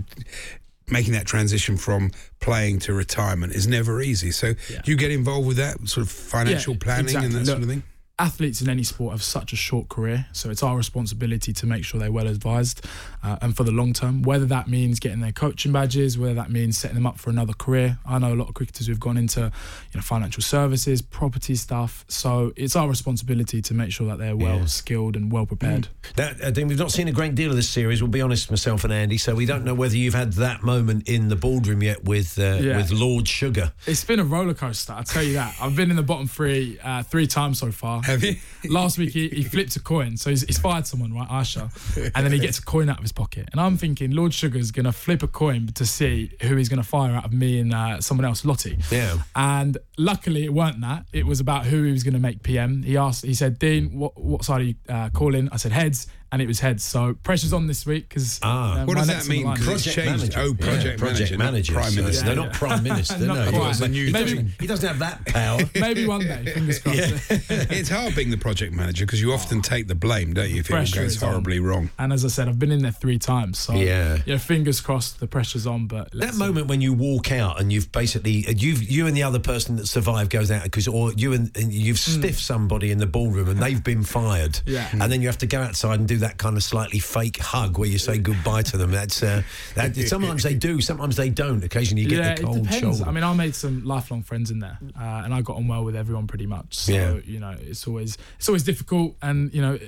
Making 0.91 1.13
that 1.15 1.27
transition 1.27 1.77
from 1.77 2.11
playing 2.41 2.81
to 2.81 2.93
retirement 2.93 3.55
is 3.55 3.67
never 3.67 4.01
easy. 4.03 4.31
So, 4.31 4.55
do 4.55 4.91
you 4.91 4.97
get 4.97 5.11
involved 5.11 5.47
with 5.47 5.57
that 5.59 5.89
sort 5.89 6.07
of 6.07 6.11
financial 6.13 6.75
Yeah, 6.75 6.79
planning 6.81 7.17
and 7.17 7.25
exactly. 7.27 7.39
that 7.41 7.47
sort 7.47 7.63
of 7.63 7.69
thing? 7.69 7.83
Athletes 8.21 8.61
in 8.61 8.69
any 8.69 8.83
sport 8.83 9.13
have 9.13 9.23
such 9.23 9.53
a 9.53 9.57
short 9.57 9.89
career, 9.89 10.27
so 10.33 10.51
it's 10.51 10.63
our 10.63 10.77
responsibility 10.77 11.53
to 11.55 11.67
make 11.67 11.85
sure 11.85 11.99
they're 11.99 12.13
well 12.13 12.27
advised 12.27 12.85
uh, 13.23 13.37
and 13.41 13.57
for 13.57 13.65
the 13.65 13.71
long 13.73 13.93
term. 13.95 14.21
Whether 14.23 14.45
that 14.47 14.69
means 14.69 15.01
getting 15.01 15.21
their 15.21 15.33
coaching 15.33 15.73
badges, 15.73 16.19
whether 16.19 16.35
that 16.35 16.51
means 16.51 16.77
setting 16.77 16.97
them 16.97 17.07
up 17.07 17.19
for 17.19 17.31
another 17.31 17.55
career. 17.55 17.99
I 18.05 18.19
know 18.19 18.33
a 18.33 18.37
lot 18.37 18.49
of 18.49 18.55
cricketers 18.55 18.87
who've 18.89 19.01
gone 19.01 19.17
into 19.17 19.41
you 19.41 19.97
know 19.97 20.03
financial 20.03 20.43
services, 20.43 21.01
property 21.01 21.55
stuff. 21.55 22.05
So 22.09 22.53
it's 22.57 22.77
our 22.77 22.89
responsibility 22.89 23.63
to 23.63 23.75
make 23.75 23.91
sure 23.91 24.07
that 24.09 24.19
they're 24.19 24.37
well 24.37 24.59
Yeah. 24.61 24.65
skilled 24.67 25.17
and 25.17 25.33
well 25.33 25.47
prepared. 25.47 25.89
Now, 26.19 26.31
I 26.45 26.51
think 26.51 26.69
we've 26.69 26.79
not 26.79 26.93
seen 26.93 27.09
a 27.09 27.13
great 27.13 27.35
deal 27.35 27.51
of 27.51 27.57
this 27.57 27.69
series. 27.71 28.03
We'll 28.03 28.11
be 28.11 28.21
honest, 28.21 28.51
myself 28.51 28.85
and 28.85 28.93
Andy. 28.93 29.17
So 29.17 29.35
we 29.35 29.47
don't 29.47 29.65
know 29.65 29.75
whether 29.75 29.97
you've 29.97 30.15
had 30.15 30.35
that 30.35 30.63
moment 30.63 31.09
in 31.09 31.29
the 31.29 31.37
boardroom 31.37 31.83
yet 31.83 32.05
with 32.05 32.39
uh, 32.39 32.59
Yeah. 32.61 32.77
with 32.77 32.91
Lord 32.93 33.27
Sugar. 33.29 33.73
It's 33.87 34.05
been 34.05 34.21
a 34.21 34.25
roller 34.25 34.55
coaster, 34.55 34.93
I'll 34.93 35.05
tell 35.05 35.23
you 35.23 35.33
that. 35.35 35.55
I've 35.61 35.75
been 35.75 35.91
in 35.91 35.97
the 35.97 36.03
bottom 36.03 36.27
three 36.29 36.79
uh, 36.83 37.03
three 37.03 37.27
times 37.27 37.59
so 37.61 37.73
far. 37.73 38.03
Have 38.11 38.25
you? 38.25 38.37
Last 38.71 38.99
week 38.99 39.13
he, 39.13 39.29
he 39.29 39.43
flipped 39.43 39.75
a 39.77 39.81
coin, 39.81 40.17
so 40.17 40.31
he's, 40.31 40.43
he's 40.43 40.59
fired 40.59 40.87
someone, 40.87 41.15
right, 41.15 41.29
Asha, 41.29 41.71
and 42.15 42.25
then 42.25 42.33
he 42.33 42.39
gets 42.39 42.59
a 42.59 42.63
coin 42.63 42.89
out 42.89 42.99
of 42.99 43.03
his 43.03 43.13
pocket. 43.13 43.49
And 43.53 43.61
I'm 43.61 43.77
thinking 43.77 44.11
Lord 44.11 44.35
Sugar's 44.35 44.71
going 44.71 44.85
to 44.85 44.93
flip 44.93 45.23
a 45.23 45.29
coin 45.29 45.69
to 45.69 45.87
see 45.87 46.33
who 46.43 46.57
he's 46.57 46.69
going 46.69 46.83
to 46.83 46.87
fire 46.87 47.15
out 47.15 47.25
of 47.25 47.33
me 47.33 47.61
and 47.61 47.73
uh, 47.73 48.01
someone 48.01 48.25
else, 48.25 48.45
Lottie. 48.45 48.79
Yeah. 48.91 49.19
And 49.35 49.79
luckily 49.97 50.45
it 50.45 50.53
weren't 50.53 50.81
that. 50.83 51.07
It 51.13 51.27
was 51.27 51.41
about 51.41 51.67
who 51.67 51.85
he 51.85 51.93
was 51.93 52.03
going 52.03 52.15
to 52.15 52.21
make 52.21 52.43
PM. 52.43 52.83
He 52.83 52.97
asked, 52.97 53.25
he 53.25 53.35
said, 53.35 53.59
Dean, 53.59 53.99
what, 53.99 54.21
what 54.21 54.45
side 54.45 54.61
are 54.61 54.65
you 54.65 54.75
uh, 54.89 55.09
calling? 55.11 55.49
I 55.53 55.57
said 55.57 55.73
heads, 55.73 56.07
and 56.33 56.41
it 56.41 56.47
was 56.47 56.61
heads. 56.61 56.85
So 56.85 57.15
pressure's 57.23 57.53
on 57.53 57.67
this 57.67 57.85
week 57.87 58.09
because 58.09 58.39
Ah. 58.43 58.81
Uh, 58.83 58.85
what 58.87 58.97
does 58.97 59.07
that 59.09 59.27
mean? 59.29 59.45
'Cause 59.47 59.59
it's 59.59 59.67
Project 59.67 59.95
changed. 59.97 60.35
manager. 60.35 60.39
Oh, 60.41 60.55
project 60.55 60.85
Yeah, 60.85 60.97
project 60.97 61.39
manager, 61.39 61.39
manager. 61.39 61.73
prime 61.75 61.91
So 61.93 62.03
minister. 62.03 62.25
They're 62.27 62.37
not 62.37 62.53
prime 62.53 62.83
minister. 62.91 63.19
Not 63.19 63.35
no, 63.37 63.45
he 63.45 63.51
quite. 63.51 63.67
doesn't, 63.67 63.93
he, 63.93 64.11
Maybe- 64.13 64.31
doesn't, 64.31 64.51
he 64.61 64.67
doesn't 64.67 64.89
have 64.89 64.99
that 65.01 65.27
power. 65.27 65.61
Maybe 65.75 66.07
one 66.07 66.21
day, 66.21 66.45
fingers 66.55 66.79
crossed. 66.79 67.31
it's 67.71 67.89
hard 67.89 68.15
being 68.15 68.31
the 68.31 68.37
project 68.39 68.73
manager 68.73 69.05
because 69.07 69.21
you 69.21 69.33
often 69.33 69.59
oh. 69.59 69.63
take 69.63 69.89
the 69.89 69.95
blame, 69.95 70.33
don't 70.35 70.51
you, 70.51 70.61
if 70.61 70.71
it 70.71 70.73
goes 70.73 70.95
is 70.97 71.23
on. 71.23 71.31
horribly 71.31 71.61
wrong. 71.61 71.91
And 71.99 72.13
as 72.13 72.25
I 72.25 72.29
said, 72.29 72.49
I've 72.49 72.59
been 72.59 72.71
in 72.73 72.83
there 72.83 72.93
three 72.93 73.19
times. 73.19 73.59
So 73.59 73.75
Yeah. 73.75 74.19
you 74.25 74.35
know, 74.35 74.39
fingers 74.39 74.81
crossed, 74.81 75.21
the 75.21 75.27
pressure's 75.27 75.67
on. 75.67 75.87
But 75.87 76.11
That 76.13 76.15
let's 76.19 76.33
see. 76.35 76.39
moment 76.39 76.69
when 76.69 76.81
you 76.81 76.93
walk 76.93 77.33
out 77.33 77.61
and 77.61 77.73
you've 77.73 77.91
basically 77.93 78.47
uh, 78.47 78.53
you've 78.57 78.83
you 78.83 79.07
and 79.07 79.17
the 79.17 79.23
other 79.23 79.39
person 79.39 79.77
that 79.77 79.87
survived 79.87 80.31
goes 80.31 80.51
out 80.51 80.63
because 80.65 80.87
or 80.87 81.13
you 81.15 81.33
and, 81.33 81.51
and 81.57 81.73
you've 81.73 81.97
mm. 81.97 82.19
stiffed 82.19 82.41
somebody 82.41 82.91
in 82.91 82.99
the 82.99 83.07
ballroom 83.07 83.49
and 83.49 83.61
they've 83.61 83.83
been 83.83 84.05
fired. 84.05 84.61
Yeah. 84.67 84.89
and 84.93 85.11
then 85.11 85.21
you 85.23 85.29
have 85.29 85.39
to 85.39 85.47
go 85.47 85.61
outside 85.61 85.99
and 85.99 86.07
do 86.09 86.19
that 86.21 86.39
kind 86.39 86.57
of 86.57 86.63
slightly 86.63 86.99
fake 86.99 87.39
hug 87.39 87.79
where 87.79 87.89
you 87.89 87.99
say 87.99 88.19
goodbye 88.19 88.63
to 88.63 88.77
them 88.77 88.91
that's 88.91 89.23
uh, 89.23 89.43
that, 89.75 89.97
sometimes 89.97 90.43
they 90.43 90.55
do 90.55 90.81
sometimes 90.81 91.17
they 91.17 91.29
don't 91.29 91.63
occasionally 91.65 92.03
you 92.03 92.09
get 92.09 92.19
yeah, 92.19 92.35
the 92.35 92.43
cold 92.43 92.57
it 92.59 92.63
depends. 92.63 92.81
shoulder 92.99 93.05
I 93.09 93.13
mean, 93.13 93.25
I 93.25 93.33
made 93.35 93.55
some 93.55 93.85
lifelong 93.85 94.23
friends 94.23 94.51
in 94.51 94.59
there, 94.61 94.79
uh, 94.99 95.23
and 95.25 95.35
I 95.35 95.43
got 95.43 95.57
on 95.57 95.69
well 95.69 95.85
with 95.85 95.97
everyone 95.97 96.27
pretty 96.27 96.47
much. 96.47 96.77
So 96.77 96.93
Yeah. 96.93 97.21
you 97.25 97.41
know, 97.41 97.55
it's 97.61 97.87
always 97.87 98.17
it's 98.39 98.49
always 98.49 98.63
difficult, 98.63 99.17
and 99.23 99.53
you 99.53 99.61
know, 99.63 99.79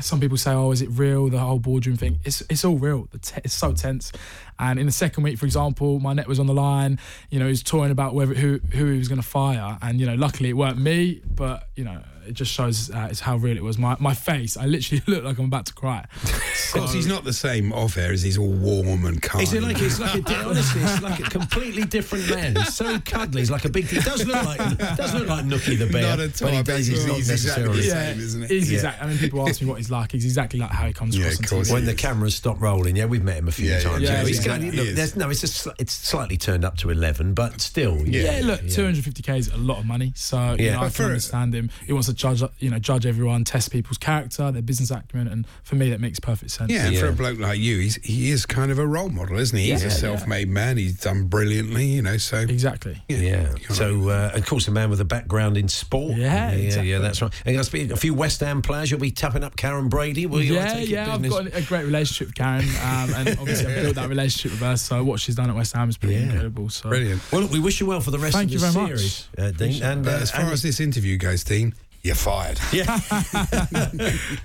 some 0.00 0.20
people 0.20 0.36
say, 0.36 0.52
"Oh, 0.52 0.70
is 0.72 0.82
it 0.82 0.88
real?" 0.90 1.28
The 1.28 1.38
whole 1.38 1.58
boardroom 1.58 1.96
thing. 1.96 2.18
It's 2.24 2.42
it's 2.50 2.64
all 2.64 2.76
real. 2.78 3.08
It's 3.12 3.54
so 3.54 3.72
tense. 3.72 4.12
And 4.58 4.78
in 4.78 4.86
the 4.86 4.92
second 4.92 5.24
week, 5.24 5.38
for 5.38 5.46
example, 5.46 5.98
my 5.98 6.12
net 6.12 6.28
was 6.28 6.38
on 6.38 6.46
the 6.46 6.54
line. 6.54 6.98
You 7.30 7.38
know, 7.38 7.46
he 7.46 7.50
was 7.50 7.62
toying 7.62 7.90
about 7.90 8.14
whether 8.14 8.34
who 8.34 8.60
who 8.72 8.86
he 8.92 8.98
was 8.98 9.08
going 9.08 9.20
to 9.20 9.26
fire, 9.26 9.78
and 9.82 10.00
you 10.00 10.06
know, 10.06 10.14
luckily 10.14 10.48
it 10.50 10.56
weren't 10.56 10.78
me. 10.78 11.20
But 11.34 11.68
you 11.76 11.84
know, 11.84 12.00
it 12.26 12.32
just 12.34 12.52
shows 12.52 12.90
uh, 12.90 13.08
it's 13.10 13.20
how 13.20 13.36
real 13.36 13.56
it 13.56 13.62
was. 13.62 13.78
My 13.78 13.96
my 14.00 14.14
face, 14.14 14.56
I 14.56 14.66
literally 14.66 15.02
look 15.08 15.24
like 15.24 15.38
I'm 15.38 15.46
about 15.46 15.66
to 15.66 15.74
cry. 15.74 16.04
Of 16.22 16.72
course, 16.72 16.92
he's 16.92 17.06
not 17.06 17.24
the 17.24 17.32
same 17.32 17.72
off 17.72 17.96
air 17.98 18.12
as 18.12 18.22
he's 18.22 18.38
all 18.38 18.48
warm 18.52 19.04
and 19.04 19.20
kind. 19.20 19.42
Is 19.42 19.52
it 19.52 19.62
like 19.62 19.80
it's 19.80 19.98
like 20.00 20.14
a 20.14 20.20
di- 20.20 20.44
honestly? 20.44 20.80
It's 20.82 21.02
like 21.02 21.20
a 21.20 21.24
completely 21.24 21.84
different 21.84 22.28
man. 22.30 22.56
He's 22.56 22.74
so 22.74 22.98
cuddly. 23.00 23.40
He's 23.42 23.50
like 23.50 23.64
a 23.64 23.68
big. 23.68 23.86
He 23.86 24.00
does 24.00 24.24
look 24.26 24.42
like 24.44 24.58
does 24.96 25.14
look 25.14 25.28
like 25.28 25.44
Nookie 25.44 25.78
the 25.78 25.86
bear. 25.86 26.02
Not 26.16 26.20
at 26.20 26.42
all. 26.42 26.48
But 26.48 26.54
I 26.54 26.56
he 26.58 26.62
does. 26.62 26.86
He's 26.86 26.88
he's- 26.88 27.06
not 27.06 27.16
he's 27.16 27.30
exactly 27.30 27.62
necessarily. 27.64 27.80
the 27.82 27.86
yeah, 27.86 28.12
same, 28.12 28.20
isn't 28.20 28.42
it? 28.44 28.50
He's 28.50 28.70
Yeah. 28.70 28.76
exact. 28.76 29.02
I 29.02 29.06
mean, 29.06 29.18
people 29.18 29.48
ask 29.48 29.60
me 29.60 29.66
what 29.68 29.78
he's 29.78 29.90
like. 29.90 30.12
He's 30.12 30.24
exactly 30.24 30.58
like 30.60 30.70
how 30.70 30.86
he 30.86 30.92
comes 30.92 31.16
Yeah, 31.16 31.26
across 31.26 31.40
of 31.52 31.66
TV. 31.68 31.72
When 31.72 31.84
the 31.84 31.94
cameras 31.94 32.34
stop 32.34 32.60
rolling, 32.60 32.96
yeah, 32.96 33.04
we've 33.06 33.22
met 33.24 33.36
him 33.38 33.48
a 33.48 33.52
few 33.52 33.68
Yeah, 33.68 33.78
yeah, 33.78 33.82
times. 33.82 34.02
yeah, 34.02 34.20
you. 34.22 34.26
He's 34.28 34.38
yeah, 34.38 34.44
going- 34.58 34.62
he 34.62 34.70
look, 34.70 34.88
there's, 34.96 35.16
no, 35.16 35.28
it's 35.30 35.42
a, 35.44 35.46
sli- 35.46 35.74
it's 35.78 35.92
slightly 35.92 36.36
turned 36.36 36.64
up 36.64 36.76
to 36.78 36.90
eleven, 36.90 37.34
but 37.34 37.60
still, 37.60 37.96
Yeah, 38.06 38.38
yeah. 38.38 38.46
look, 38.46 38.60
250k 38.62 39.38
is 39.38 39.48
a 39.48 39.56
lot 39.56 39.78
of 39.78 39.86
money. 39.86 40.12
So 40.16 40.56
you 40.58 40.66
Yeah. 40.66 40.76
know, 40.76 40.82
I 40.84 40.90
can 40.90 41.04
understand 41.06 41.54
him. 41.54 41.70
He 41.86 41.92
wants 41.92 42.08
to 42.08 42.11
judge, 42.12 42.42
you 42.58 42.70
know, 42.70 42.78
judge 42.78 43.06
everyone, 43.06 43.44
test 43.44 43.70
people's 43.70 43.98
character, 43.98 44.50
their 44.52 44.62
business 44.62 44.90
acumen, 44.90 45.28
and 45.28 45.46
for 45.62 45.74
me, 45.76 45.90
that 45.90 46.00
makes 46.00 46.20
perfect 46.20 46.50
sense. 46.50 46.70
Yeah, 46.70 46.86
and 46.86 46.96
for 46.98 47.06
a 47.08 47.12
bloke 47.12 47.38
like 47.38 47.58
you, 47.58 47.78
he's 47.78 47.96
he 47.96 48.30
is 48.30 48.46
kind 48.46 48.70
of 48.70 48.78
a 48.78 48.86
role 48.86 49.08
model, 49.08 49.38
isn't 49.38 49.56
he? 49.58 49.70
He's 49.70 49.82
Yeah, 49.82 49.88
a 49.88 49.90
self-made 49.90 50.48
man. 50.48 50.76
He's 50.76 50.98
done 51.00 51.24
brilliantly, 51.28 51.86
you 51.86 52.02
know. 52.02 52.16
So 52.16 52.38
exactly. 52.38 53.02
Yeah. 53.08 53.54
So, 53.70 54.08
uh, 54.08 54.32
of 54.34 54.46
course, 54.46 54.68
a 54.68 54.70
man 54.70 54.90
with 54.90 55.00
a 55.00 55.04
background 55.04 55.56
in 55.56 55.68
sport. 55.68 56.16
Yeah, 56.16 56.50
yeah, 56.50 56.56
exactly. 56.56 56.90
yeah. 56.90 56.98
That's 56.98 57.20
right. 57.22 57.32
And 57.46 57.56
there's 57.56 57.68
been 57.68 57.92
a 57.92 57.96
few 57.96 58.14
West 58.14 58.40
Ham 58.40 58.62
players. 58.62 58.90
You'll 58.90 59.00
be 59.00 59.10
tapping 59.10 59.44
up 59.44 59.56
Karren 59.56 59.88
Brady. 59.90 60.26
Will 60.26 60.42
you? 60.42 60.54
I 60.54 60.62
yeah, 60.62 60.72
take 60.74 60.82
it, 60.84 60.88
yeah, 60.90 61.14
I've 61.14 61.22
business? 61.22 61.50
got 61.52 61.58
a 61.62 61.66
great 61.66 61.84
relationship 61.84 62.28
with 62.28 62.34
Karren, 62.36 62.62
um, 62.84 63.14
and 63.26 63.38
obviously 63.40 63.66
I've 63.72 63.82
built 63.82 63.94
that 63.96 64.08
relationship 64.08 64.52
with 64.52 64.60
her. 64.60 64.76
So 64.76 65.02
what 65.04 65.20
she's 65.20 65.34
done 65.36 65.50
at 65.50 65.56
West 65.56 65.74
Ham 65.74 65.88
is 65.88 65.96
pretty 65.96 66.14
Yeah. 66.16 66.22
incredible. 66.22 66.68
So 66.70 66.88
brilliant. 66.88 67.20
Well, 67.32 67.42
look, 67.42 67.50
we 67.50 67.60
wish 67.60 67.80
you 67.80 67.86
well 67.86 68.00
for 68.00 68.10
the 68.10 68.18
rest 68.18 68.34
Thank 68.34 68.48
of 68.48 68.52
you 68.54 68.58
the 68.58 68.70
very 68.70 68.86
much. 68.88 68.98
series, 68.98 69.28
uh, 69.38 69.50
Dean. 69.52 69.82
And 69.82 70.06
uh, 70.06 70.10
as 70.10 70.30
far 70.30 70.42
and- 70.42 70.52
as 70.52 70.62
this 70.62 70.80
interview 70.80 71.16
goes, 71.16 71.44
Dean, 71.44 71.74
you're 72.02 72.14
fired. 72.14 72.58
yeah, 72.72 72.98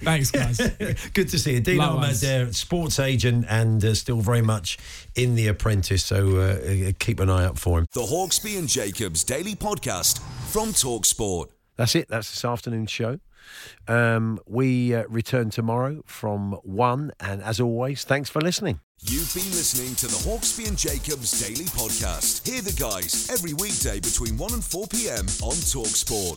thanks, 0.03 0.31
guys. 0.31 0.57
good 1.13 1.29
to 1.29 1.39
see 1.39 1.53
you, 1.53 1.59
Dean 1.59 1.77
Likewise. 1.77 2.23
Ahmad, 2.23 2.49
uh, 2.49 2.51
sports 2.51 2.99
agent, 2.99 3.45
and 3.49 3.83
uh, 3.83 3.95
still 3.95 4.21
very 4.21 4.41
much 4.41 4.77
in 5.15 5.35
the 5.35 5.47
Apprentice. 5.47 6.03
So 6.03 6.37
uh, 6.37 6.89
uh, 6.89 6.91
keep 6.99 7.19
an 7.19 7.29
eye 7.29 7.45
out 7.45 7.57
for 7.57 7.79
him. 7.79 7.87
The 7.93 8.01
Hawksbee 8.01 8.57
and 8.57 8.67
Jacobs 8.67 9.23
Daily 9.23 9.55
Podcast 9.55 10.19
from 10.51 10.69
Talksport. 10.69 11.47
That's 11.75 11.95
it. 11.95 12.07
That's 12.07 12.29
this 12.29 12.45
afternoon's 12.45 12.91
show. 12.91 13.19
Um, 13.87 14.39
we 14.45 14.93
uh, 14.93 15.05
return 15.07 15.49
tomorrow 15.49 16.03
from 16.05 16.53
one, 16.63 17.11
and 17.19 17.41
as 17.41 17.59
always, 17.59 18.03
thanks 18.03 18.29
for 18.29 18.41
listening. 18.41 18.81
You've 19.01 19.33
been 19.33 19.51
listening 19.51 19.95
to 19.95 20.07
the 20.07 20.29
Hawksbee 20.29 20.67
and 20.67 20.77
Jacobs 20.77 21.39
Daily 21.39 21.65
Podcast. 21.65 22.47
Hear 22.47 22.61
the 22.61 22.73
guys 22.73 23.29
every 23.29 23.53
weekday 23.53 23.99
between 23.99 24.37
1 24.37 24.53
and 24.53 24.63
4 24.63 24.87
p.m. 24.87 25.25
on 25.43 25.53
Talksport. 25.53 26.36